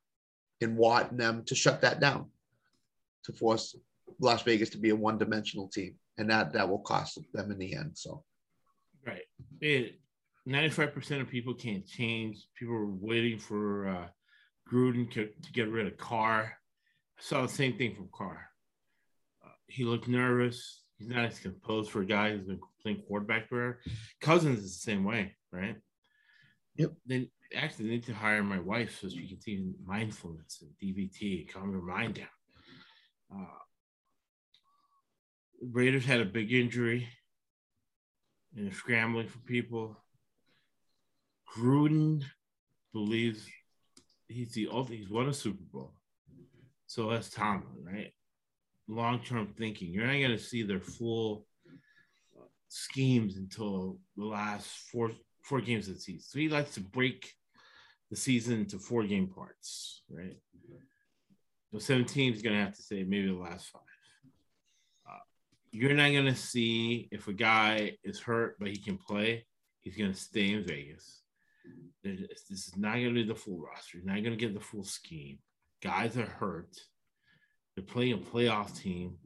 [0.62, 2.28] in Watt and them to shut that down,
[3.26, 3.76] to force
[4.20, 7.58] Las Vegas to be a one dimensional team, and that that will cost them in
[7.58, 7.92] the end.
[7.96, 8.24] So,
[9.08, 9.22] Right.
[9.62, 10.00] It,
[10.48, 12.46] 95% of people can't change.
[12.60, 14.08] People are waiting for uh,
[14.72, 16.54] Gruden to, to get rid of Carr.
[17.18, 18.50] I saw the same thing from Carr.
[19.46, 20.84] Uh, he looked nervous.
[20.98, 23.80] He's not as composed for a guy who's been playing quarterback for
[24.20, 25.76] Cousins is the same way, right?
[26.76, 26.92] Yep.
[27.06, 31.72] Then actually need to hire my wife so she can teach mindfulness and DBT, calm
[31.72, 32.28] your mind down.
[33.34, 33.46] Uh,
[35.62, 37.08] Raiders had a big injury
[38.58, 39.98] and scrambling for people.
[41.56, 42.24] Gruden
[42.92, 43.46] believes
[44.28, 45.94] he's the ultimate, he's won a Super Bowl.
[46.88, 48.14] So that's Tomlin, right?
[48.88, 49.92] Long term thinking.
[49.92, 51.46] You're not going to see their full
[52.70, 55.12] schemes until the last four
[55.44, 56.22] four games of the season.
[56.22, 57.32] So he likes to break
[58.10, 60.38] the season into four game parts, right?
[61.72, 63.82] So 17 is going to have to say maybe the last five.
[65.80, 69.46] You're not to see if a guy is hurt but he can play,
[69.82, 71.22] he's to stay in Vegas.
[72.04, 74.00] This is not to be the full roster.
[74.00, 75.38] You're not to get the full scheme.
[75.84, 76.76] Guys are hurt.
[77.76, 79.18] They're playing a playoff team.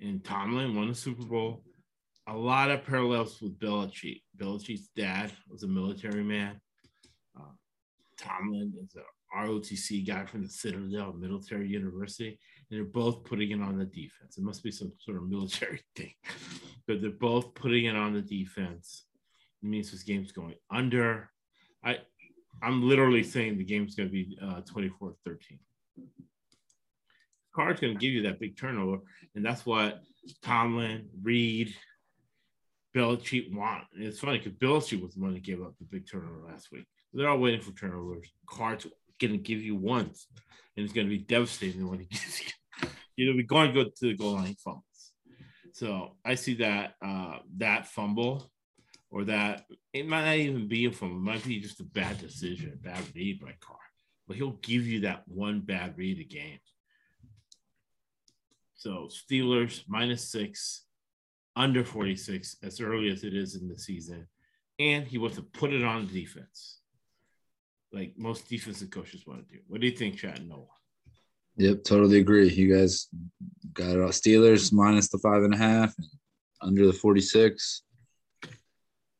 [0.00, 1.62] And Tomlin won the Super Bowl.
[2.26, 4.22] A lot of parallels with Belichick.
[4.38, 6.58] Belichick's dad was a military man.
[7.38, 7.52] Uh,
[8.16, 12.38] Tomlin is a ROTC guy from the Citadel Military University,
[12.72, 14.38] and they're both putting it on the defense.
[14.38, 16.14] It must be some sort of military thing,
[16.86, 19.04] but they're both putting it on the defense.
[19.62, 21.30] It means this game's going under.
[21.84, 21.98] I,
[22.62, 25.58] I'm literally saying the game's going to be uh, 24 13.
[27.54, 29.00] Carr's going to give you that big turnover,
[29.34, 30.00] and that's what
[30.42, 31.74] Tomlin, Reed,
[32.96, 33.84] Belichick want.
[33.94, 36.72] And it's funny because Belichick was the one that gave up the big turnover last
[36.72, 36.86] week.
[37.12, 38.32] They're all waiting for turnovers.
[38.48, 38.86] Carr's
[39.20, 40.28] going to give you once,
[40.74, 42.40] and it's going to be devastating when he gives
[43.16, 43.26] you.
[43.26, 44.84] You'll be going to go to the goal line fumbles.
[45.72, 48.50] So I see that uh, that fumble
[49.10, 51.16] or that it might not even be a fumble.
[51.16, 53.76] It might be just a bad decision, a bad read by Carr.
[54.26, 56.58] But he'll give you that one bad read a game.
[58.74, 60.84] So Steelers minus six,
[61.54, 64.26] under 46 as early as it is in the season.
[64.78, 66.80] And he wants to put it on defense.
[67.92, 69.60] Like most defensive coaches want to do.
[69.68, 70.66] What do you think, Chad Noah?
[71.56, 72.48] Yep, totally agree.
[72.48, 73.08] You guys
[73.74, 74.08] got it all.
[74.08, 75.94] Steelers minus the five and a half,
[76.60, 77.82] under the 46.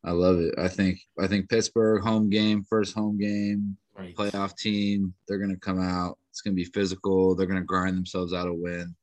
[0.05, 0.55] I love it.
[0.59, 4.17] I think I think Pittsburgh home game, first home game, Right.
[4.17, 5.15] playoff team.
[5.29, 6.19] They're gonna come out.
[6.31, 7.35] It's gonna be physical.
[7.37, 8.97] They're gonna grind themselves out a win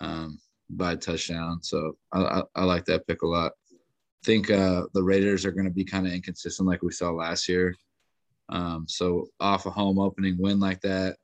[0.00, 0.38] um,
[0.70, 1.62] by a touchdown.
[1.62, 3.52] So I, I, I like that pick a lot.
[3.72, 7.48] I think uh, the Raiders are gonna be kind of inconsistent like we saw last
[7.48, 7.74] year.
[8.48, 11.16] Um, so off a home opening win like that,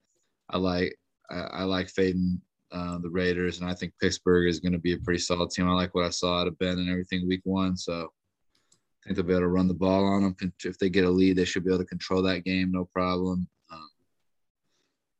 [0.51, 0.98] I like
[1.31, 2.41] I, I like fading
[2.73, 5.69] uh, the Raiders, and I think Pittsburgh is going to be a pretty solid team.
[5.69, 9.17] I like what I saw out of Ben and everything week one, so I think
[9.17, 10.53] they'll be able to run the ball on them.
[10.65, 13.49] If they get a lead, they should be able to control that game, no problem,
[13.73, 13.91] um,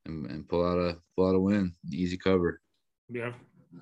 [0.07, 2.61] and, and pull out a pull out a win, easy cover.
[3.09, 3.33] Yeah.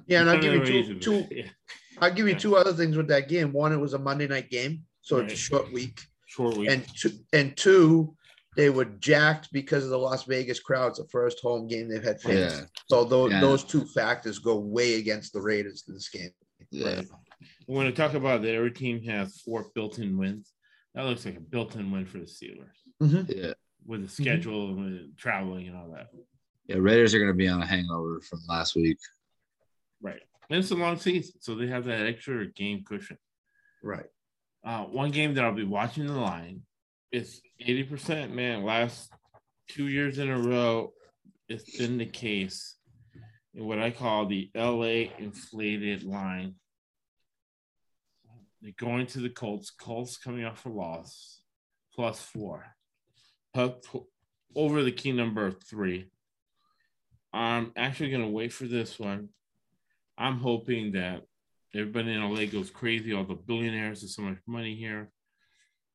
[0.07, 1.47] Yeah, and I'll give you two, two Yeah.
[2.01, 2.39] I'll give you Yeah.
[2.39, 3.53] two other things with that game.
[3.53, 6.01] One, it was a Monday night game, so it's a short week.
[6.27, 6.69] Short week.
[6.71, 8.15] And two, and two,
[8.57, 10.99] they were jacked because of the Las Vegas crowds.
[10.99, 12.55] The first home game they've had fans.
[12.61, 13.41] Yeah, So those Yeah.
[13.41, 16.31] those two factors go way against the Raiders in this game.
[16.71, 17.03] yeah,
[17.67, 20.53] when I talk about that, every team has four built-in wins.
[20.95, 23.53] That looks like a built-in win for the Steelers yeah,
[23.85, 26.09] with the schedule and traveling and all that.
[26.67, 26.77] yeah.
[26.79, 28.99] Raiders are going to be on a hangover from last week.
[30.01, 30.23] Right.
[30.49, 33.19] And it's a long season, so they have that extra game cushion.
[33.83, 34.07] Right.
[34.65, 36.63] Uh, one game that I'll be watching the line
[37.17, 38.31] is 80%.
[38.31, 39.11] Man, last
[39.69, 40.93] two years in a row,
[41.49, 42.77] it's been the case
[43.55, 46.57] in what I call the LA inflated line.
[48.61, 49.71] They're going to the Colts.
[49.71, 51.41] Colts coming off a loss,
[51.95, 52.67] plus four.
[53.55, 53.83] Puck
[54.55, 56.11] over the key number three.
[57.33, 59.31] I'm actually going to wait for this one.
[60.19, 61.23] I'm hoping that
[61.75, 63.13] everybody in LA goes crazy.
[63.13, 65.11] All the billionaires have so much money here.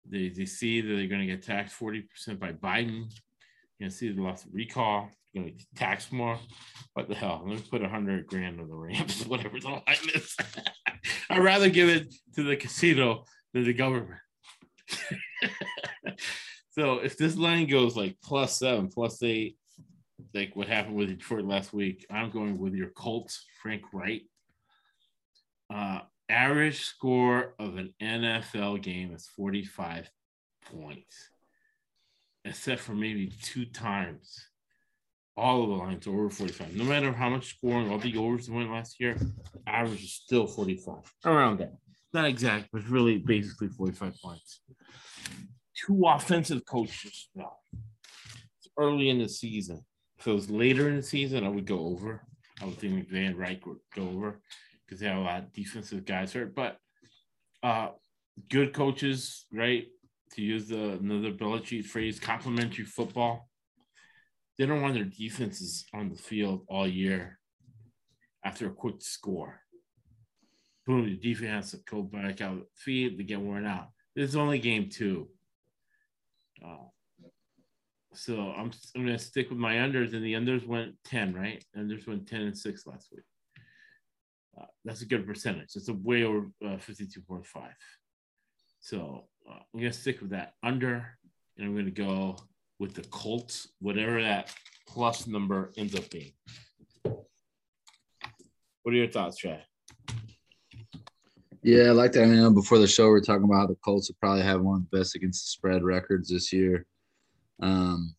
[0.09, 3.05] They, they see that they're going to get taxed 40% by Biden.
[3.77, 5.09] You're going to see the loss of recall.
[5.33, 6.37] You're going to taxed more.
[6.93, 7.43] What the hell?
[7.45, 9.83] Let me put a 100 grand on the Rams, whatever the line
[10.13, 10.35] is.
[11.29, 14.19] I'd rather give it to the casino than the government.
[16.71, 19.57] so if this line goes like plus seven, plus eight,
[20.33, 24.23] like what happened with Detroit last week, I'm going with your Colts, Frank Reich.
[25.73, 30.09] Uh, average score of an NFL game is 45
[30.71, 31.29] points,
[32.45, 34.47] except for maybe two times.
[35.37, 36.75] All of the lines are over 45.
[36.75, 39.17] No matter how much scoring, all the overs went last year,
[39.67, 40.95] average is still 45.
[41.25, 41.73] Around that.
[42.13, 44.61] Not exact, but really basically 45 points.
[45.75, 47.29] Two offensive coaches.
[47.33, 47.51] No.
[47.73, 49.83] It's early in the season.
[50.19, 52.21] if it was later in the season, I would go over.
[52.61, 54.41] I would think Frank Reich would go over
[54.91, 56.53] because they have a lot of defensive guys hurt.
[56.53, 56.77] But
[57.63, 57.91] uh,
[58.49, 59.85] good coaches, right?
[60.33, 63.47] To use the another Belichick phrase, complementary football.
[64.57, 67.39] They don't want their defenses on the field all year
[68.43, 69.61] after a quick score.
[70.85, 73.87] Boom, the defense has to go back out feed to get worn out.
[74.13, 75.29] This is only game two.
[76.63, 76.87] Uh,
[78.13, 81.63] so I'm, I'm going to stick with my unders, and the unders went 10, right?
[81.77, 83.23] Unders went 10 and 6 last week.
[84.59, 85.75] Uh, that's a good percentage.
[85.75, 87.45] It's a way over uh, 52.5.
[88.79, 91.17] So uh, I'm going to stick with that under,
[91.57, 92.35] and I'm going to go
[92.79, 94.53] with the Colts, whatever that
[94.87, 96.33] plus number ends up being.
[97.03, 99.61] What are your thoughts, Trey?
[101.63, 102.23] Yeah, I like that.
[102.23, 104.61] I mean, before the show, we are talking about how the Colts will probably have
[104.61, 106.87] one of the best against the spread records this year.
[107.61, 108.15] Um,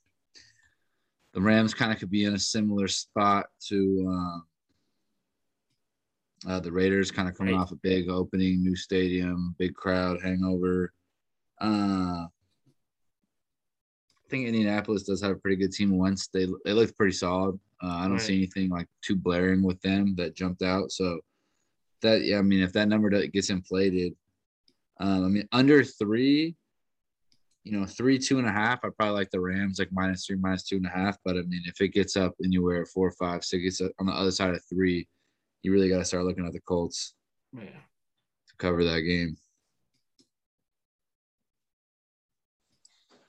[1.34, 4.44] the Rams kind of could be in a similar spot to um,
[6.46, 7.60] uh, the Raiders, kind of coming Right.
[7.60, 10.92] off a big opening, new stadium, big crowd, hangover.
[11.60, 12.28] Uh, I
[14.28, 15.96] think Indianapolis does have a pretty good team.
[15.96, 17.58] Once they they look pretty solid.
[17.82, 20.92] Uh, I don't see anything like too blaring with them that jumped out.
[20.92, 21.20] So
[22.00, 24.14] that yeah, I mean, if that number gets inflated,
[25.00, 26.56] um, I mean, under three,
[27.64, 30.36] you know, three, two and a half, I probably like the Rams, like minus three,
[30.36, 31.18] minus two and a half.
[31.24, 34.30] But I mean, if it gets up anywhere four, five, six, it's on the other
[34.30, 35.06] side of three,
[35.62, 37.14] you really got to start looking at the Colts
[37.54, 37.62] Yeah.
[37.64, 39.36] to cover that game.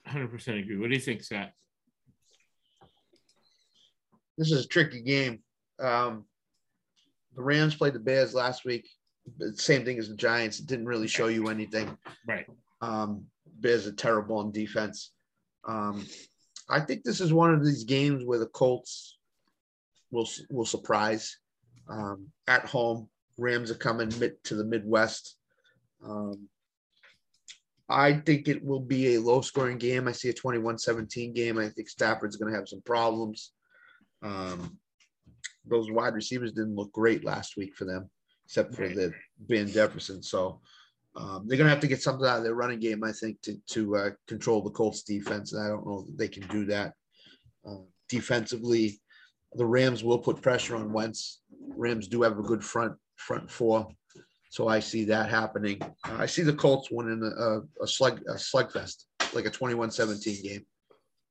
[0.08, 0.78] 100% agree.
[0.78, 1.52] What do you think, Scott?
[4.38, 5.42] This is a tricky game.
[5.80, 6.26] Um,
[7.36, 8.88] the Rams played the Bears last week.
[9.56, 10.60] Same thing as the Giants.
[10.60, 11.98] It didn't really show you anything.
[12.28, 12.46] Right.
[12.82, 13.26] Um,
[13.60, 15.12] Bears are terrible on defense.
[15.66, 16.06] Um,
[16.70, 19.18] I think this is one of these games where the Colts
[20.12, 21.38] will will surprise.
[21.90, 25.36] Um, at home, Rams are coming mid to the Midwest.
[26.04, 26.48] Um,
[27.90, 30.08] I think it will be a low scoring game.
[30.08, 31.58] I see a 21 17 game.
[31.58, 33.52] I think Stafford's going to have some problems.
[34.22, 34.78] Um,
[35.66, 38.10] those wide receivers didn't look great last week for them,
[38.46, 39.14] except for the
[39.48, 40.24] Van Jefferson.
[40.24, 40.62] So
[41.16, 43.42] um, they're going to have to get something out of their running game, I think,
[43.44, 45.54] to, to uh, control the Colts defense.
[45.54, 46.94] And I don't know that they can do that.
[47.68, 49.00] Uh, defensively,
[49.54, 51.42] the Rams will put pressure on Wentz.
[51.76, 53.88] Rams do have a good front front four.
[54.50, 55.82] So I see that happening.
[55.82, 60.44] Uh, I see the Colts winning a, a, a slug a slugfest, like a 21-17
[60.44, 60.66] game.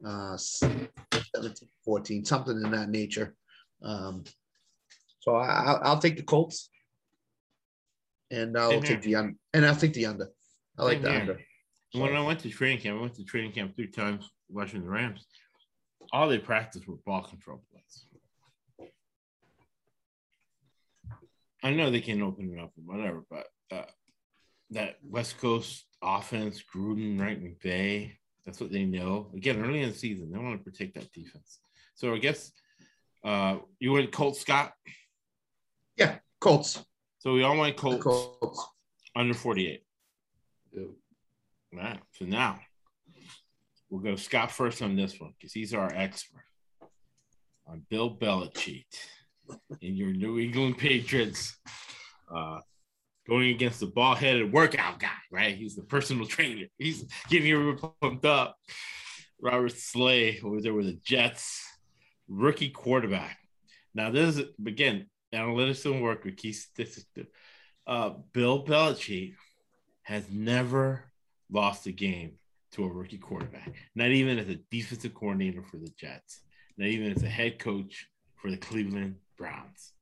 [0.04, 0.36] Uh,
[1.36, 3.36] 17-14, something in that nature.
[3.82, 4.24] Um,
[5.20, 6.68] so I, I'll, take the Colts,
[8.32, 9.00] and I'll Same take here.
[9.00, 10.28] the un, and I'll take the under.
[10.76, 11.20] I like Same the here.
[11.20, 11.40] under.
[11.94, 14.90] When I went to training camp, I went to training camp three times watching the
[14.90, 15.26] Rams.
[16.12, 18.06] All they practiced were ball control plays.
[21.62, 23.84] I know they can't open it up and whatever, but uh,
[24.70, 28.12] that West Coast offense, Gruden, right, McVay,
[28.44, 29.30] that's what they know.
[29.34, 31.60] Again, early in the season, they want to protect that defense.
[31.94, 32.52] So I guess
[33.24, 34.72] uh, you went Colts, Scott.
[35.96, 36.84] Yeah, Colts.
[37.20, 38.66] So we all went Colts, Colts.
[39.14, 39.84] under 48.
[40.76, 40.86] All
[41.72, 42.00] right.
[42.12, 42.58] So now
[43.88, 46.44] we'll go Scott first on this one because he's our expert
[47.66, 48.86] on Bill Belichick
[49.80, 51.56] and your New England Patriots
[52.34, 52.60] uh,
[53.28, 55.56] going against the ball headed workout guy, right?
[55.56, 56.66] He's the personal trainer.
[56.78, 58.56] He's getting you pumped up.
[59.40, 61.64] Robert Saleh over there with the Jets,
[62.28, 63.38] rookie quarterback.
[63.94, 67.28] Now, this is again, analytics don't work with key statistics.
[67.86, 69.34] Uh, Bill Belichick
[70.02, 71.04] has never
[71.50, 72.32] lost a game
[72.72, 76.40] to a rookie quarterback, not even as a defensive coordinator for the Jets,
[76.78, 79.92] not even as a head coach for the Cleveland Browns.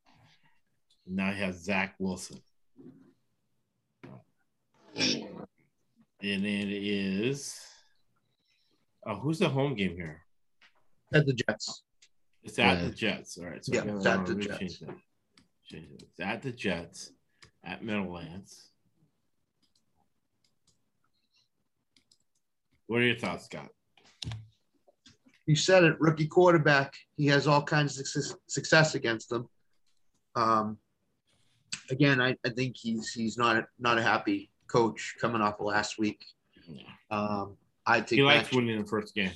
[1.06, 2.38] Now he has Zach Wilson.
[6.22, 7.58] And it is
[9.06, 10.20] oh, who's the home game here?
[11.14, 11.82] At the Jets.
[12.42, 12.84] It's at Yeah.
[12.84, 13.38] the Jets.
[13.38, 13.64] All right.
[13.64, 14.58] So Yeah, it's at the Jets.
[14.58, 14.96] change that.
[15.64, 16.02] Change it.
[16.02, 17.12] It's at the Jets
[17.64, 18.70] at Meadowlands.
[22.86, 23.70] What are your thoughts, Scott?
[25.50, 26.94] You said it, rookie quarterback.
[27.16, 29.48] He has all kinds of success, success against them.
[30.36, 30.78] Um,
[31.90, 35.98] again, I, I think he's he's not not a happy coach coming off of last
[35.98, 36.24] week.
[37.10, 39.32] Um, I think He likes Mac- winning the first game.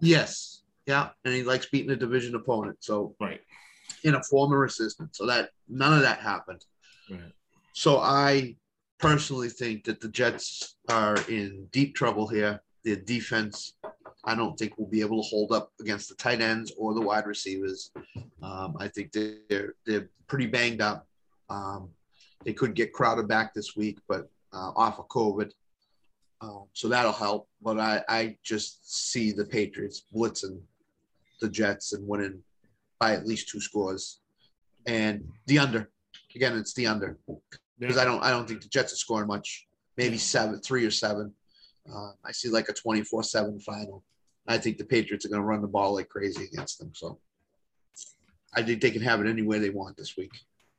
[0.00, 2.78] yes, yeah, and he likes beating a division opponent.
[2.80, 3.42] So Right.
[4.04, 6.64] in a former assistant, so that none of that happened.
[7.10, 7.20] Right.
[7.74, 8.56] So I
[8.98, 12.62] personally think that the Jets are in deep trouble here.
[12.84, 13.74] Their defense
[14.28, 17.00] I don't think we'll be able to hold up against the tight ends or the
[17.00, 17.90] wide receivers.
[18.42, 21.06] Um, I think they're they're pretty banged up.
[21.48, 21.88] Um,
[22.44, 25.50] they could get Crowder back this week, but uh, off of COVID,
[26.42, 27.48] um, so that'll help.
[27.62, 30.60] But I I just see the Patriots blitzing
[31.40, 32.42] the Jets and winning
[33.00, 34.20] by at least two scores,
[34.86, 35.90] and the under.
[36.34, 37.16] Again, it's the under
[37.78, 39.66] because I don't I don't think the Jets are scoring much.
[39.96, 41.32] Maybe seven, three or seven.
[41.90, 44.04] Uh, I see like a 24-7 final.
[44.48, 46.90] I think the Patriots are going to run the ball like crazy against them.
[46.94, 47.20] So
[48.54, 50.32] I think they can have it any way they want this week.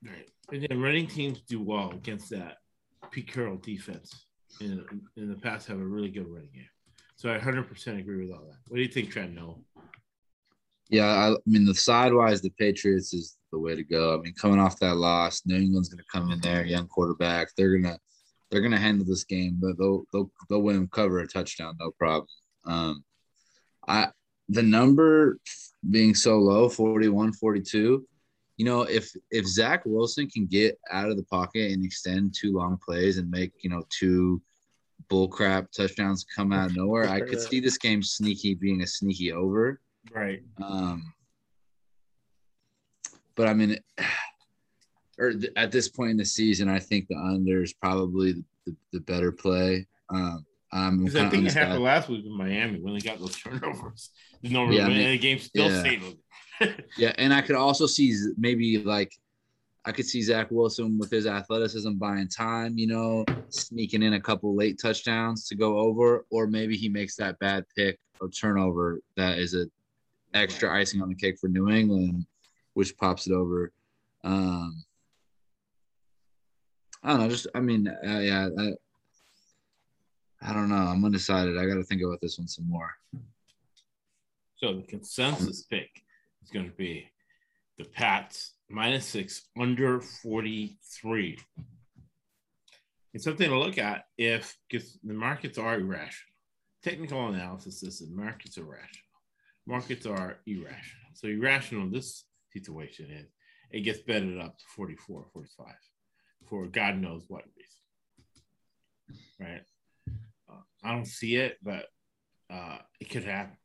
[0.03, 0.27] Right.
[0.51, 2.57] And then running teams do well against that
[3.11, 4.25] Pete Carroll defense.
[4.61, 4.83] In,
[5.15, 6.65] in the past, have a really good running game.
[7.15, 8.57] So I 100% agree with all that.
[8.67, 9.35] What do you think, Trent?
[9.35, 9.63] No.
[10.89, 14.17] Yeah, I, I mean the sidewise, the Patriots is the way to go.
[14.17, 17.49] I mean, coming off that loss, New England's going to come in there, young quarterback.
[17.55, 17.99] They're gonna
[18.49, 22.27] they're gonna handle this game, but they'll they'll they'll win cover a touchdown, no problem.
[22.65, 23.03] Um,
[23.89, 24.07] I
[24.47, 25.37] the number
[25.89, 28.05] being so low, 41, 42,
[28.57, 32.53] you know, if if Zach Wilson can get out of the pocket and extend two
[32.53, 34.41] long plays and make you know two
[35.09, 39.31] bullcrap touchdowns come out of nowhere, I could see this game sneaky being a sneaky
[39.31, 39.81] over.
[40.13, 40.43] Right.
[40.61, 41.13] Um,
[43.35, 43.77] but I mean,
[45.17, 48.43] or th- at this point in the season, I think the under is probably the,
[48.65, 49.87] the, the better play.
[50.09, 53.35] Um, I'm Because I think it happened last week in Miami when they got those
[53.35, 54.11] turnovers.
[54.41, 55.79] There's no Yeah, I mean- the game still yeah.
[55.79, 56.01] stayed.
[56.97, 59.15] Yeah, and I could also see maybe like
[59.85, 64.19] I could see Zach Wilson with his athleticism buying time, you know, sneaking in a
[64.19, 68.99] couple late touchdowns to go over, or maybe he makes that bad pick or turnover
[69.15, 69.67] that is a
[70.33, 72.25] extra icing on the cake for New England,
[72.73, 73.71] which pops it over.
[74.25, 74.83] Um,
[77.03, 77.29] I don't know.
[77.29, 78.71] Just I mean, uh, yeah, I,
[80.41, 80.75] I don't know.
[80.75, 81.57] I'm undecided.
[81.57, 82.93] I got to think about this one some more.
[84.57, 85.89] So the consensus pick
[86.43, 87.07] is going to be
[87.77, 91.39] the Pats minus six under 43.
[93.13, 96.33] It's something to look at if because the markets are irrational.
[96.83, 99.07] Technical analysis is that markets are rational.
[99.67, 101.09] Markets are irrational.
[101.13, 102.23] So irrational this
[102.53, 103.27] situation is
[103.71, 105.73] it gets betted up to 44, 45
[106.49, 109.21] for God knows what reason.
[109.39, 109.61] Right.
[110.49, 111.85] Uh, I don't see it, but
[112.49, 113.57] uh, it could happen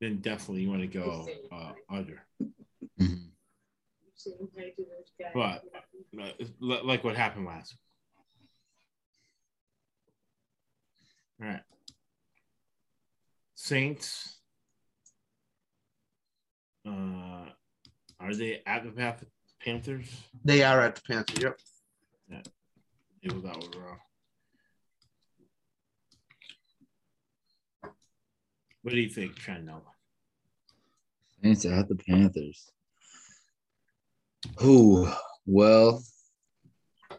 [0.00, 2.22] then definitely you want to go uh, under.
[3.00, 3.30] Mhm.
[5.34, 5.62] But
[6.20, 6.30] uh,
[6.60, 7.76] like what happened last.
[11.40, 11.62] All right.
[13.54, 14.40] Saints.
[16.86, 17.46] Uh,
[18.20, 19.14] are they at the
[19.60, 20.08] Panthers?
[20.44, 21.42] They are at the Panthers.
[21.42, 21.60] Yep.
[23.22, 23.98] It was that was wrong.
[28.88, 29.82] What do you think, Trent Noah?
[31.44, 32.72] Saints at the Panthers.
[34.60, 35.06] Who?
[35.44, 36.02] Well,
[37.10, 37.18] You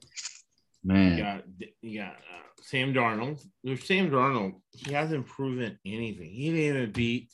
[0.81, 1.43] man, got
[1.83, 3.45] you got uh, Sam Darnold.
[3.63, 4.53] There's Sam Darnold.
[4.71, 6.31] He hasn't proven anything.
[6.31, 7.29] He didn't even beat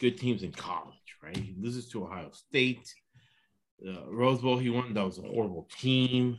[0.00, 1.36] good teams in college, right?
[1.36, 2.90] He loses to Ohio State.
[3.86, 4.94] Uh, Rose Bowl, he won.
[4.94, 6.38] That was a horrible team.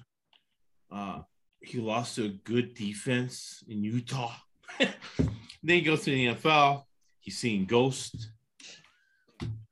[0.92, 1.20] Uh,
[1.62, 4.34] he lost to a good defense in Utah.
[4.80, 4.90] then
[5.64, 6.86] he goes to the NFL.
[7.28, 8.32] He's seeing ghosts.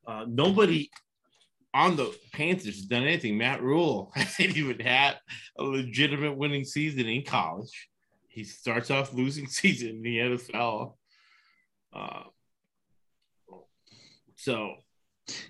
[0.05, 0.89] Uh, nobody
[1.73, 3.37] on the Panthers has done anything.
[3.37, 5.17] Matt Rhule hasn't even had
[5.57, 7.71] a legitimate winning season in college.
[8.27, 10.95] He starts off losing season in the NFL.
[11.93, 12.23] Uh,
[14.35, 14.73] so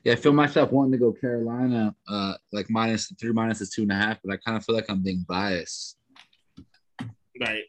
[0.03, 3.82] yeah, I feel myself wanting to go Carolina, uh, like minus three, minus the two
[3.82, 5.97] and a half, but I kind of feel like I'm being biased
[7.41, 7.64] right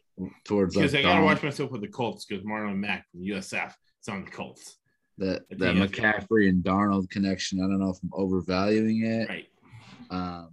[0.45, 3.73] towards like because I gotta watch myself with the Colts because Marlon Mack from USF
[4.07, 4.77] is on the Colts.
[5.17, 7.59] that I that think I feel- McCaffrey and Darnold connection.
[7.59, 9.29] I don't know if I'm overvaluing it.
[9.29, 9.47] Right.
[10.09, 10.49] Um,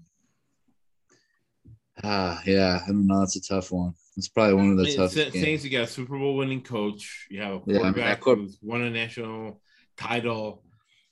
[2.02, 3.22] ah, yeah, I don't know.
[3.22, 3.94] It's a tough one.
[4.16, 5.32] It's probably one of the I mean, toughest.
[5.32, 7.26] Saints, you got a Super Bowl winning coach.
[7.30, 9.60] You have a Yeah, I mean, quarterback that quar- who's won a national
[9.96, 10.62] title,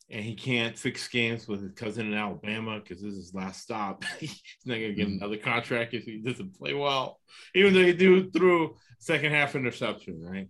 [0.09, 3.61] and he can't fix games with his cousin in Alabama because this is his last
[3.63, 4.05] stop.
[4.21, 5.17] He's not going to get Mhm.
[5.19, 7.21] another contract if he doesn't play well,
[7.55, 10.49] even though he do through second half interception, right?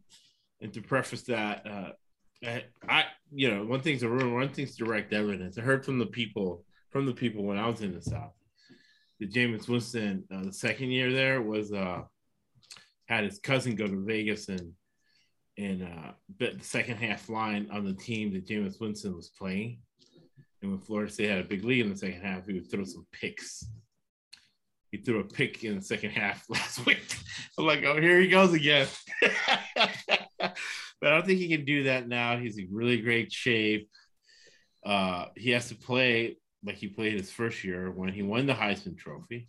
[0.62, 1.90] And to preface that, uh,
[2.44, 5.58] I, I, you know, one thing's a rumor, one thing's direct evidence.
[5.58, 8.32] I heard from the people, from the people when I was in the South,
[9.20, 12.02] that Jameis Winston, uh, the second year there was uh,
[13.06, 14.72] had his cousin go to Vegas and
[15.58, 19.80] and uh, the second half line on the team that Jameis Winston was playing.
[20.62, 22.84] And when Florida State had a big lead in the second half, he would throw
[22.84, 23.66] some picks.
[24.90, 27.16] He threw a pick in the second half last week.
[27.58, 28.86] I'm like, oh, here he goes again.
[31.00, 32.36] but I don't think he can do that now.
[32.36, 33.88] He's in really great shape.
[34.84, 38.52] Uh, he has to play like he played his first year when he won the
[38.52, 39.48] Heisman Trophy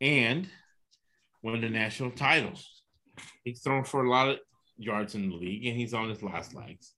[0.00, 0.48] and
[1.42, 2.82] won the national titles.
[3.44, 4.38] He's thrown for a lot of
[4.76, 6.94] yards in the league, and he's on his last legs.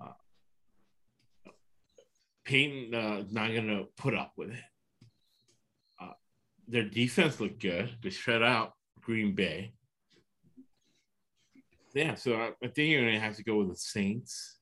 [0.00, 0.12] Uh,
[2.44, 4.64] Payton uh, not going to put up with it.
[6.00, 6.12] Uh,
[6.68, 7.90] their defense looked good.
[8.02, 9.72] They shut out Green Bay.
[11.94, 14.58] Yeah, so I, I think you're to have to go with the Saints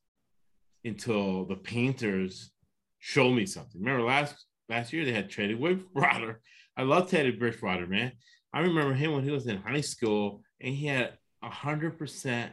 [0.85, 2.53] until the Panthers
[2.99, 3.81] show me something.
[3.81, 6.41] Remember last last year they had Teddy Bridgewater.
[6.77, 8.13] I love Teddy Bridgewater, man.
[8.53, 12.53] I remember him when he was in high school and he had a hundred percent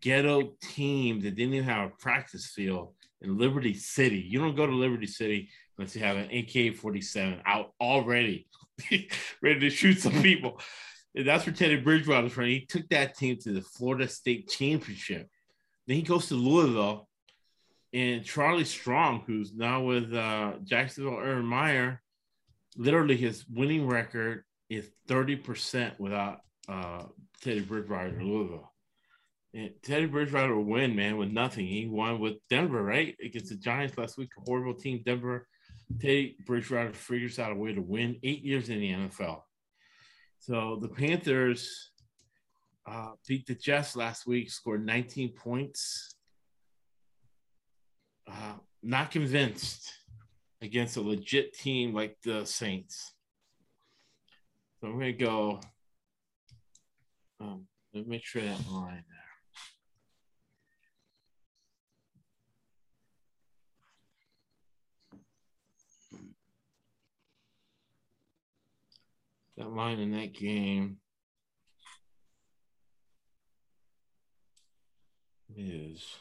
[0.00, 4.18] ghetto team that didn't even have a practice field in Liberty City.
[4.18, 8.46] You don't go to Liberty City unless you have an AK-47 out already,
[9.42, 10.58] ready to shoot some people.
[11.14, 12.46] That's where Teddy Bridgewater was from.
[12.46, 15.28] He took that team to the Florida State Championship.
[15.86, 17.08] Then he goes to Louisville,
[17.92, 22.00] and Charlie Strong, who's now with uh, Jacksonville Urban Meyer,
[22.76, 27.04] literally his winning record is 30% without uh,
[27.42, 28.72] Teddy Bridgewater Louisville.
[29.52, 31.66] And Teddy Bridgewater will win, man, with nothing.
[31.66, 33.16] He won with Denver, right?
[33.22, 35.48] Against the Giants last week, a horrible team, Denver.
[36.00, 39.40] Teddy Bridgewater figures out a way to win eight years in the NFL.
[40.40, 41.90] So the Panthers
[42.86, 46.14] uh, beat the Jets last week, scored 19 points.
[48.26, 49.92] Uh, not convinced
[50.62, 53.12] against a legit team like the Saints.
[54.80, 55.60] So I'm going to go.
[57.38, 59.04] Um, let me make sure that line
[69.60, 70.96] That line in that game
[75.54, 76.16] is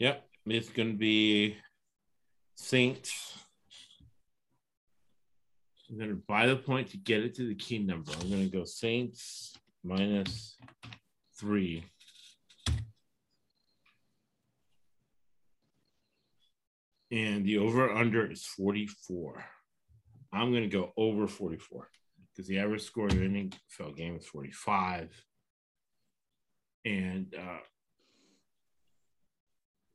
[0.00, 1.56] Yep, it's going to be
[2.56, 3.43] Saints.
[5.94, 8.10] I'm going to buy the point to get it to the key number.
[8.20, 10.56] I'm going to go Saints minus
[11.38, 11.84] three.
[17.12, 19.44] And the over under is 44.
[20.32, 21.88] I'm going to go over 44
[22.34, 25.10] because the average score of an NFL game is 45.
[26.84, 27.58] And uh,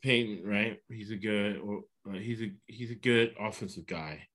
[0.02, 0.80] Payton, right?
[0.88, 1.60] He's a good,
[2.08, 4.30] uh, he's a he's a good offensive guy.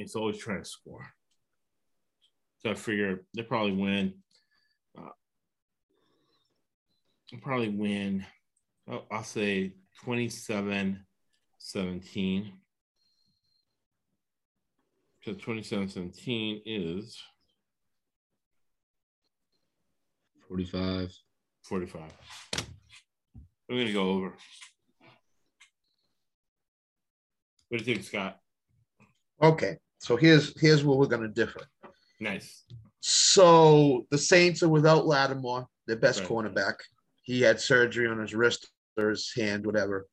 [0.00, 1.06] He's always trying to score.
[2.60, 4.14] So I figure they probably win.
[4.96, 5.10] Uh,
[7.42, 8.24] probably win.
[8.90, 9.74] Oh, I'll say
[10.04, 11.04] 27
[11.58, 12.52] 17.
[15.22, 17.18] Because 27 17 is
[20.48, 21.14] 45.
[21.62, 22.00] 45.
[22.56, 22.64] I'm
[23.68, 24.34] going to go over.
[27.68, 28.38] What do you think, Scott?
[29.42, 31.60] Okay, so here's here's where we're going to differ.
[32.18, 32.64] Nice.
[33.00, 36.28] So the Saints are without Lattimore, their best Right.
[36.28, 36.74] cornerback.
[37.22, 40.08] He had surgery on his wrist or his hand, whatever.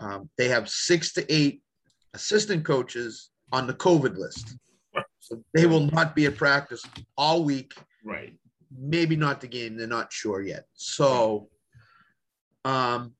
[0.00, 1.62] Um, they have six to eight
[2.14, 4.56] assistant coaches on the COVID list.
[5.20, 6.82] So they will not be at practice
[7.16, 8.34] all week, Right.
[8.76, 9.76] maybe not the game.
[9.76, 10.64] They're not sure yet.
[10.74, 11.48] So
[12.64, 13.14] um,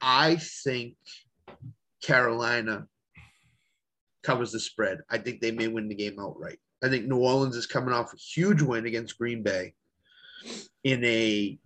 [0.00, 0.96] I think
[2.02, 2.86] Carolina
[4.26, 4.98] covers the spread.
[5.08, 6.58] I think they may win the game outright.
[6.82, 9.72] I think New Orleans is coming off a huge win against Green Bay
[10.84, 11.58] in a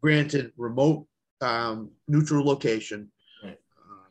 [0.00, 1.06] granted remote
[1.40, 3.10] um, neutral location.
[3.42, 3.58] Right.
[3.78, 4.06] Um,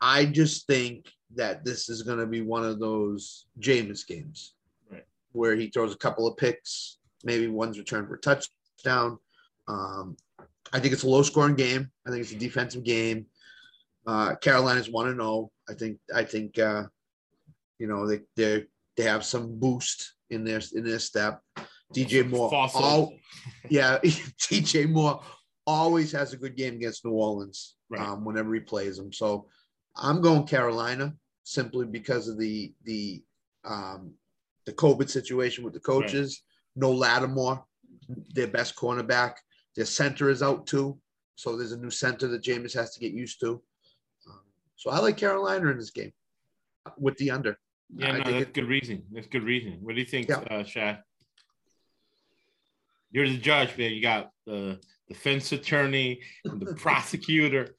[0.00, 4.54] I just think that this is going to be one of those Jameis games
[4.90, 5.04] Right.
[5.32, 9.18] where he throws a couple of picks, maybe one's returned for a touchdown.
[9.66, 10.16] Um,
[10.72, 11.90] I think it's a low scoring game.
[12.06, 13.26] I think it's a defensive game.
[14.06, 15.50] Uh, Carolina's one and zero.
[15.68, 15.98] I think.
[16.14, 16.58] I think.
[16.58, 16.84] Uh,
[17.78, 18.64] you know they they
[18.96, 21.40] they have some boost in their in their step.
[21.94, 22.50] DJ Moore.
[22.50, 22.82] Fossil.
[22.82, 23.14] All,
[23.70, 25.22] yeah, DJ Moore
[25.66, 28.00] always has a good game against New Orleans Right.
[28.02, 29.12] um, whenever he plays them.
[29.12, 29.46] So
[29.96, 31.14] I'm going Carolina
[31.44, 33.22] simply because of the the
[33.64, 34.12] um,
[34.66, 36.42] the COVID situation with the coaches.
[36.76, 37.64] No Lattimore,
[38.34, 39.34] their best cornerback.
[39.76, 40.98] Their center is out too,
[41.36, 43.62] so there's a new center that Jameis has to get used to.
[44.78, 46.12] So I like Carolina in this game
[46.96, 47.58] with the under.
[47.94, 49.02] Yeah, I no, think that's it- good reason.
[49.12, 49.78] That's good reason.
[49.82, 50.36] What do you think, Yeah.
[50.50, 51.02] uh, Chad?
[53.10, 53.90] You're the judge, man.
[53.92, 54.78] You got the
[55.08, 57.74] defense attorney, and the prosecutor.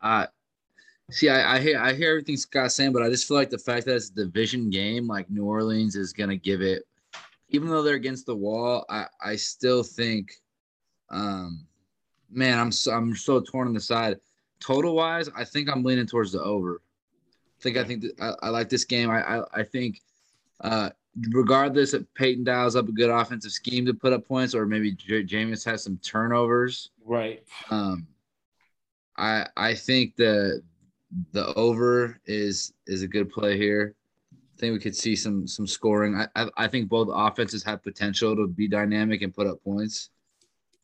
[0.00, 0.26] Uh
[1.10, 3.58] see, I, I hear I hear everything Scott's saying, but I just feel like the
[3.58, 6.84] fact that it's a division game, like New Orleans is gonna give it,
[7.48, 8.84] even though they're against the wall.
[8.88, 10.30] I I still think,
[11.10, 11.66] um,
[12.30, 14.16] man, I'm so, I'm so torn on the side.
[14.60, 16.82] Total wise, I think I'm leaning towards the over.
[17.58, 19.10] I think I think that I, I like this game.
[19.10, 20.00] I I, I think,
[20.60, 20.90] uh,
[21.30, 24.92] regardless if Payton dials up a good offensive scheme to put up points, or maybe
[24.92, 26.90] J- Jameis has some turnovers.
[27.04, 27.42] Right.
[27.70, 28.06] Um,
[29.16, 30.62] I I think the
[31.32, 33.94] the over is is a good play here.
[34.32, 36.16] I think we could see some some scoring.
[36.16, 40.10] I I, I think both offenses have potential to be dynamic and put up points.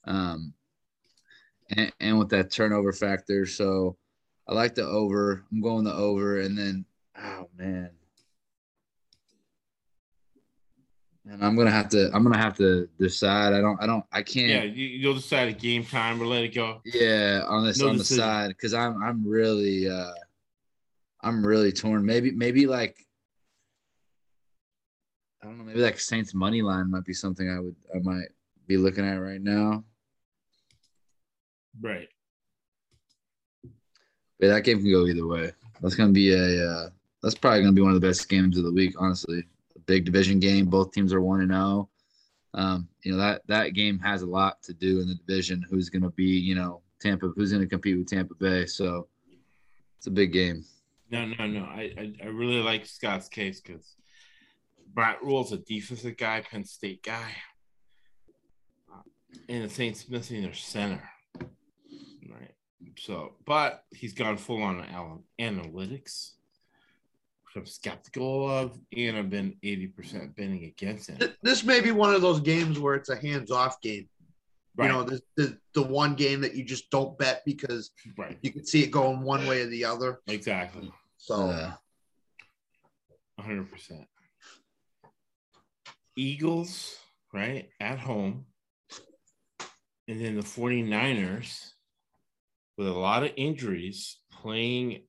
[0.05, 0.53] Um,
[1.71, 3.97] and, and with that turnover factor, so
[4.49, 5.45] I like the over.
[5.53, 6.85] I'm going the over, and then
[7.19, 7.91] oh man.
[11.27, 12.11] And I'm gonna have to.
[12.13, 13.55] I'm gonna have to decide.
[13.55, 13.83] I don't.
[13.83, 14.05] I don't.
[14.13, 14.49] I can't.
[14.49, 16.83] Yeah, you, you'll decide at game time or let it go.
[16.85, 20.13] Yeah, on this No on the side because I'm I'm really uh
[21.23, 22.05] I'm really torn.
[22.05, 22.99] Maybe maybe like
[25.43, 25.65] I don't know.
[25.65, 28.29] Maybe like Saints money line might be something I would I might
[28.67, 29.83] be looking at right now.
[31.81, 32.09] Right.
[34.41, 35.53] But that game can go either way.
[35.81, 36.91] That's gonna be a uh,
[37.23, 38.95] that's probably gonna be one of the best games of the week.
[38.99, 39.45] Honestly,
[39.77, 40.67] a big division game.
[40.67, 41.89] Both teams are one and zero.
[42.53, 45.65] Um, you know that that game has a lot to do in the division.
[45.69, 47.29] Who's gonna be you know Tampa?
[47.29, 48.67] Who's gonna compete with Tampa Bay?
[48.67, 49.09] So
[49.99, 50.65] it's a big game.
[51.11, 51.65] No, no, no.
[51.65, 53.95] I, I, I really like Scott's case because
[54.93, 57.31] Brett Rhule's a defensive guy, Penn State guy.
[59.49, 61.03] And the Saints missing their center.
[62.29, 62.53] Right.
[62.99, 66.33] So, but he's gone full on analytics,
[67.45, 71.19] which I'm skeptical of, and I've been 80% betting against him.
[71.43, 74.09] This may be one of those games where it's a hands-off game.
[74.77, 74.87] Right.
[74.87, 78.37] You know, the, the the one game that you just don't bet because right.
[78.43, 80.21] you can see it going one way or the other.
[80.27, 80.91] Exactly.
[81.17, 81.73] So Uh,
[83.41, 84.05] 100%.
[86.17, 86.97] Eagles,
[87.33, 88.47] right, at home.
[90.09, 91.74] And then the 49ers,
[92.77, 95.05] with a lot of injuries, playing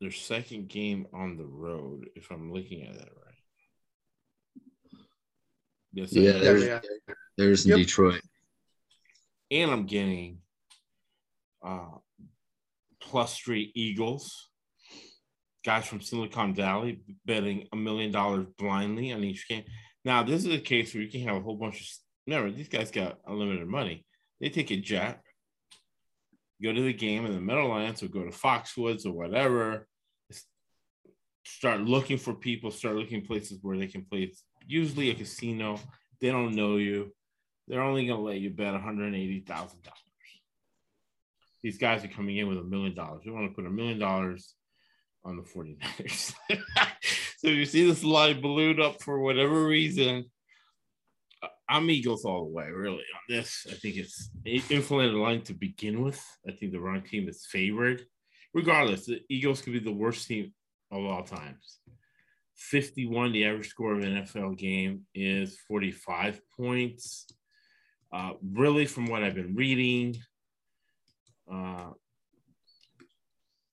[0.00, 4.62] their second game on the road, if I'm looking at that right.
[5.92, 6.36] Yes, Yeah, am.
[6.36, 7.14] yeah, there's- yeah.
[7.36, 7.78] there's in Yep.
[7.78, 8.22] Detroit.
[9.50, 10.42] and I'm getting
[11.62, 11.98] uh,
[13.00, 14.50] plus three Eagles.
[15.64, 19.64] Guys from Silicon Valley betting a million dollars blindly on each game.
[20.04, 21.86] Now, this is a case where you can have a whole bunch of.
[22.26, 24.04] Remember, these guys got unlimited money.
[24.40, 25.22] They take a jet,
[26.62, 29.86] go to the game in the Meadowlands, or go to Foxwoods or whatever.
[31.44, 32.70] Start looking for people.
[32.70, 34.32] Start looking places where they can play.
[34.66, 35.78] Usually a casino.
[36.20, 37.12] They don't know you
[37.68, 39.72] they're only going to let you bet $180,000.
[41.62, 43.22] These guys are coming in with a million dollars.
[43.24, 44.54] They want to put a million dollars
[45.24, 46.34] on the 49ers.
[47.38, 50.26] so you see this live balloon up for whatever reason.
[51.68, 53.66] I'm Eagles all the way, really, on this.
[53.68, 56.24] I think it's inflated line to begin with.
[56.48, 58.02] I think the wrong team is favored.
[58.54, 60.52] Regardless, the Eagles could be the worst team
[60.92, 61.78] of all times.
[62.54, 67.26] 51, the average score of an NFL game is 45 points.
[68.12, 70.16] Uh, really, from what I've been reading,
[71.52, 71.90] uh,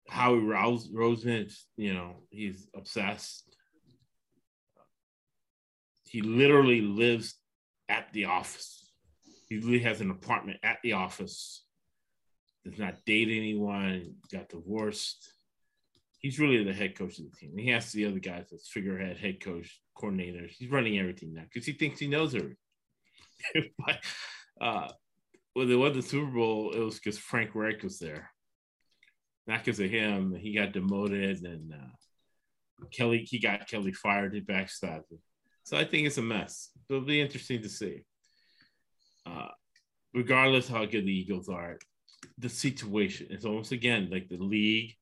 [0.09, 3.55] Howie Roseman, you know, he's obsessed.
[6.03, 7.35] He literally lives
[7.89, 8.89] at the office.
[9.49, 11.65] He literally has an apartment at the office.
[12.65, 14.15] Does not date anyone.
[14.31, 15.31] Got divorced.
[16.19, 17.57] He's really the head coach of the team.
[17.57, 20.51] He has the other guys as figurehead, head coach, coordinators.
[20.57, 22.55] He's running everything now because he thinks he knows everything.
[23.85, 23.97] but
[24.61, 24.87] uh,
[25.53, 28.29] when they won the Super Bowl, it was because Frank Reich was there.
[29.45, 30.33] Not because of him.
[30.33, 34.33] He got demoted, and uh, Kelly he got Kelly fired.
[34.33, 35.03] He backstabbed.
[35.63, 36.69] So I think it's a mess.
[36.89, 38.03] It'll be interesting to see.
[39.25, 39.49] Uh,
[40.13, 41.77] regardless how good the Eagles are,
[42.37, 44.93] the situation is almost again like the league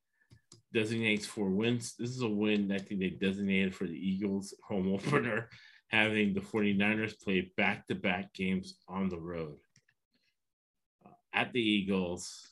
[0.74, 1.96] designates four wins.
[1.98, 5.50] This is a win I think they designated for the Eagles home opener
[5.90, 9.58] having the 49ers play back to back games on the road.
[11.06, 12.48] Uh, at the Eagles,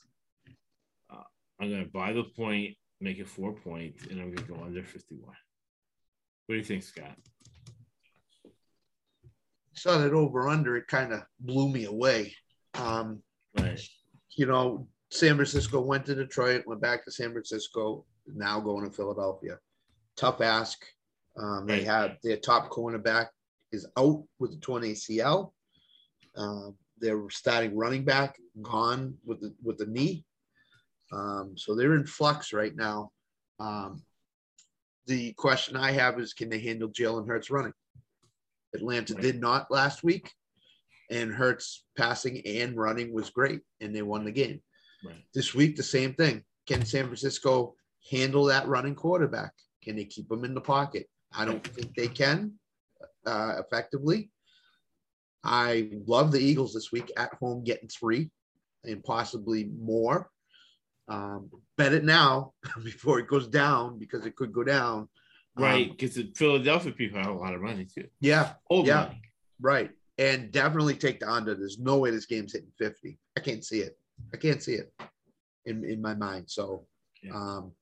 [1.10, 1.24] uh,
[1.60, 4.62] I'm going to buy the point, make it four points, and I'm going to go
[4.62, 5.24] under 51.
[5.24, 5.36] What
[6.50, 7.16] do you think, Scott?
[9.74, 12.36] Saw that over under, it kind of blew me away.
[12.76, 13.24] Um,
[13.58, 13.82] Right.
[14.36, 18.92] you know, San Francisco went to Detroit, went back to San Francisco, now going to
[18.96, 19.60] Philadelphia.
[20.16, 20.86] Tough ask.
[21.38, 21.86] Um, they Right.
[21.88, 23.30] have their top cornerback
[23.72, 25.54] is out with the torn ACL.
[26.36, 30.26] Um, their starting running back gone with the with the knee.
[31.12, 33.12] Um, so they're in flux right now.
[33.60, 34.04] Um,
[35.06, 37.74] the question I have is, can they handle Jalen Hurts running?
[38.74, 40.32] Atlanta did not last week,
[41.10, 44.62] and Hurts passing and running was great, and they won the game.
[45.04, 45.24] Right.
[45.34, 46.44] This week, the same thing.
[46.68, 47.76] Can San Francisco
[48.12, 49.54] handle that running quarterback?
[49.84, 51.08] Can they keep him in the pocket?
[51.34, 52.54] I don't think they can
[53.26, 54.30] uh, effectively.
[55.44, 58.30] I love the Eagles this week at home getting three
[58.84, 60.30] and possibly more.
[61.08, 65.10] Um, bet it now before it goes down because it could go down.
[65.58, 68.08] Um, Right, because the Philadelphia people have a lot of money too.
[68.22, 69.06] yeah, Old Yeah.
[69.06, 69.22] money.
[69.60, 69.92] right.
[70.18, 71.56] And definitely take the under.
[71.56, 73.18] There's no way this game's hitting 50.
[73.38, 73.98] I can't see it.
[74.34, 74.94] I can't see it
[75.66, 76.50] in, in my mind.
[76.50, 76.88] So
[77.24, 77.34] Yeah.
[77.36, 77.74] um,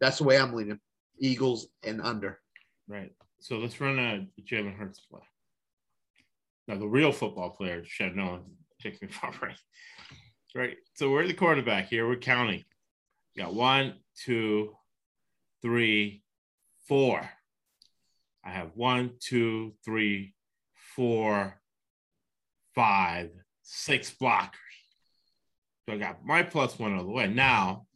[0.00, 0.80] that's the way I'm leaning.
[1.20, 2.40] Eagles and under.
[2.88, 3.12] Right.
[3.40, 5.20] So let's run a Jalen Hurts play.
[6.68, 8.44] Now the real football player should know
[8.80, 9.58] takes me far right.
[10.54, 10.76] Right.
[10.94, 12.06] So we're the quarterback here.
[12.08, 12.64] We're counting.
[13.36, 14.76] We got one, two,
[15.62, 16.22] three,
[16.88, 17.28] four.
[18.44, 20.34] I have one, two, three,
[20.96, 21.60] four,
[22.74, 23.30] five,
[23.62, 24.50] six blockers.
[25.86, 27.28] So I got my plus one all the way.
[27.28, 27.86] Now,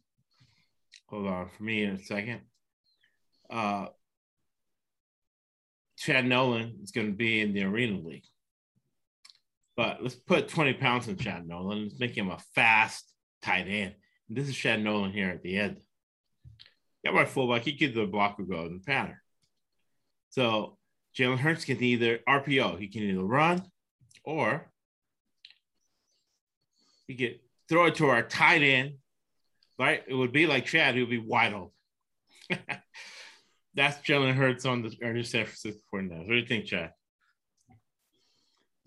[1.07, 2.41] hold on for me in a second.
[3.49, 3.87] Uh,
[5.97, 8.25] Chad Nolan is going to be in the Arena League.
[9.75, 11.83] But let's put 20 pounds on Chad Nolan.
[11.83, 13.11] Let's make him a fast
[13.41, 13.95] tight end.
[14.27, 15.77] And this is Chad Nolan here at the end.
[17.07, 17.61] Got my fullback.
[17.61, 19.15] He gives the blocker go in the pattern.
[20.29, 20.77] So
[21.17, 23.63] Jalen Hurts can either RPO, he can either run
[24.25, 24.69] or
[27.07, 27.39] he could
[27.69, 28.95] throw it to our tight end,
[29.79, 30.03] right?
[30.05, 31.71] It would be like Chad, he would be wide open.
[33.73, 36.17] That's Jalen Hurts on the early San Francisco 49ers.
[36.17, 36.91] What do you think, Chad?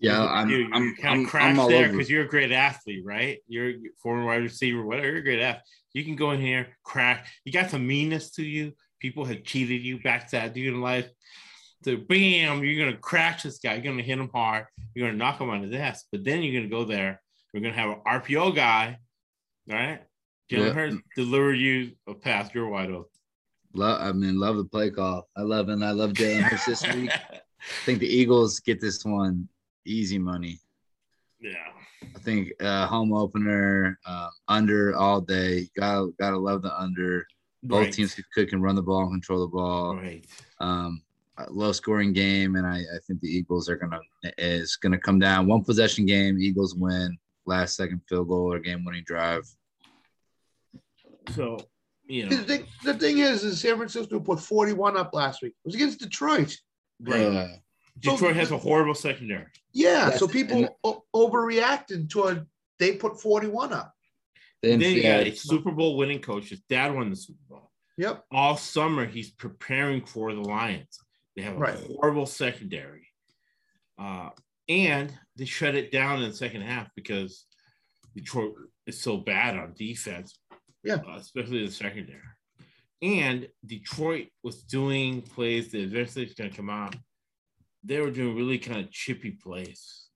[0.01, 3.05] Yeah, I'm you, I'm you kind I'm, of crash there because you're a great athlete,
[3.05, 3.37] right?
[3.47, 5.07] You're a former wide receiver, whatever.
[5.07, 5.63] You're a great athlete.
[5.93, 7.29] You can go in here, crash.
[7.45, 8.73] You got some meanness to you.
[8.99, 11.07] People have cheated you, backstabbed you in life.
[11.85, 13.75] So bam, you're gonna crash this guy.
[13.75, 14.65] You're gonna hit him hard.
[14.95, 16.05] You're gonna knock him on his ass.
[16.11, 17.21] But then you're gonna go there.
[17.53, 18.97] We're gonna have an RPO guy,
[19.67, 20.01] right?
[20.51, 20.73] Jalen Yeah.
[20.73, 22.49] Hurts deliver you a pass.
[22.55, 23.05] You're wide open.
[23.73, 25.29] Love, I mean, love the play call.
[25.37, 25.73] I love it.
[25.73, 27.11] and I love Jalen Hurts this week.
[27.31, 29.47] I think the Eagles get this one
[29.85, 30.59] easy money.
[31.41, 31.53] yeah.
[32.15, 35.67] I think uh, home opener uh, under all day.
[35.77, 37.25] Gotta gotta love the under.
[37.63, 37.93] Both Right.
[37.93, 39.95] teams could can run the ball and control the ball.
[39.97, 40.25] Right.
[40.59, 41.03] Um,
[41.49, 43.99] low scoring game, and I, I think the Eagles are gonna
[44.39, 46.39] is gonna come down one possession game.
[46.39, 49.43] Eagles win last second field goal or game winning drive.
[51.35, 51.57] So
[52.07, 55.53] you The know, thing, the thing is, is San Francisco put 41 up last week.
[55.53, 56.57] It was against Detroit.
[56.99, 57.21] right.
[57.21, 57.47] Uh,
[58.03, 59.45] So- Detroit has a horrible secondary.
[59.73, 62.45] Yeah, Yes, so people and- o- overreacted to a.
[62.79, 63.93] They put 41 up.
[64.63, 66.49] then, then you yeah, got a Super Bowl winning coach.
[66.49, 67.71] His dad won the Super Bowl.
[67.97, 68.25] Yep.
[68.31, 70.97] All summer, he's preparing for the Lions.
[71.35, 71.75] They have a Right.
[71.87, 73.07] horrible secondary.
[73.99, 74.29] Uh,
[74.67, 77.45] and they shut it down in the second half because
[78.15, 78.53] Detroit
[78.87, 80.37] is so bad on defense.
[80.83, 80.95] Yeah.
[81.07, 82.19] uh, especially the secondary.
[83.03, 86.95] And Detroit was doing plays that eventually is going to come out.
[87.83, 90.07] They were doing really kind of chippy plays,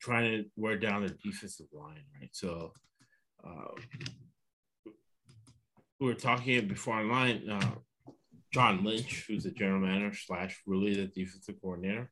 [0.00, 2.30] trying to wear down their defensive line, right?
[2.32, 2.72] So,
[3.44, 3.72] uh,
[6.00, 7.48] we were talking before online.
[7.48, 7.74] Uh,
[8.52, 12.10] John Lynch, who's the general manager slash really the defensive coordinator,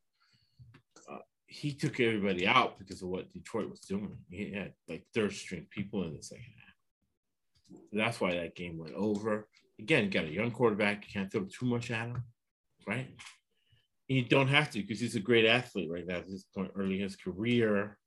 [1.10, 4.18] uh, he took everybody out because of what Detroit was doing.
[4.30, 7.80] He had like third string people in the second half.
[7.90, 9.48] So that's why that game went over.
[9.80, 11.04] Again, got a young quarterback.
[11.06, 12.22] You can't throw too much at him,
[12.86, 13.08] right?
[14.08, 16.96] You don't have to because he's a great athlete right now at this point early
[16.96, 17.98] in his career,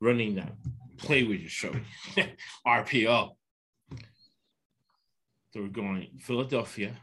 [0.00, 0.52] running that
[0.98, 1.80] play we just showed,
[2.66, 3.30] RPO.
[5.52, 6.96] So we're going Philadelphia.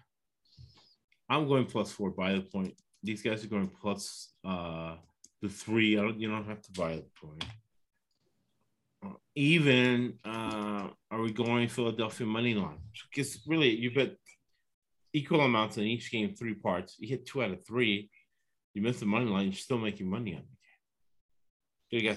[1.30, 2.74] I'm going plus four by the point.
[3.02, 4.96] These guys are going plus uh
[5.42, 5.98] the three.
[5.98, 7.46] I don't you don't have to buy the point.
[9.36, 12.80] Even uh are we going Philadelphia money line?
[13.10, 14.18] Because really you bet
[15.14, 16.98] equal amounts in each game, three parts.
[17.00, 18.10] You hit two out of three,
[18.74, 22.04] you miss the money line, you're still making money on the game.
[22.04, 22.10] You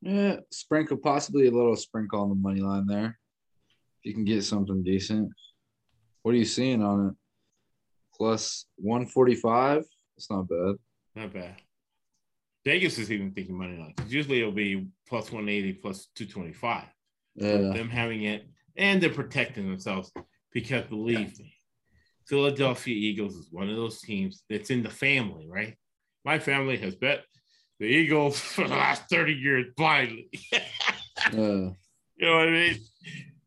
[0.00, 3.18] yeah, sprinkle possibly a little sprinkle on the money line there.
[3.98, 5.30] If you can get something decent.
[6.22, 7.14] What are you seeing on it?
[8.14, 9.84] Plus 145?
[10.16, 10.74] It's not bad.
[11.14, 11.56] Not bad.
[12.64, 13.94] Vegas is even thinking money line.
[13.94, 16.88] 'cause Usually it'll be plus 180, plus 225.
[17.36, 17.72] Yeah.
[17.72, 20.12] Them having it, and they're protecting themselves
[20.52, 21.54] because believe me,
[22.28, 25.74] Philadelphia Eagles is one of those teams that's in the family, right?
[26.24, 27.24] My family has bet
[27.80, 30.30] the Eagles for the last 30 years blindly.
[31.32, 31.70] Yeah.
[32.20, 32.76] You know what I mean?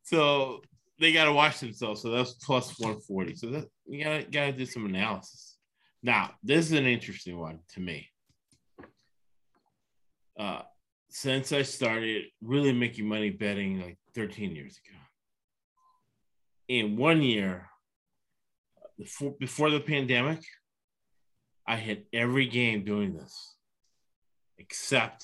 [0.04, 0.62] So
[0.98, 2.02] they got to watch themselves.
[2.02, 3.36] So that's plus 140.
[3.36, 5.58] So that you gotta gotta do some analysis.
[6.02, 8.08] Now, this is an interesting one to me.
[10.40, 10.62] Uh,
[11.10, 14.98] since I started really making money betting like 13 years ago,
[16.70, 17.71] in one year,
[19.02, 20.42] before, before the pandemic,
[21.68, 23.56] I hit every game doing this,
[24.60, 25.24] except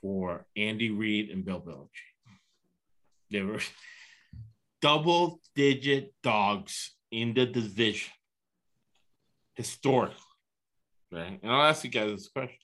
[0.00, 1.88] for Andy Reid and Bill Belichick.
[3.32, 3.60] They were
[4.80, 8.12] double digit dogs in the division
[9.54, 10.14] historically.
[11.10, 11.40] Right.
[11.42, 12.58] And I'll ask you guys this question.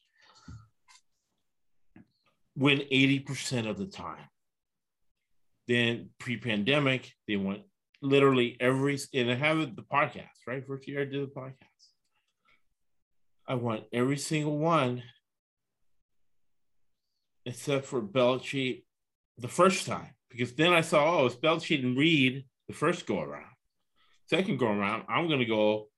[2.56, 4.28] Win 80% of the time.
[5.66, 7.62] Then pre pandemic, they went
[8.02, 10.66] literally every, and I have the podcast, right?
[10.66, 11.54] First year I did the podcast.
[13.46, 15.02] I want every single one
[17.44, 18.84] except for Belichick
[19.38, 23.20] the first time, because then I saw, oh, it's Belichick and Reid the first go
[23.20, 23.46] around.
[24.28, 25.88] Second go around, I'm going to go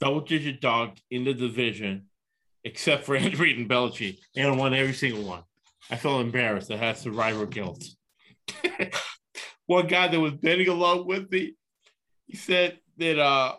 [0.00, 2.06] double digit dog in the division,
[2.64, 5.42] except for Andy Reid and Belichick, and I won every single one.
[5.90, 6.70] I felt embarrassed.
[6.70, 7.84] I had survivor guilt.
[9.68, 11.52] One guy that was betting along with me,
[12.26, 13.56] he said that uh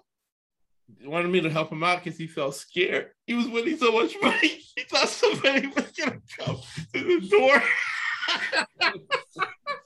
[1.05, 3.11] wanted me to help him out because he felt scared.
[3.27, 4.63] He was winning so much money.
[4.75, 6.57] He thought somebody was gonna come
[6.93, 7.61] to the door.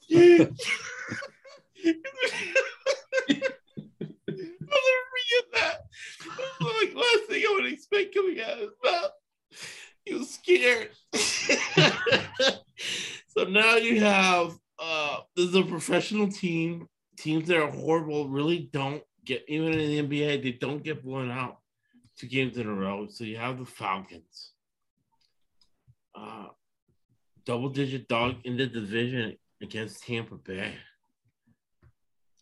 [0.10, 0.52] Forget
[5.54, 5.80] that.
[6.62, 9.12] Last thing I would expect coming out of his mouth.
[10.06, 10.92] He was scared.
[13.36, 16.88] so now you have uh a professional team.
[17.18, 21.30] Teams that are horrible really don't get even in the NBA, they don't get blown
[21.30, 21.58] out
[22.18, 23.08] two games in a row.
[23.10, 24.52] So you have the Falcons.
[26.16, 26.48] Uh
[27.46, 30.74] double digit dog in the division against Tampa Bay.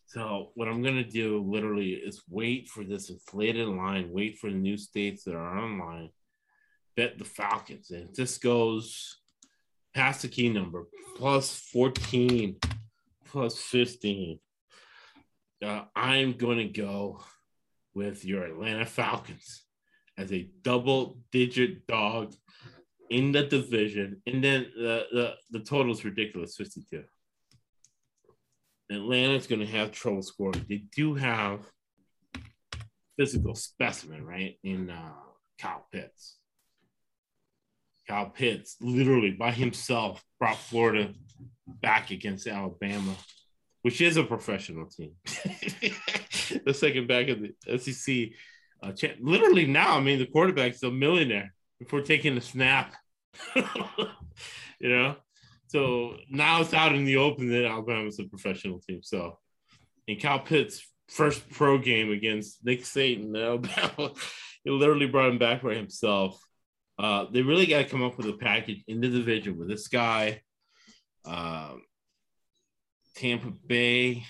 [0.06, 4.56] So what I'm gonna do literally is wait for this inflated line, wait for the
[4.56, 6.10] new states that are online,
[6.96, 7.90] bet the Falcons.
[7.90, 9.21] And if this goes
[9.94, 10.84] past the key number,
[11.16, 12.56] plus 14,
[13.26, 14.38] plus 15,
[15.64, 17.22] uh, I'm gonna go
[17.94, 19.64] with your Atlanta Falcons
[20.18, 22.34] as a double digit dog
[23.10, 24.22] in the division.
[24.26, 27.04] And then the, the, the total is ridiculous 52.
[28.90, 30.64] Atlanta's going to have trouble scoring.
[30.68, 31.60] They do have
[33.18, 34.58] physical specimen, right?
[34.62, 35.12] In uh,
[35.58, 36.36] Kyle Pitts.
[38.08, 41.12] Kyle Pitts literally by himself brought Florida
[41.66, 43.14] back against Alabama,
[43.82, 45.12] which is a professional team.
[46.64, 48.30] the second back of the SEC.
[48.82, 52.94] Uh, literally now, I mean, the quarterback's a millionaire before taking a snap.
[53.56, 55.16] you know,
[55.68, 59.00] so now it's out in the open that Alabama's a professional team.
[59.02, 59.38] So,
[60.06, 64.12] in Kyle Pitts' first pro game against Nick Saban, Alabama,
[64.64, 66.42] he literally brought him back by himself.
[66.98, 69.88] Uh, they really got to come up with a package in the division with this
[69.88, 70.42] guy.
[71.24, 71.82] Um,
[73.14, 74.24] Tampa Bay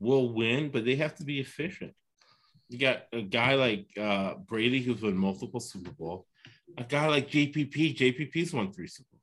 [0.00, 1.92] will win, but they have to be efficient.
[2.68, 6.26] You got a guy like uh, Brady who's won multiple Super Bowl.
[6.78, 7.96] A guy like JPP.
[7.96, 9.22] JPP's won three Super Bowls.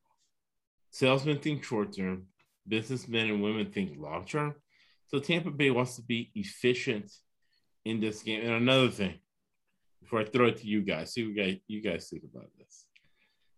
[0.91, 2.27] Salesmen think short term.
[2.68, 4.55] Businessmen and women think long term.
[5.07, 7.11] So Tampa Bay wants to be efficient
[7.85, 8.41] in this game.
[8.41, 9.19] And another thing,
[10.03, 12.49] before I throw it to you guys, see what you guys, you guys think about
[12.57, 12.85] this.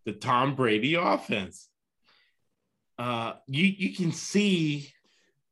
[0.05, 1.69] The Tom Brady offense.
[2.97, 4.89] Uh, you you can see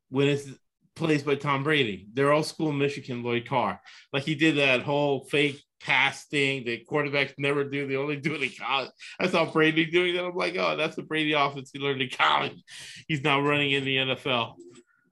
[0.10, 0.48] when it's
[0.96, 2.08] plays by Tom Brady.
[2.14, 3.82] They're old school Michigan Lloyd Carr.
[4.12, 7.88] Like he did that whole fake pass thing that quarterbacks never do.
[7.88, 8.92] They only do it in college.
[9.20, 10.26] I saw Brady doing that.
[10.26, 12.64] I'm like, oh, that's the Brady offense he learned in college.
[13.08, 14.54] He's now running in the NFL.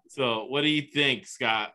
[0.10, 1.74] So what do you think, Scott?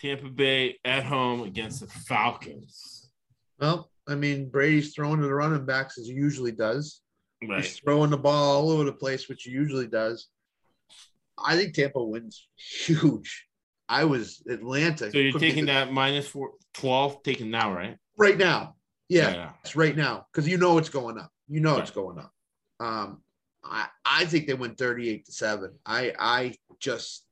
[0.00, 3.10] Tampa Bay at home against the Falcons.
[3.58, 7.00] Well, I mean, Brady's throwing to the running backs as he usually does.
[7.40, 7.80] He's Right.
[7.84, 10.28] throwing the ball all over the place, which he usually does.
[11.38, 13.46] I think Tampa wins huge.
[13.88, 15.10] I was Atlanta.
[15.10, 17.98] So you're taking the- that minus four, 12, taking now, right?
[18.16, 18.76] right now.
[19.08, 19.52] Yeah, Yeah.
[19.62, 21.30] it's right now because you know it's going up.
[21.48, 22.32] You know it's going up.
[22.80, 23.22] Um,
[23.62, 25.78] I I think they went 38 to seven.
[25.84, 27.25] I I just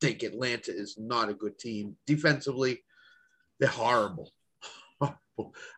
[0.00, 2.82] think Atlanta is not a good team defensively.
[3.58, 4.32] They're horrible.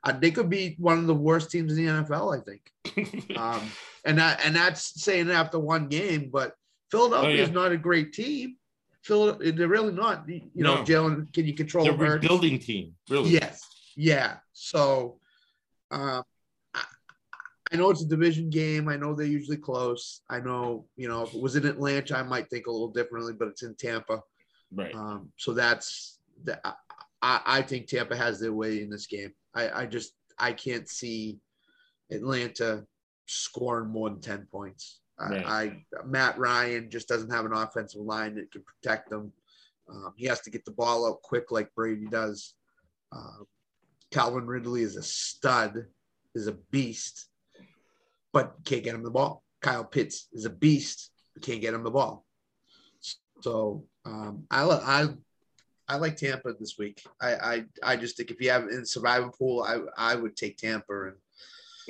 [0.02, 3.28] Uh, they could be one of the worst teams in the NFL, I think.
[3.36, 3.60] Um,
[4.04, 6.54] and that and that's saying it after one game, but
[6.90, 7.54] Philadelphia Oh, is yeah.
[7.54, 8.56] not a great team.
[9.04, 10.28] Phil, they're really not.
[10.28, 10.82] You know, No.
[10.82, 13.30] Jalen, can you control They're a rebuilding team, really.
[13.30, 13.62] Yes.
[13.96, 14.38] Yeah.
[14.52, 15.20] So
[15.92, 16.24] um
[17.72, 18.88] I know it's a division game.
[18.88, 20.20] I know they're usually close.
[20.28, 23.32] I know, you know, if it was in Atlanta, I might think a little differently,
[23.32, 24.22] but it's in Tampa.
[24.70, 24.94] Right.
[24.94, 26.60] Um, so that's the
[27.22, 29.32] I, I think Tampa has their way in this game.
[29.54, 31.38] I, I just I can't see
[32.10, 32.84] Atlanta
[33.26, 35.00] scoring more than 10 points.
[35.18, 35.46] I, Right.
[35.46, 39.32] I Matt Ryan just doesn't have an offensive line that can protect them.
[39.88, 42.54] Um, he has to get the ball out quick like Brady does.
[43.12, 43.46] Um,
[44.10, 45.86] Calvin Ridley is a stud,
[46.34, 47.28] is a beast,
[48.32, 49.42] but can't get him the ball.
[49.60, 52.24] Kyle Pitts is a beast, but can't get him the ball.
[53.40, 55.08] So um, I I
[55.88, 57.04] I like Tampa this week.
[57.20, 60.56] I I, I just think if you have in survival pool, I I would take
[60.56, 61.16] Tampa and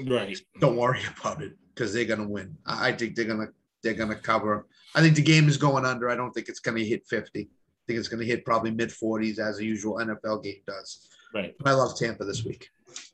[0.09, 0.39] Right.
[0.59, 2.57] don't worry about it because they're gonna win.
[2.67, 3.49] I I think they're gonna
[3.83, 4.67] they're gonna cover.
[4.95, 6.09] I think the game is going under.
[6.09, 7.41] I don't think it's gonna hit 50.
[7.41, 7.47] I
[7.87, 11.09] think it's gonna hit probably mid 40s as a usual NFL game does.
[11.35, 11.55] Right.
[11.65, 12.71] I love Tampa this week.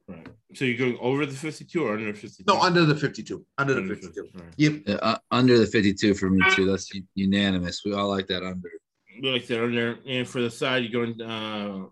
[0.09, 0.27] Right.
[0.55, 2.45] So you're going over the 52 or under 52?
[2.47, 3.45] No, under the 52.
[3.59, 4.29] Under the Under 52.
[4.35, 4.45] Right.
[4.57, 4.73] Yep.
[4.87, 6.67] Yeah, uh, under the 52 for me too.
[6.67, 7.83] That's unanimous.
[7.85, 8.71] We all like that under.
[9.21, 9.99] We like that under.
[10.07, 11.21] And for the side, you're going.
[11.21, 11.87] Uh,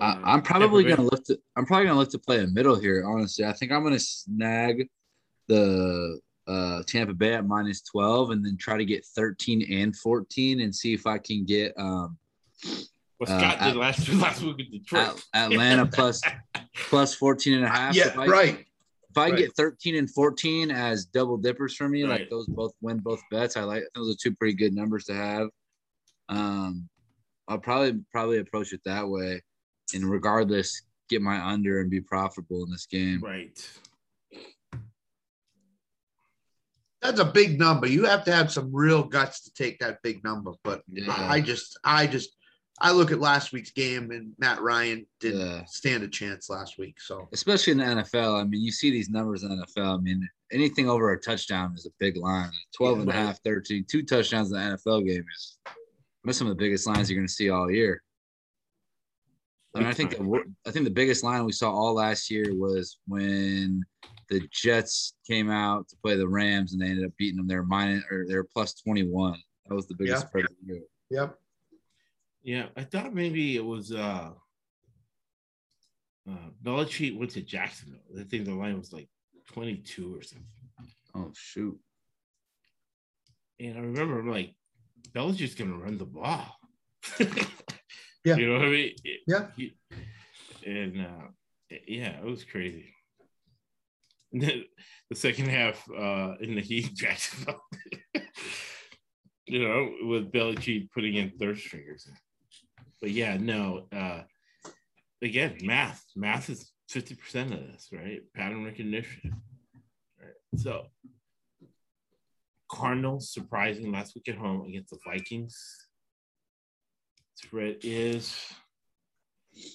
[0.00, 1.38] I, uh, I'm probably Tampa gonna look to.
[1.56, 3.04] I'm probably gonna look to play a middle here.
[3.06, 4.88] Honestly, I think I'm gonna snag
[5.48, 10.60] the uh, Tampa Bay at minus 12, and then try to get 13 and 14,
[10.60, 12.18] and see if I can get um,
[13.30, 15.22] What uh, did at- last last week in Detroit.
[15.32, 16.20] At- Atlanta plus
[16.88, 17.94] plus 14 and a half.
[17.94, 18.66] Yeah, If I- right.
[19.10, 19.38] If I Right.
[19.38, 22.22] get 13 and 14 as double dippers for me, Right.
[22.22, 25.14] like those both win both bets, I like those are two pretty good numbers to
[25.14, 25.48] have.
[26.28, 26.88] Um,
[27.46, 29.40] I'll probably probably approach it that way,
[29.94, 33.20] and regardless, get my under and be profitable in this game.
[33.22, 33.56] right.
[37.02, 37.86] That's a big number.
[37.86, 40.52] You have to have some real guts to take that big number.
[40.64, 41.12] But Yeah.
[41.12, 42.30] I I just, I just,
[42.80, 45.64] I look at last week's game and Matt Ryan didn't Yeah.
[45.66, 47.00] stand a chance last week.
[47.00, 48.40] So Especially in the NFL.
[48.40, 49.98] I mean, you see these numbers in the NFL.
[49.98, 52.50] I mean, anything over a touchdown is a big line.
[52.76, 55.56] 12 and a half, 13, two touchdowns in the NFL game is
[56.36, 58.02] some of the biggest lines you're going to see all year.
[59.76, 62.54] I mean, I think the I think the biggest line we saw all last year
[62.54, 63.82] was when
[64.30, 67.48] the Jets came out to play the Rams and they ended up beating them.
[67.48, 69.36] They're minus or they're plus twenty one.
[69.66, 70.28] That was the biggest Yeah.
[70.28, 70.82] spread of the year.
[71.10, 71.38] yep.
[72.44, 74.30] Yeah, I thought maybe it was uh
[76.30, 78.00] uh Belichick went to Jacksonville.
[78.18, 79.08] I think the line was like
[79.52, 80.46] 22 or something.
[81.14, 81.78] Oh shoot!
[83.60, 84.54] And I remember I'm like,
[85.12, 86.46] Belichick's gonna run the ball.
[88.26, 88.36] Yeah.
[88.36, 88.94] You know what I mean?
[89.26, 89.46] Yeah.
[89.54, 89.76] He-
[90.64, 91.26] and uh
[91.86, 92.86] yeah, it was crazy.
[94.32, 94.64] And then
[95.10, 97.60] the second half uh in the heat Jacksonville.
[99.46, 102.08] you know, with Belichick putting in third stringers.
[103.04, 104.22] But yeah, no, uh
[105.20, 106.02] again, math.
[106.16, 108.22] Math is 50% of this, right?
[108.34, 109.42] Pattern recognition.
[110.18, 110.32] Right.
[110.56, 110.86] So
[112.72, 115.54] Cardinals surprising last week at home against the Vikings.
[117.34, 118.34] Spread is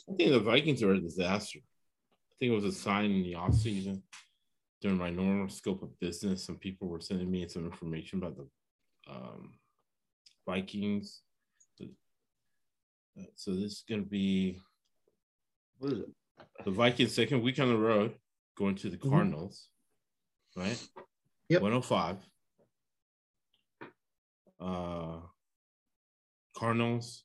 [0.09, 1.59] I think the Vikings are a disaster.
[1.59, 4.01] I think it was a sign in the offseason
[4.81, 6.43] during my normal scope of business.
[6.43, 8.47] Some people were sending me some information about the
[9.07, 9.53] um,
[10.47, 11.21] Vikings.
[13.35, 14.59] So this is going to be
[15.77, 16.09] what is it?
[16.65, 18.15] The Vikings second week on the road
[18.57, 19.09] going to the Mhm.
[19.09, 19.69] Cardinals,
[20.55, 20.89] right?
[21.49, 21.61] Yep.
[21.61, 22.17] 105.
[24.59, 25.21] Uh,
[26.55, 27.23] Cardinals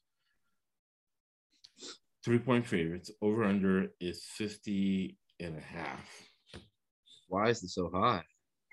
[2.25, 6.31] three point favorites over under is 50 and a half.
[7.29, 8.25] Why is it so high?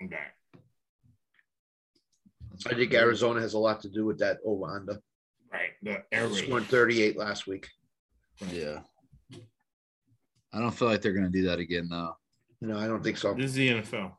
[0.02, 0.16] Okay.
[2.66, 2.94] I think.
[2.94, 5.02] Arizona has a lot to do with that over under.
[5.52, 5.70] Right.
[5.82, 6.44] The air raid.
[6.44, 7.68] Scored 38 last week.
[8.50, 8.80] Yeah.
[10.52, 12.16] I don't feel like they're gonna do that again though.
[12.60, 13.34] No, I don't think so.
[13.34, 14.12] This is the NFL.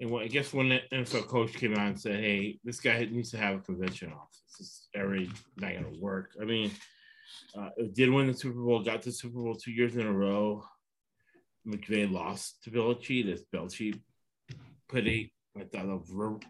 [0.00, 3.08] And what, I guess when the NFL coach came out and said, "Hey, this guy
[3.10, 4.42] needs to have a convention office.
[4.58, 6.72] This is already not going to work." I mean,
[7.56, 10.12] uh, it did win the Super Bowl, got the Super Bowl two years in a
[10.12, 10.64] row.
[11.66, 13.26] McVay lost to Belichick.
[13.26, 14.00] This Belichick
[14.88, 15.32] put eight.
[15.56, 15.88] I thought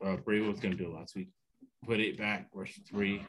[0.02, 1.28] uh, Brady was going to do last week.
[1.86, 3.20] Put it back, rush three.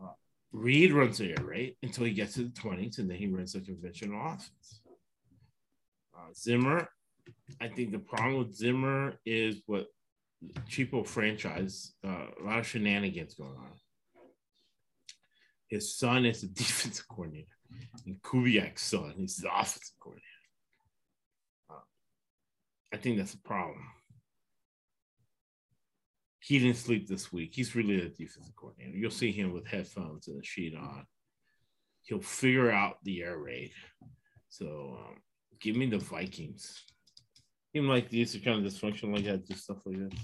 [0.00, 0.08] Uh,
[0.52, 3.54] Reid runs the air raid until he gets to the 20s, and then he runs
[3.54, 4.80] the conventional offense.
[6.14, 6.88] Uh, Zimmer,
[7.60, 9.86] I think the problem with Zimmer is what
[10.68, 13.72] cheapo franchise, uh, a lot of shenanigans going on.
[15.68, 17.56] His son is the defensive coordinator,
[18.04, 20.26] and Kubiak's son is the offensive coordinator.
[21.70, 21.74] Uh,
[22.92, 23.82] I think that's a problem.
[26.42, 27.52] He didn't sleep this week.
[27.54, 28.98] He's really the defensive coordinator.
[28.98, 31.06] You'll see him with headphones and a sheet on.
[32.02, 33.70] He'll figure out the air raid.
[34.48, 35.16] So um,
[35.60, 36.82] give me the Vikings.
[37.74, 40.20] Even like these are kind of dysfunctional like that, just stuff like this.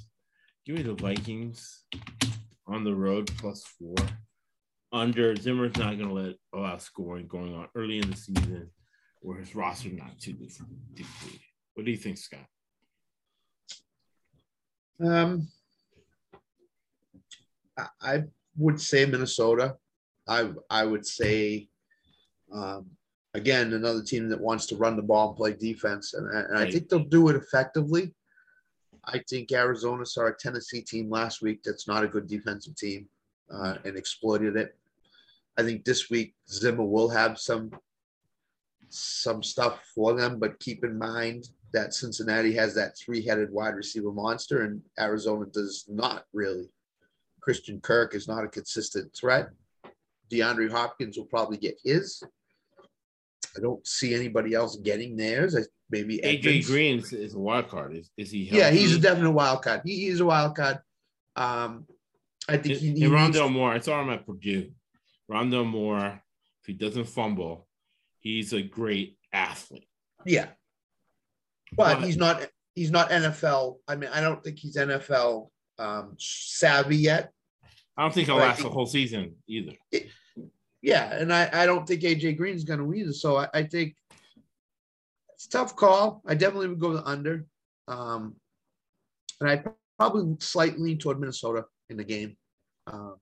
[0.67, 1.85] Give me the Vikings
[2.67, 3.95] on the road plus four.
[4.91, 8.71] Under Zimmer's not going to let allow scoring going on early in the season,
[9.21, 11.41] where his roster not too depleted.
[11.75, 12.47] What do you think, Scott?
[15.01, 15.49] Um,
[18.01, 18.25] I,
[18.57, 19.77] would say Minnesota.
[20.27, 21.69] I I would say,
[22.53, 22.87] um,
[23.35, 26.59] again, another team that wants to run the ball and play defense, and, I- and
[26.59, 28.13] I think they'll do it effectively.
[29.05, 33.09] I think Arizona saw a Tennessee team last week that's not a good defensive team
[33.51, 34.77] uh, and exploited it.
[35.57, 37.71] I think this week Zimmer will have some
[38.91, 44.11] some stuff for them, but keep in mind that Cincinnati has that three-headed wide receiver
[44.13, 46.71] monster, and Arizona does not really.
[47.49, 49.49] Christian Kirk is not a consistent threat.
[50.31, 52.23] DeAndre Hopkins will probably get his.
[53.57, 55.57] I don't see anybody else getting theirs.
[55.57, 56.67] I, maybe AJ Edmonds.
[56.67, 57.97] Green is, is a wild card.
[57.97, 58.41] Is, is he?
[58.51, 59.01] Yeah, he's a healthy?
[59.01, 59.81] definite wild card.
[59.87, 60.79] He, he's a wild card.
[61.37, 61.87] Um,
[62.47, 64.71] I think he, And, he and needs- Rondale Moore, I saw him at Purdue.
[65.31, 66.05] Rondale Moore,
[66.61, 67.67] if he doesn't fumble,
[68.19, 69.89] he's a great athlete.
[70.27, 70.49] Yeah.
[71.75, 73.79] But But- he's not he's not NFL.
[73.89, 75.49] I mean, I don't think he's NFL
[75.79, 77.33] um savvy yet.
[77.99, 79.73] I don't think he'll I last the whole season either.
[80.81, 83.13] Yeah, and I, I don't think AJ Green's gonna either.
[83.13, 83.97] So I, I think
[85.35, 86.23] it's a tough call.
[86.27, 87.47] I definitely would go the under.
[87.89, 88.37] Um
[89.41, 89.63] and I
[89.99, 92.37] probably slightly lean toward Minnesota in the game.
[92.87, 93.17] Um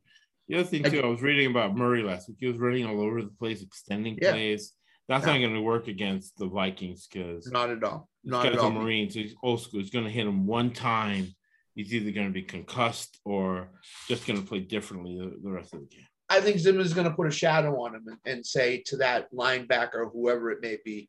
[0.49, 2.37] The other thing I- too, I was reading about Murray last week.
[2.41, 4.33] He was running all over the place, extending Yeah.
[4.33, 4.75] plays.
[5.09, 5.35] That's Yeah.
[5.35, 8.09] not going to work against the Vikings because not at all.
[8.25, 8.73] Not at all.
[8.73, 9.79] Marine, so he's old school.
[9.81, 11.35] He's going to hit him one time.
[11.77, 13.69] He's either going to be concussed or
[14.09, 16.07] just going to play differently the, the rest of the game.
[16.29, 19.31] I think Zimmer's going to put a shadow on him and, and say to that
[19.33, 21.09] linebacker, whoever it may be,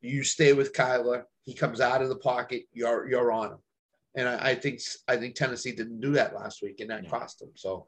[0.00, 1.24] you stay with Kyler.
[1.44, 2.62] He comes out of the pocket.
[2.72, 3.58] You're you're on him.
[4.16, 7.10] And I, I think I think Tennessee didn't do that last week, and that Yeah.
[7.10, 7.50] cost them.
[7.54, 7.86] So,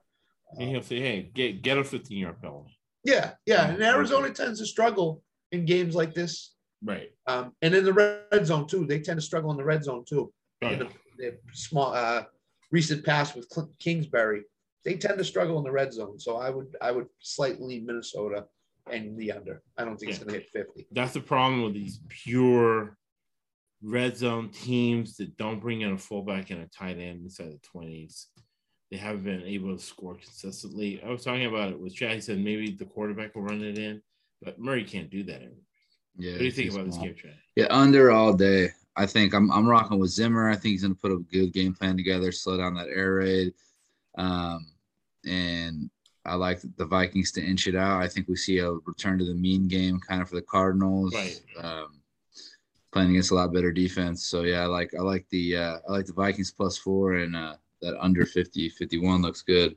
[0.58, 3.70] And he'll say, "Hey, get get a 15 yard penalty." yeah, yeah.
[3.70, 7.10] And Arizona tends to struggle in games like this, Right.
[7.26, 8.84] um, and in the red zone too.
[8.86, 10.32] They tend to struggle in the red zone too.
[10.62, 10.76] Oh, yeah.
[10.78, 12.24] the, the small uh,
[12.70, 14.42] recent pass with Cl- Kingsbury,
[14.84, 16.18] they tend to struggle in the red zone.
[16.18, 18.46] So I would I would slightly Minnesota
[18.90, 19.62] and the under.
[19.76, 20.86] I don't think it's going to hit fifty.
[20.92, 22.96] That's the problem with these pure
[23.82, 27.78] red zone teams that don't bring in a fullback and a tight end inside the
[27.78, 28.26] 20s.
[28.90, 31.00] They haven't been able to score consistently.
[31.04, 32.14] I was talking about it with Chad.
[32.14, 34.00] He said maybe the quarterback will run it in,
[34.40, 35.36] but Murray can't do that.
[35.36, 35.56] Anymore.
[36.16, 36.32] Yeah.
[36.32, 37.34] What do you think too about this game, Chad?
[37.56, 38.70] Yeah, under all day.
[38.96, 40.48] I think I'm I'm rocking with Zimmer.
[40.48, 43.52] I think he's gonna put a good game plan together, slow down that air raid.
[44.16, 44.66] Um,
[45.26, 45.90] and
[46.24, 48.02] I like the Vikings to inch it out.
[48.02, 51.14] I think we see a return to the mean game kind of for the Cardinals.
[51.14, 51.40] Right.
[51.62, 52.00] Um,
[52.92, 54.24] playing against a lot better defense.
[54.24, 57.36] So yeah, I like I like the uh, I like the Vikings plus four and
[57.36, 59.76] uh, that under 50, 51 looks good.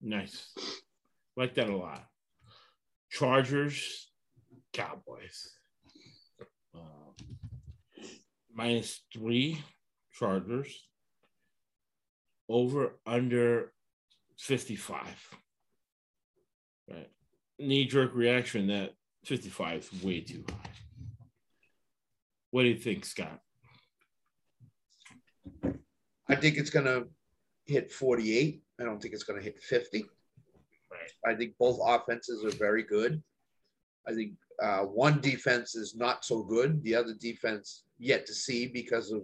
[0.00, 0.52] Nice.
[1.36, 2.04] Like that a lot.
[3.10, 4.08] Chargers,
[4.72, 5.52] Cowboys.
[8.54, 9.62] Minus three,
[10.12, 10.74] Chargers.
[12.48, 13.72] Over under
[14.38, 15.06] 55.
[16.90, 17.10] Right.
[17.58, 18.92] Knee jerk reaction that
[19.24, 20.70] 55 is way too high.
[22.50, 23.38] What do you think, Scott?
[26.28, 27.06] I think it's going to
[27.66, 28.62] hit 48.
[28.80, 30.04] I don't think it's going to hit 50.
[30.90, 31.32] Right.
[31.32, 33.22] I think both offenses are very good.
[34.06, 36.82] I think uh, one defense is not so good.
[36.82, 39.22] The other defense yet to see because of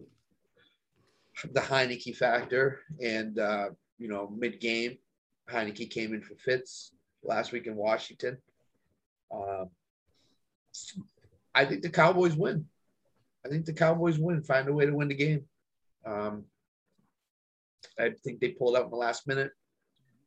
[1.53, 2.81] the Heinicke factor.
[3.03, 4.99] And, uh, you know, mid game,
[5.51, 6.93] Heinicke came in for Fitz
[7.25, 8.39] last week in Washington.
[9.35, 9.71] Um,
[11.55, 12.67] I think the Cowboys win.
[13.45, 15.45] I think the Cowboys win, find a way to win the game.
[16.07, 16.45] Um,
[17.99, 19.51] I think they pulled out in the last minute.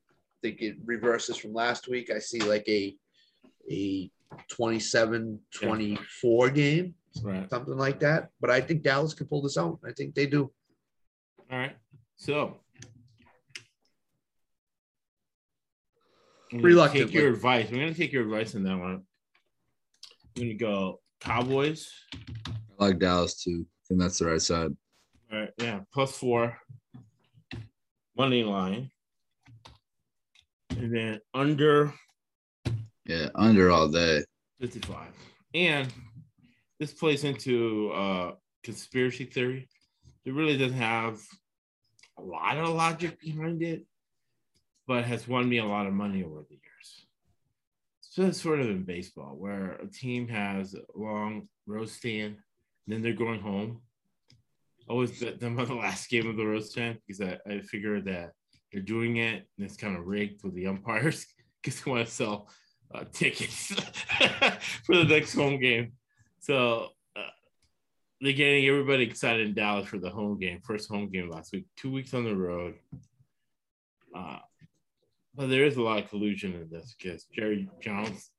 [0.10, 2.11] I think it reverses from last week.
[2.11, 2.95] I see like a
[3.69, 4.10] a
[4.49, 7.50] 27 24 game, Right.
[7.50, 8.30] something like that.
[8.40, 9.80] But I think Dallas can pull this out.
[9.86, 10.52] I think they do.
[11.52, 11.76] All right.
[12.16, 12.58] So
[16.52, 17.06] I'm gonna Reluctantly.
[17.06, 17.68] Take your advice.
[17.70, 18.92] I'm going to take your advice on that one.
[18.92, 19.04] I'm
[20.36, 21.90] going to go Cowboys.
[22.16, 22.52] I
[22.86, 23.66] like Dallas too.
[23.68, 24.72] I think that's the right side.
[25.32, 25.50] All right.
[25.58, 25.82] Yeah.
[25.94, 26.58] Plus four.
[28.18, 28.90] Money line.
[30.72, 31.94] and then under
[33.06, 34.24] Yeah, under all day.
[34.60, 35.08] 55.
[35.54, 35.92] And
[36.82, 38.32] this plays into uh
[38.64, 39.70] conspiracy theory.
[40.26, 41.20] It really doesn't have
[42.18, 43.86] a lot of logic behind it,
[44.88, 47.06] but has won me a lot of money over the years.
[48.02, 52.38] So it's sort of in baseball where a team has a long road stand,
[52.88, 53.82] then they're going home.
[54.90, 58.02] Always bet them on the last game of the road stand because I, I figure
[58.02, 58.32] that
[58.72, 61.28] they're doing it and it's kind of rigged with the umpires
[61.62, 62.49] because they want to sell
[62.94, 63.68] uh, tickets
[64.84, 65.94] for the next home game.
[66.42, 67.22] So uh,
[68.20, 71.68] they're getting everybody excited in Dallas for the home game, first home game last week,
[71.78, 72.76] two weeks on the road.
[74.16, 74.40] Uh,
[75.36, 78.32] but there is a lot of collusion in this because Jerry Jones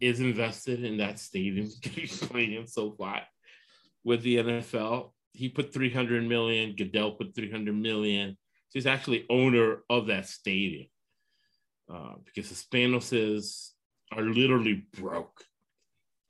[0.00, 3.22] is invested in that stadium he's playing in so far
[4.04, 5.12] with the NFL.
[5.32, 8.36] He put 300 million, Goodell put 300 million.
[8.68, 10.88] So he's actually owner of that stadium
[11.92, 13.70] uh, because the Spanoses
[14.12, 15.42] are literally broke.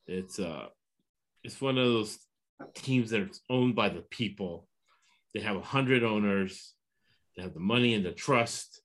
[0.06, 0.66] It's uh,
[1.46, 2.18] it's one of those
[2.74, 4.66] teams that are owned by the people.
[5.34, 6.72] They have a hundred owners.
[7.36, 8.82] They have the money and the trust.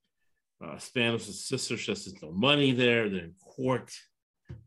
[0.63, 3.09] Uh, Spanos' sister says there's no money there.
[3.09, 3.91] They're in court.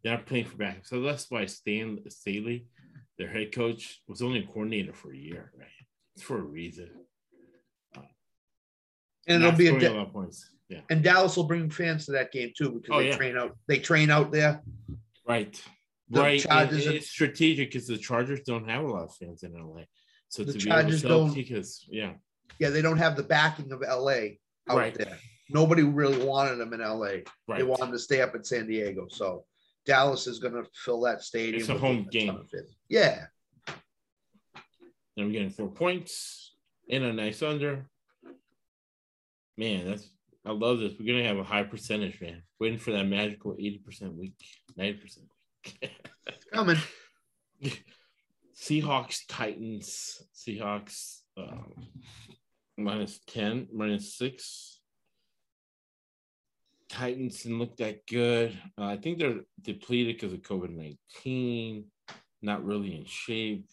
[0.03, 0.87] They're not paying for back.
[0.87, 2.67] So that's why Stan Staley,
[3.19, 5.69] their head coach, was only a coordinator for a year, right?
[6.17, 6.91] It's for a reason.
[9.27, 10.51] And it'll be a, Da- lot of points.
[10.69, 10.81] Yeah.
[10.91, 13.17] and Dallas will bring fans to that game too because Oh, they yeah.
[13.17, 13.57] train out.
[13.69, 14.63] They train out there.
[15.27, 15.63] Right.
[16.11, 16.41] The right.
[16.41, 19.85] Chargers are- it's strategic because the Chargers don't have a lot of fans in LA.
[20.29, 22.15] So The to be Chargers able to sell tickets, yeah.
[22.59, 24.37] Yeah, they don't have the backing of LA
[24.69, 24.95] out Right.
[24.95, 25.19] there.
[25.49, 27.23] Nobody really wanted them in LA.
[27.49, 27.59] Right.
[27.59, 29.07] They wanted to stay up in San Diego.
[29.09, 29.47] So
[29.87, 31.61] Dallas is going to fill that stadium.
[31.61, 32.47] It's a home game.
[32.89, 33.27] Yeah.
[35.17, 36.55] And we're getting four points
[36.91, 37.87] and a nice under.
[39.57, 40.11] Man, that's
[40.45, 40.93] I love this.
[40.99, 42.43] We're gonna have a high percentage, man.
[42.59, 44.35] Waiting for that magical 80% week,
[44.79, 45.19] 90%
[45.65, 45.91] week.
[46.53, 46.79] Coming.
[48.57, 51.75] Seahawks, Titans, Seahawks um,
[52.77, 54.81] minus 10, minus six.
[56.89, 58.57] Titans didn't look that good.
[58.79, 61.85] Uh, I think they're depleted because of COVID 19,
[62.43, 63.67] not really in shape.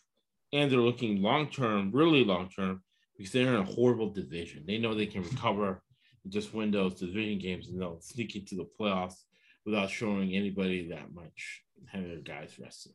[0.53, 2.81] And they're looking long term, really long term,
[3.15, 4.63] because they're in a horrible division.
[4.65, 5.81] They know they can recover
[6.29, 9.23] just win those division games and they'll sneak into the playoffs
[9.65, 12.93] without showing anybody that much, having their guys rested.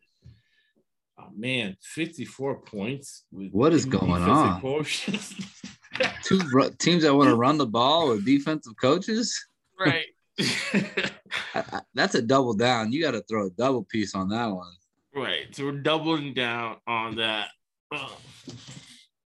[1.18, 3.24] Oh, man, 54 points.
[3.32, 4.60] With What is going on?
[6.24, 9.34] Two ru- teams that want to run the ball with defensive coaches.
[9.78, 10.04] right.
[10.74, 11.10] I,
[11.54, 12.92] I, that's a double down.
[12.92, 14.70] You got to throw a double piece on that one.
[15.14, 15.46] right.
[15.56, 17.48] So we're doubling down on that
[17.94, 18.08] uh,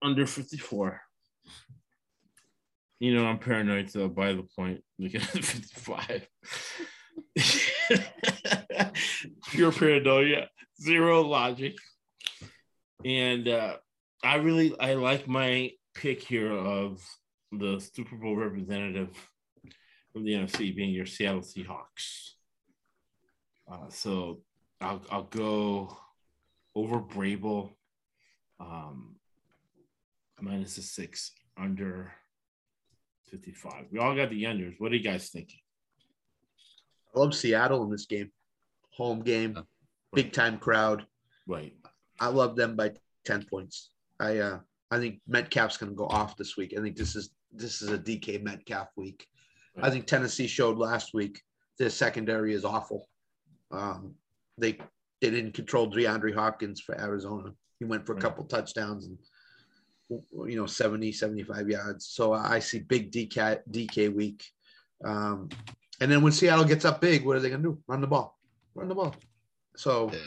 [0.01, 1.01] under 54.
[3.01, 6.29] You know, I'm paranoid, so by the point, looking at 55.
[9.51, 10.49] Pure paranoia,
[10.81, 11.77] zero logic.
[13.05, 13.77] And uh,
[14.23, 17.03] I really I like my pick here of
[17.53, 19.11] the Super Bowl representative
[20.13, 22.33] from the NFC being your Seattle Seahawks.
[23.71, 24.41] Uh, so
[24.81, 25.97] I'll I'll go
[26.75, 27.71] over Vrabel,
[28.59, 29.17] um,
[30.41, 32.13] minus a six under
[33.31, 33.87] fifty five.
[33.91, 34.75] We all got the unders.
[34.79, 35.60] What are you guys thinking?
[37.15, 38.31] I love Seattle in this game.
[38.97, 39.59] Home game,
[40.13, 41.07] big time crowd.
[41.47, 41.75] Right.
[42.19, 42.93] I love them by
[43.25, 43.91] 10 points.
[44.19, 44.59] I uh
[44.91, 46.75] I think Metcalf's gonna go off this week.
[46.77, 49.27] I think this is this is a DK Metcalf week.
[49.83, 51.41] I think Tennessee showed last week
[51.79, 53.09] their secondary is awful.
[53.71, 54.15] Um,
[54.59, 54.73] they
[55.21, 57.53] they didn't control DeAndre Hopkins for Arizona.
[57.79, 58.23] He went for a Right.
[58.23, 59.19] couple touchdowns and
[60.47, 62.07] you know 70 75 yards.
[62.07, 64.45] So I see big DK DK week.
[65.05, 65.49] Um,
[66.01, 67.79] and then when Seattle gets up big, what are they gonna do?
[67.87, 68.39] Run the ball.
[68.75, 69.15] Run the ball.
[69.77, 70.19] So Yeah.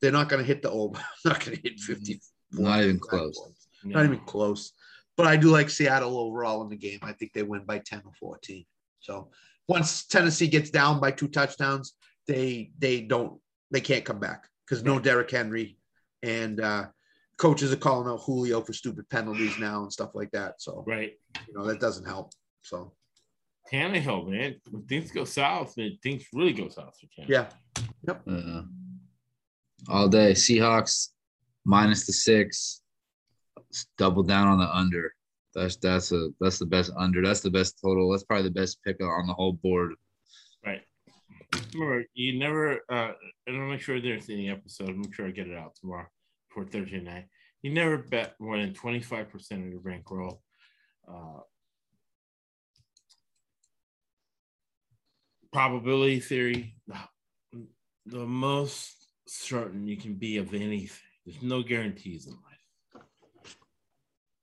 [0.00, 0.98] they're not gonna hit the over.
[1.24, 2.20] not gonna hit 50.
[2.52, 3.38] Not even close.
[3.84, 4.72] Not even close.
[5.16, 6.98] But I do like Seattle overall in the game.
[7.02, 8.64] I think they win by 10 or 14.
[9.00, 9.30] So
[9.68, 11.94] once Tennessee gets down by two touchdowns,
[12.26, 15.78] they they don't they can't come back because no Derrick Henry
[16.22, 16.86] and uh
[17.36, 20.60] coaches are calling out Julio for stupid penalties now and stuff like that.
[20.60, 21.12] So Right.
[21.48, 22.32] you know that doesn't help.
[22.62, 22.92] So
[23.72, 24.56] Tannehill, man.
[24.70, 27.28] When things go south, man, things really go south for Tannehill.
[27.28, 27.46] yeah,
[28.06, 28.22] Yep.
[28.28, 28.62] Uh,
[29.88, 30.32] all day.
[30.32, 31.08] Seahawks
[31.64, 32.82] minus the six.
[33.98, 35.14] Double down on the under.
[35.54, 37.22] That's that's a that's the best under.
[37.22, 38.10] That's the best total.
[38.10, 39.92] That's probably the best pick on the whole board.
[40.64, 40.82] Right.
[41.74, 43.12] Remember, you never, uh,
[43.46, 44.90] and I'll make sure there's any episode.
[44.90, 46.06] I'm sure I get it out tomorrow
[46.48, 47.26] for Thursday night.
[47.62, 50.42] You never bet more than 25% of your bankroll.
[51.08, 51.40] Uh,
[55.52, 56.76] probability theory,
[58.06, 58.94] the, most
[59.26, 60.90] certain you can be of anything.
[61.24, 63.04] There's no guarantees in life.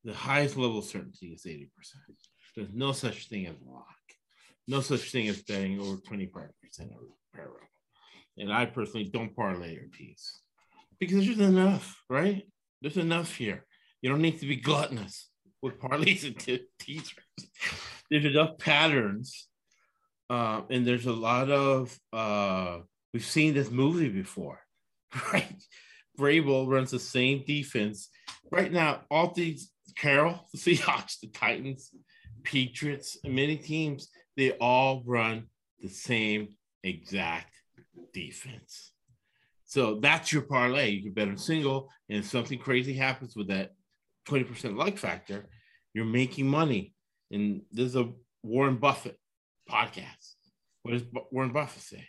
[0.03, 1.67] The highest level of certainty is 80%.
[2.55, 3.85] There's no such thing as luck.
[4.67, 6.49] No such thing as betting over 25%
[6.81, 6.97] of
[7.33, 7.55] barrel.
[8.37, 10.41] And I personally don't parlay your teas
[10.99, 12.43] because there's enough, right?
[12.81, 13.65] There's enough here.
[14.01, 15.29] You don't need to be gluttonous
[15.61, 17.13] with parlays and t- teasers.
[18.09, 19.46] There's enough patterns,
[20.29, 21.97] uh, and there's a lot of.
[22.11, 22.79] Uh,
[23.13, 24.59] we've seen this movie before,
[25.33, 25.63] right?
[26.17, 28.09] Vrabel runs the same defense
[28.51, 29.01] right now.
[29.09, 31.91] All these Carroll, the Seahawks, the Titans,
[32.43, 35.47] Patriots, and many teams, they all run
[35.79, 36.49] the same
[36.83, 37.53] exact
[38.13, 38.91] defense.
[39.65, 40.91] So that's your parlay.
[40.91, 43.71] You can bet on single, and if something crazy happens with that
[44.29, 45.47] 20% luck factor,
[45.93, 46.93] you're making money.
[47.31, 48.11] And there's a
[48.43, 49.19] Warren Buffett
[49.69, 50.35] podcast.
[50.83, 52.07] What does Warren Buffett say?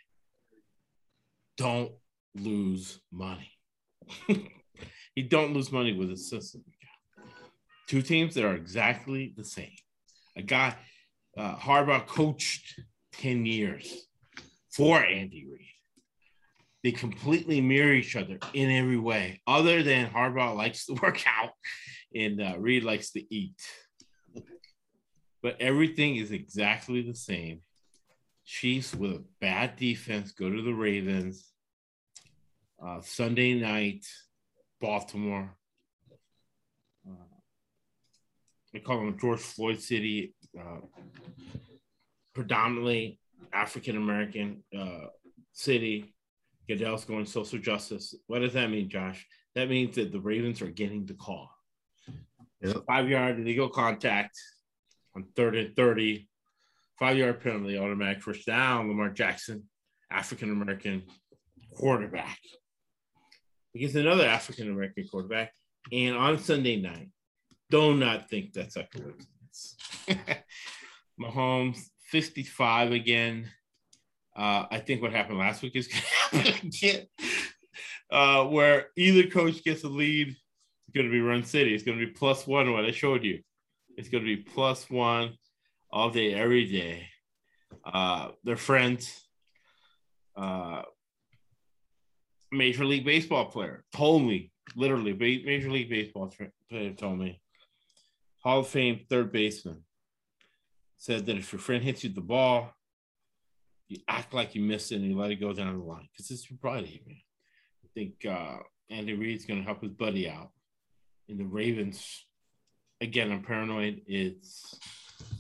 [1.57, 1.93] Don't
[2.35, 3.51] lose money.
[4.29, 6.65] you don't lose money with a system.
[7.89, 9.73] Two teams that are exactly the same.
[10.37, 10.77] A guy,
[11.37, 12.81] uh, Harbaugh coached
[13.15, 14.07] 10 years
[14.71, 15.65] for Andy Reid.
[16.85, 21.51] They completely mirror each other in every way, other than Harbaugh likes to work out
[22.15, 23.61] and uh, Reid likes to eat.
[25.43, 27.61] But everything is exactly the same.
[28.45, 31.53] Chiefs with a bad defense go to the Ravens.
[32.83, 34.07] Uh, Sunday night,
[34.81, 35.51] Baltimore.
[37.09, 37.15] Uh,
[38.73, 40.81] they call them George Floyd City, uh,
[42.35, 43.19] predominantly
[43.53, 45.07] African American uh,
[45.53, 46.15] city.
[46.69, 48.15] Goodell's going social justice.
[48.27, 49.27] What does that mean, Josh?
[49.55, 51.51] That means that the Ravens are getting the call.
[52.61, 52.85] Yep.
[52.87, 54.39] Five yard illegal contact
[55.19, 56.29] on third and 30.
[56.99, 58.89] Five yard penalty, automatic first down.
[58.89, 59.65] Lamar Jackson,
[60.11, 61.05] African American
[61.77, 62.39] quarterback,
[63.75, 65.53] against another African American quarterback.
[65.93, 67.11] And on Sunday night,
[67.71, 69.77] do not think that's a coincidence.
[71.21, 71.79] Mahomes,
[72.11, 73.49] 55 again.
[74.37, 77.07] Uh, I think what happened last week is going to happen again,
[78.11, 80.29] uh, where either coach gets a lead.
[80.29, 81.75] It's going to be Run City.
[81.75, 83.41] It's going to be plus one, what I showed you.
[83.99, 85.37] It's going to be plus one
[85.91, 87.09] all day, every day.
[87.85, 89.27] Uh, they're friends.
[90.37, 90.83] Uh,
[92.53, 96.33] Major League Baseball player told me, literally, Major League Baseball
[96.71, 97.41] player told me,
[98.39, 99.83] Hall of Fame third baseman
[100.97, 102.73] said that if your friend hits you the ball,
[103.89, 106.31] you act like you missed it and you let it go down the line because
[106.31, 107.17] it's your buddy, man.
[107.85, 108.59] I think uh,
[108.91, 110.53] Andy Reid's going to help his buddy out.
[111.29, 112.28] And the Ravens,
[113.01, 114.03] again, I'm paranoid.
[114.07, 114.79] It's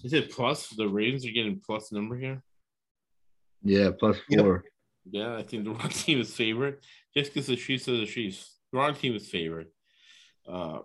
[0.05, 0.68] is it plus?
[0.70, 2.43] The Ravens are getting plus number here.
[3.62, 4.40] Yeah, plus Yep.
[4.40, 4.64] four.
[5.10, 6.85] Yeah, I think the wrong team is favorite.
[7.16, 9.72] Just because the Chiefs are the Chiefs, the wrong team is favorite.
[10.47, 10.80] Uh,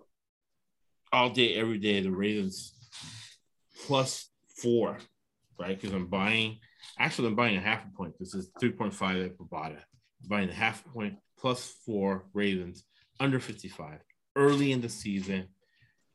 [1.12, 2.72] all day, every day, the Ravens
[3.86, 4.98] plus four,
[5.58, 5.80] right?
[5.80, 6.58] Because I'm buying.
[6.98, 8.14] Actually, I'm buying a half a point.
[8.18, 9.76] This is three point five at Bovada.
[10.22, 12.84] I'm buying a half point plus four Ravens
[13.20, 14.00] under fifty five
[14.36, 15.48] early in the season.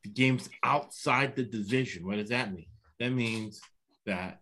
[0.04, 2.06] The game's outside the division.
[2.06, 2.68] What does that mean?
[3.00, 3.62] That means
[4.06, 4.40] that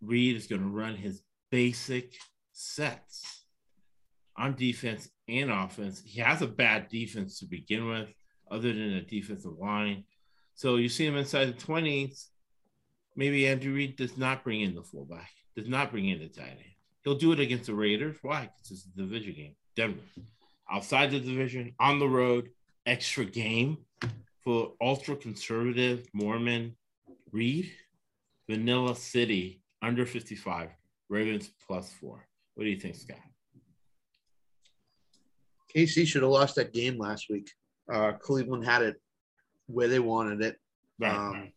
[0.00, 2.14] Reid is going to run his basic
[2.52, 3.44] sets
[4.36, 6.02] on defense and offense.
[6.04, 8.08] He has a bad defense to begin with,
[8.50, 10.04] other than a defensive line.
[10.54, 12.26] So you see him inside the 20s.
[13.16, 16.50] Maybe Andrew Reid does not bring in the fullback, does not bring in the tight
[16.50, 16.60] end.
[17.02, 18.16] He'll do it against the Raiders.
[18.22, 18.50] Why?
[18.56, 19.56] Because it's a division game.
[19.74, 20.00] Denver.
[20.70, 22.48] Outside the division, on the road,
[22.84, 23.78] extra game
[24.46, 26.76] for ultra conservative Mormon
[27.32, 27.68] Reid.
[28.48, 30.70] Vanilla City under 55.
[31.08, 32.24] Ravens plus four.
[32.54, 33.18] What do you think, Scott?
[35.74, 37.50] KC should have lost that game last week.
[37.92, 39.02] Uh, Cleveland had it
[39.66, 40.56] where they wanted it.
[41.04, 41.52] Um,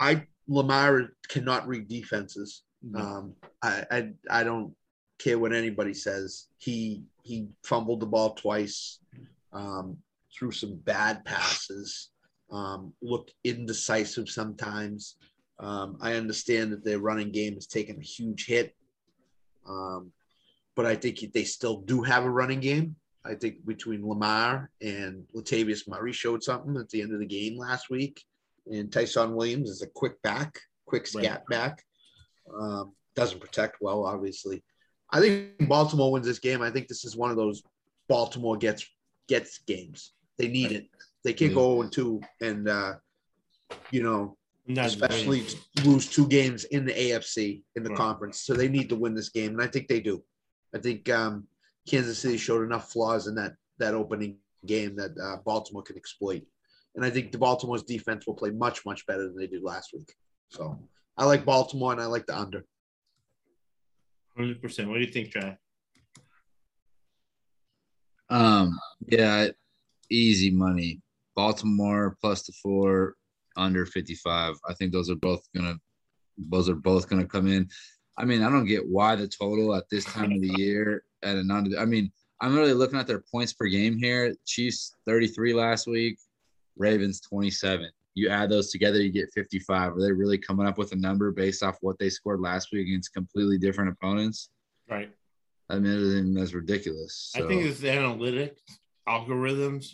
[0.00, 2.62] I Lamar cannot read defenses.
[2.82, 2.98] No.
[2.98, 4.74] Um, I, I I don't
[5.18, 6.46] care what anybody says.
[6.56, 8.98] He he fumbled the ball twice,
[9.52, 9.98] um,
[10.36, 12.10] threw some bad passes,
[12.50, 15.16] um, looked indecisive sometimes.
[15.58, 18.74] Um, I understand that their running game has taken a huge hit,
[19.66, 20.12] um,
[20.74, 22.96] but I think they still do have a running game.
[23.24, 27.58] I think between Lamar and Latavius Murray showed something at the end of the game
[27.58, 28.22] last week.
[28.66, 31.84] And Ty'Son Williams is a quick back, quick scat back.
[32.54, 34.62] Um, doesn't protect well, obviously.
[35.10, 36.62] I think Baltimore wins this game.
[36.62, 37.62] I think this is one of those
[38.08, 38.86] Baltimore gets
[39.28, 40.12] gets games.
[40.38, 40.86] They need it.
[41.24, 42.94] They can't go 0 2 and uh,
[43.90, 44.36] you know
[44.68, 45.60] And that's especially great.
[45.84, 47.96] lose two games in the AFC in the Right.
[47.98, 48.42] conference.
[48.42, 50.22] So they need to win this game, and I think they do.
[50.74, 51.46] I think um,
[51.88, 56.42] Kansas City showed enough flaws in that that opening game that uh, Baltimore can exploit,
[56.94, 59.90] and I think the Baltimore's defense will play much much better than they did last
[59.94, 60.12] week.
[60.48, 60.78] So
[61.16, 62.64] I like Baltimore, and I like the under.
[64.38, 64.86] 100%.
[64.88, 65.56] What do you think, Trav?
[68.28, 69.48] Um, yeah,
[70.10, 71.00] easy money.
[71.34, 73.14] Baltimore plus the four,
[73.56, 74.54] under 55.
[74.68, 75.76] I think those are both gonna
[76.38, 77.68] those are both gonna come in.
[78.18, 81.36] I mean, I don't get why the total at this time of the year at
[81.36, 84.34] a non I mean, I'm really looking at their points per game here.
[84.44, 86.18] Chiefs 33 last week,
[86.76, 87.90] Ravens 27.
[88.14, 89.92] You add those together, you get 55.
[89.92, 92.88] Are they really coming up with a number based off what they scored last week
[92.88, 94.50] against completely different opponents?
[94.88, 95.10] Right.
[95.68, 97.32] I mean, that's ridiculous.
[97.36, 98.60] I think it's the analytics
[99.08, 99.92] algorithms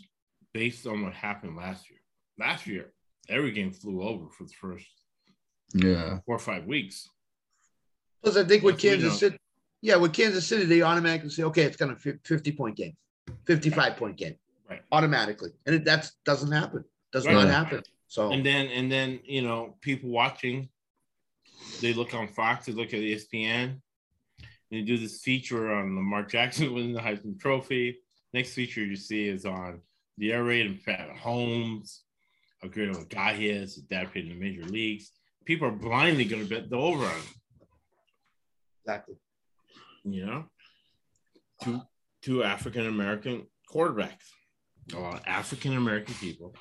[0.53, 1.99] based on what happened last year.
[2.39, 2.93] Last year,
[3.29, 4.87] every game flew over for the first
[5.75, 6.19] yeah.
[6.27, 7.09] four or five weeks.
[8.23, 9.19] Plus, I think with Kansas.
[9.19, 9.37] City,
[9.81, 12.97] yeah, with Kansas City, they automatically say, okay, it's gonna fi- 50 point game,
[13.47, 14.37] 55 point game,
[14.69, 14.83] Right.
[14.93, 16.85] automatically, and it that doesn't happen.
[17.13, 17.35] Does Right.
[17.35, 17.83] not happen.
[18.07, 20.69] So And then and then you know, people watching,
[21.81, 23.81] they look on Fox, they look at ESPN,
[24.71, 28.02] they do this feature on Lamar Jackson winning the Heisman Trophy.
[28.33, 29.81] Next feature you see is on
[30.19, 32.03] the air raid and Pat Holmes,
[32.61, 35.11] how great of a guy he is, played in the major leagues.
[35.45, 37.23] People are blindly gonna bet the over on him.
[38.85, 39.17] exactly.
[40.05, 40.45] you know,
[41.63, 41.83] two
[42.23, 44.31] two African American quarterbacks.
[44.95, 46.55] A lot of African American people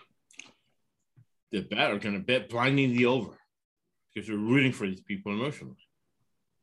[1.51, 3.37] that bet are going to bet blindly the over
[4.13, 5.75] because they're rooting for these people emotionally.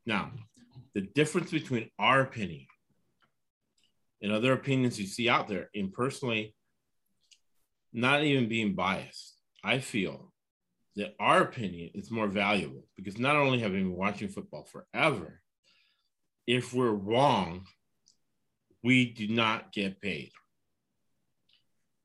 [0.05, 0.31] Now,
[0.95, 2.65] the difference between our opinion
[4.21, 6.55] and other opinions you see out there, and personally,
[7.93, 10.31] not even being biased, I feel
[10.95, 15.41] that our opinion is more valuable because not only have we been watching football forever,
[16.45, 17.65] if we're wrong,
[18.83, 20.31] we do not get paid.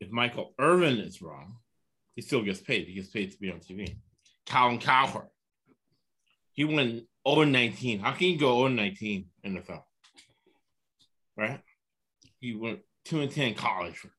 [0.01, 1.57] If Michael Irvin is wrong,
[2.15, 2.87] he still gets paid.
[2.87, 3.97] He gets paid to be on TV.
[4.47, 5.29] Colin Cowherd,
[6.53, 8.01] he went 0 19.
[8.01, 9.83] How can you go 0 19 in the NFL?
[11.37, 11.61] Right?
[12.45, 14.11] He went 2 and 10 college for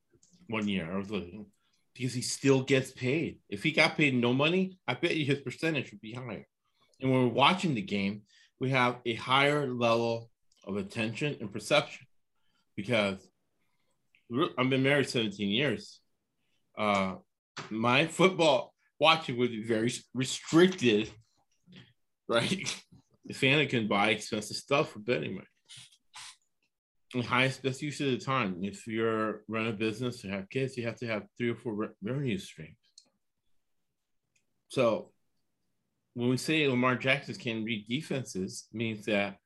[0.47, 0.91] one year.
[0.91, 1.45] I was looking
[1.93, 3.37] because he still gets paid.
[3.49, 6.47] If he got paid no money, I bet you his percentage would be higher.
[6.99, 8.23] And when we're watching the game,
[8.59, 10.31] we have a higher level
[10.65, 12.07] of attention and perception
[12.75, 13.19] because
[14.57, 15.99] I've been married 17 years.
[16.75, 17.17] Uh,
[17.69, 21.11] my football watching would be very restricted,
[22.27, 22.83] right?
[23.27, 25.47] The fan can buy expensive stuff for betting money.
[27.23, 28.59] Highest best use of the time.
[28.61, 31.73] If you're run a business or have kids, you have to have three or four
[31.73, 32.77] re- revenue streams.
[34.69, 35.11] So
[36.13, 39.37] when we say Lamar Jackson can read defenses, means that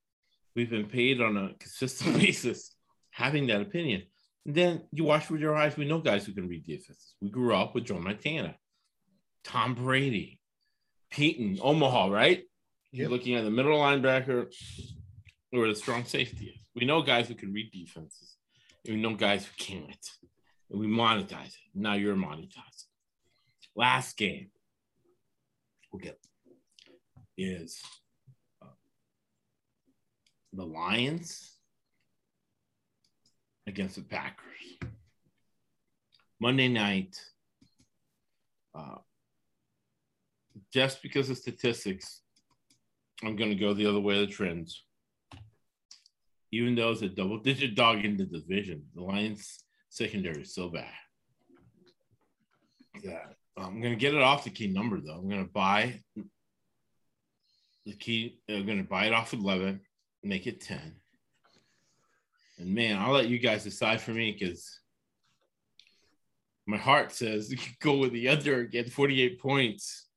[0.56, 2.76] we've been paid on a consistent basis
[3.12, 4.04] having that opinion.
[4.46, 7.16] And then you watch with your eyes, we know guys who can read defenses.
[7.22, 8.56] We grew up with Joe Montana,
[9.44, 10.40] Tom Brady,
[11.12, 12.44] Peyton, Omaha, right?
[12.92, 14.48] You're looking at the middle linebacker
[15.54, 16.54] or the strong safety.
[16.56, 16.62] is.
[16.76, 18.36] We know guys who can read defenses.
[18.86, 20.10] And we know guys who can't.
[20.70, 21.56] And we monetize it.
[21.74, 22.86] Now you're monetizing.
[23.76, 24.52] Last game.
[25.92, 26.20] We'll get
[27.40, 27.82] is
[28.62, 28.66] uh,
[30.54, 31.54] the Lions
[33.66, 34.46] against the Packers.
[36.42, 37.18] Monday night,
[38.76, 38.98] uh,
[40.72, 42.22] just because of statistics,
[43.24, 44.84] I'm going to go the other way of the trends.
[46.52, 50.70] Even though it's a double digit dog in the division, the Lions secondary is so
[50.70, 50.90] bad.
[53.04, 53.26] Yeah,
[53.58, 55.14] I'm to get it off the key number though.
[55.14, 56.02] I'm to buy
[57.86, 58.40] the key.
[58.50, 59.82] I'm to buy it off 11,
[60.24, 60.96] make it 10.
[62.60, 64.80] And man, I'll let you guys decide for me because
[66.68, 70.08] my heart says you could go with the under, get 48 points.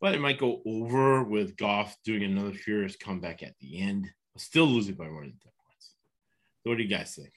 [0.00, 4.08] But it might go over with Goff doing another furious comeback at the end.
[4.36, 5.94] Still losing by more than 10 points.
[6.62, 7.32] So what do you guys think?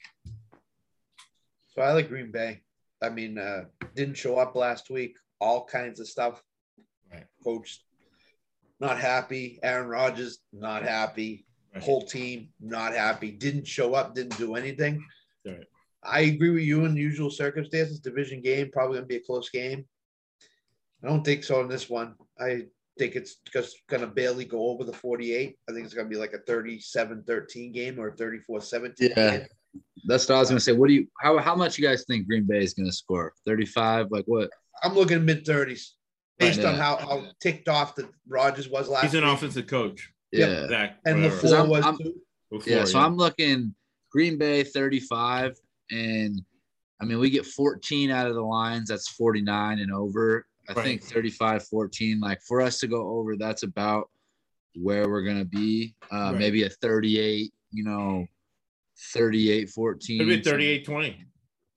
[1.74, 2.62] So I like Green Bay.
[3.02, 3.64] I mean, uh,
[3.94, 5.16] didn't show up last week.
[5.40, 6.42] All kinds of stuff.
[7.12, 7.26] Right.
[7.42, 7.84] Coach
[8.80, 9.58] not happy.
[9.62, 11.44] Aaron Rodgers not happy.
[11.74, 11.82] Right.
[11.82, 13.30] Whole team not happy.
[13.30, 14.14] Didn't show up.
[14.14, 15.04] Didn't do anything.
[15.44, 15.66] Right.
[16.02, 17.98] I agree with you in the usual circumstances.
[17.98, 19.84] Division game probably gonna be a close game.
[21.02, 22.14] I don't think so in this one.
[22.38, 22.66] I
[22.98, 25.56] think it's just gonna barely go over the 48.
[25.68, 29.38] I think it's gonna be like a 37-13 game or a 34-17 Yeah.
[29.38, 29.46] game.
[30.06, 30.72] That's what I was gonna say.
[30.72, 33.32] What do you how how much you guys think Green Bay is gonna score?
[33.46, 34.10] 35?
[34.10, 34.50] Like what?
[34.82, 35.90] I'm looking mid 30s.
[36.38, 39.32] based on how, how ticked off that Rodgers was last He's an week.
[39.34, 40.10] offensive coach.
[40.32, 40.66] Yeah.
[40.68, 41.36] Zach, and whatever.
[41.36, 42.14] Because LaFleur I'm- was I'm- too.
[42.50, 43.74] Before, Yeah, so I'm looking
[44.10, 45.56] Green Bay 35,
[45.90, 46.40] and
[47.00, 48.88] I mean, we get 14 out of the lines.
[48.88, 50.46] That's 49 and over.
[50.68, 50.84] I Right.
[50.84, 52.20] think 35 14.
[52.20, 54.10] Like for us to go over, that's about
[54.74, 55.94] where we're going to be.
[56.10, 56.38] Uh, Right.
[56.38, 58.26] Maybe a 38, you know,
[59.12, 60.18] 38 14.
[60.18, 61.24] maybe 38 20.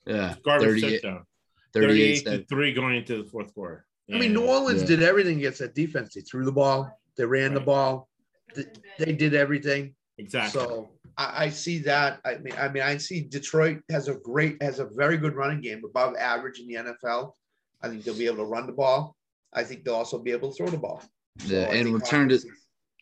[0.05, 0.35] Yeah.
[0.43, 1.25] Garbage 38, touchdown.
[1.73, 2.23] 38.
[2.23, 3.85] 38 to 3 going into the fourth quarter.
[4.13, 4.87] I mean, New Orleans Yeah.
[4.87, 6.13] did everything against that defense.
[6.13, 8.09] They threw the ball, they ran the ball,
[8.55, 9.93] they did everything.
[10.17, 10.61] Exactly.
[10.61, 12.21] So I, I see that.
[12.23, 15.59] I mean, I mean, I see Detroit has a great, has a very good running
[15.61, 17.33] game, above average in the NFL.
[17.81, 19.15] I think they'll be able to run the ball.
[19.53, 21.03] I think they'll also be able to throw the ball.
[21.45, 22.51] Yeah, I and return to offense is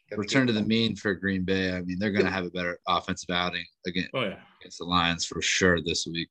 [0.10, 1.74] gonna return to the mean for Green Bay.
[1.74, 4.38] I mean, they're going to have a better offensive outing against, oh, yeah.
[4.62, 6.30] against the Lions for sure this week.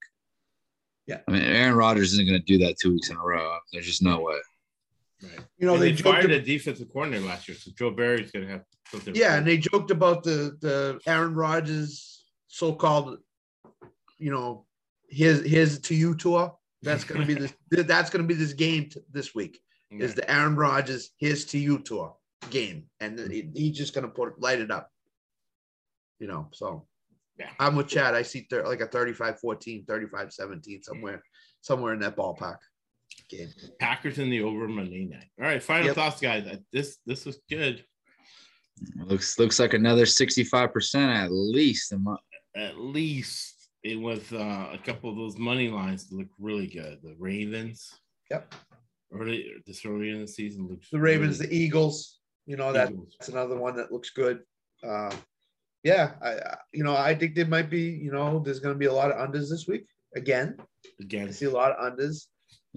[1.06, 1.18] Yeah.
[1.28, 3.58] I mean, Aaron Rodgers isn't going to do that two weeks in a row.
[3.72, 4.36] There's just no way.
[5.22, 5.38] Right.
[5.58, 8.30] You know, And they, they, joked fired a defensive coordinator last year, so Joe Barry's
[8.30, 9.14] going to have something.
[9.14, 13.18] yeah, and they joked about the the Aaron Rodgers so-called,
[14.18, 14.66] you know,
[15.08, 16.54] his his to you tour.
[16.84, 17.54] That's going to be this.
[17.86, 19.60] that's going to be this game t- this week.
[19.90, 22.16] Is the Aaron Rodgers his to you tour
[22.50, 24.90] game, and he- he's just going to put light it up.
[26.18, 26.86] You know, so
[27.38, 27.50] Yeah.
[27.60, 28.14] I'm with Chad.
[28.14, 31.22] I see thir- like a 35-14, 35-17 somewhere,
[31.60, 32.58] somewhere in that ballpark
[33.28, 33.48] game.
[33.78, 35.30] Packers in the over Monday night.
[35.38, 35.94] All right, final Yep.
[35.94, 36.44] thoughts, guys.
[36.72, 37.84] This this was good.
[38.96, 41.92] Looks looks like another 65% at least.
[41.92, 42.16] in my-
[42.56, 43.53] At least
[43.84, 46.98] it was uh, a couple of those money lines that look really good.
[47.02, 47.92] The Ravens,
[48.30, 48.54] Yep.
[49.12, 52.18] early this early in the season looks The Ravens, really the Eagles.
[52.46, 53.14] You know that Eagles.
[53.18, 54.40] that's another one that looks good.
[54.82, 55.14] Uh,
[55.82, 58.78] yeah, I I- you know I think there might be you know there's going to
[58.78, 59.86] be a lot of unders this week
[60.16, 60.56] again.
[60.58, 60.64] I
[61.02, 61.32] again.
[61.32, 62.26] see a lot of unders,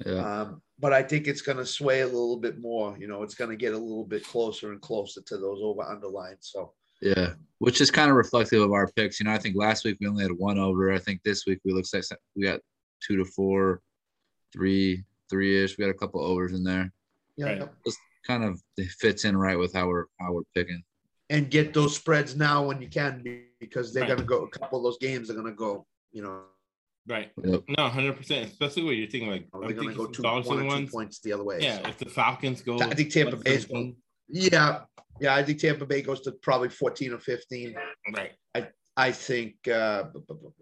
[0.06, 0.42] Yeah.
[0.42, 2.98] um, but I think it's going to sway a little bit more.
[3.00, 5.84] You know, it's going to get a little bit closer and closer to those over
[5.84, 6.50] underlines.
[6.54, 7.34] So Yeah.
[7.60, 9.20] Which is kind of reflective of our picks.
[9.20, 10.92] You know, I think last week we only had one over.
[10.94, 12.04] I think this week we looks like
[12.36, 12.60] we got
[13.02, 13.82] two to four,
[14.54, 15.78] three, three ish.
[15.78, 16.92] We got a couple overs in there.
[17.36, 17.70] yeah, Right.
[18.26, 20.84] Kind of it fits in right with how we're how we're picking.
[21.30, 23.24] and get those spreads now when you can
[23.60, 24.08] because they're Right.
[24.10, 24.44] going to go.
[24.44, 25.86] A couple of those games are going to go.
[26.12, 26.42] You know,
[27.08, 27.32] Right.
[27.42, 27.64] Yep.
[27.78, 28.52] No, hundred percent.
[28.52, 30.58] Especially when you're thinking like oh, they're I'm going to thinking go two, dollars one
[30.60, 30.92] or two ones.
[30.92, 31.60] points the other way.
[31.62, 33.96] Yeah, So, if the Falcons go, I think Tampa like Bay's 17,
[34.28, 34.82] yeah,
[35.20, 35.36] yeah.
[35.36, 37.76] I think Tampa Bay goes to probably fourteen or fifteen.
[38.14, 38.32] right.
[38.56, 40.06] I I think uh,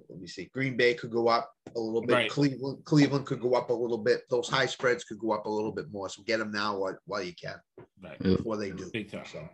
[0.10, 0.50] let me see.
[0.54, 2.14] Green Bay could go up a little bit.
[2.14, 2.30] Right.
[2.30, 4.24] Cleveland, Cleveland could go up a little bit.
[4.30, 6.10] Those high spreads could go up a little bit more.
[6.10, 7.56] So get them now while, while you can
[8.04, 8.20] Right.
[8.20, 8.90] Before they do.
[8.92, 9.24] Big time.
[9.32, 9.48] So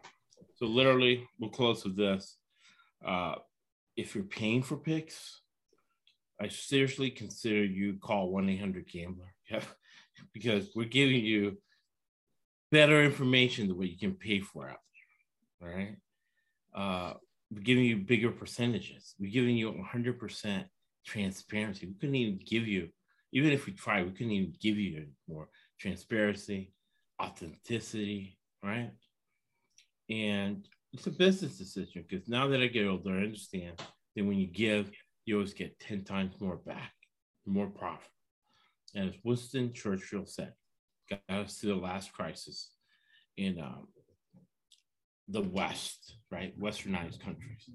[0.55, 2.37] So literally, we'll close with this.
[3.05, 3.35] Uh,
[3.95, 5.41] if you're paying for picks,
[6.41, 9.33] I seriously consider you call one eight hundred gambler.
[9.51, 9.59] Yeah,
[10.33, 11.57] because we're giving you
[12.71, 14.77] better information than what you can pay for out there.
[14.77, 14.90] All
[15.67, 15.95] right.
[16.75, 17.13] Uh,
[17.51, 19.13] we're giving you bigger percentages.
[19.19, 20.65] We're giving you 100%
[21.05, 21.87] transparency.
[21.87, 22.89] We couldn't even give you,
[23.33, 26.73] even if we tried, we couldn't even give you more transparency,
[27.21, 28.91] authenticity, right?
[30.09, 33.81] And it's a business decision because now that I get older, I understand
[34.15, 34.91] that when you give,
[35.25, 36.93] you always get 10 times more back,
[37.45, 38.09] more profit.
[38.95, 40.53] And as Winston Churchill said,
[41.09, 42.71] got us to the last crisis
[43.37, 43.87] in um,
[45.31, 46.57] the West, right?
[46.59, 47.69] Westernized countries.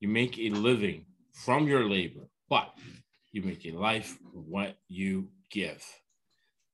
[0.00, 2.70] You make a living from your labor, but
[3.32, 5.84] you make a life what you give.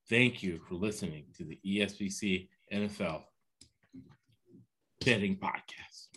[0.08, 3.22] Thank you for listening to the ESBC NFL
[5.04, 6.08] betting podcast.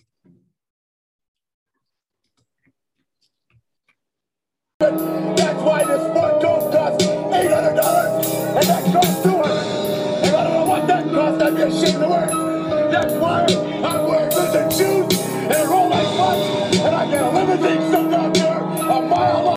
[4.79, 10.27] That's why this sport don't cost eight hundred dollars, and that costs two hundred.
[10.27, 12.91] If I don't know what that costs, I'd be ashamed to it.
[12.91, 13.76] That's why
[14.57, 14.96] I'm wearing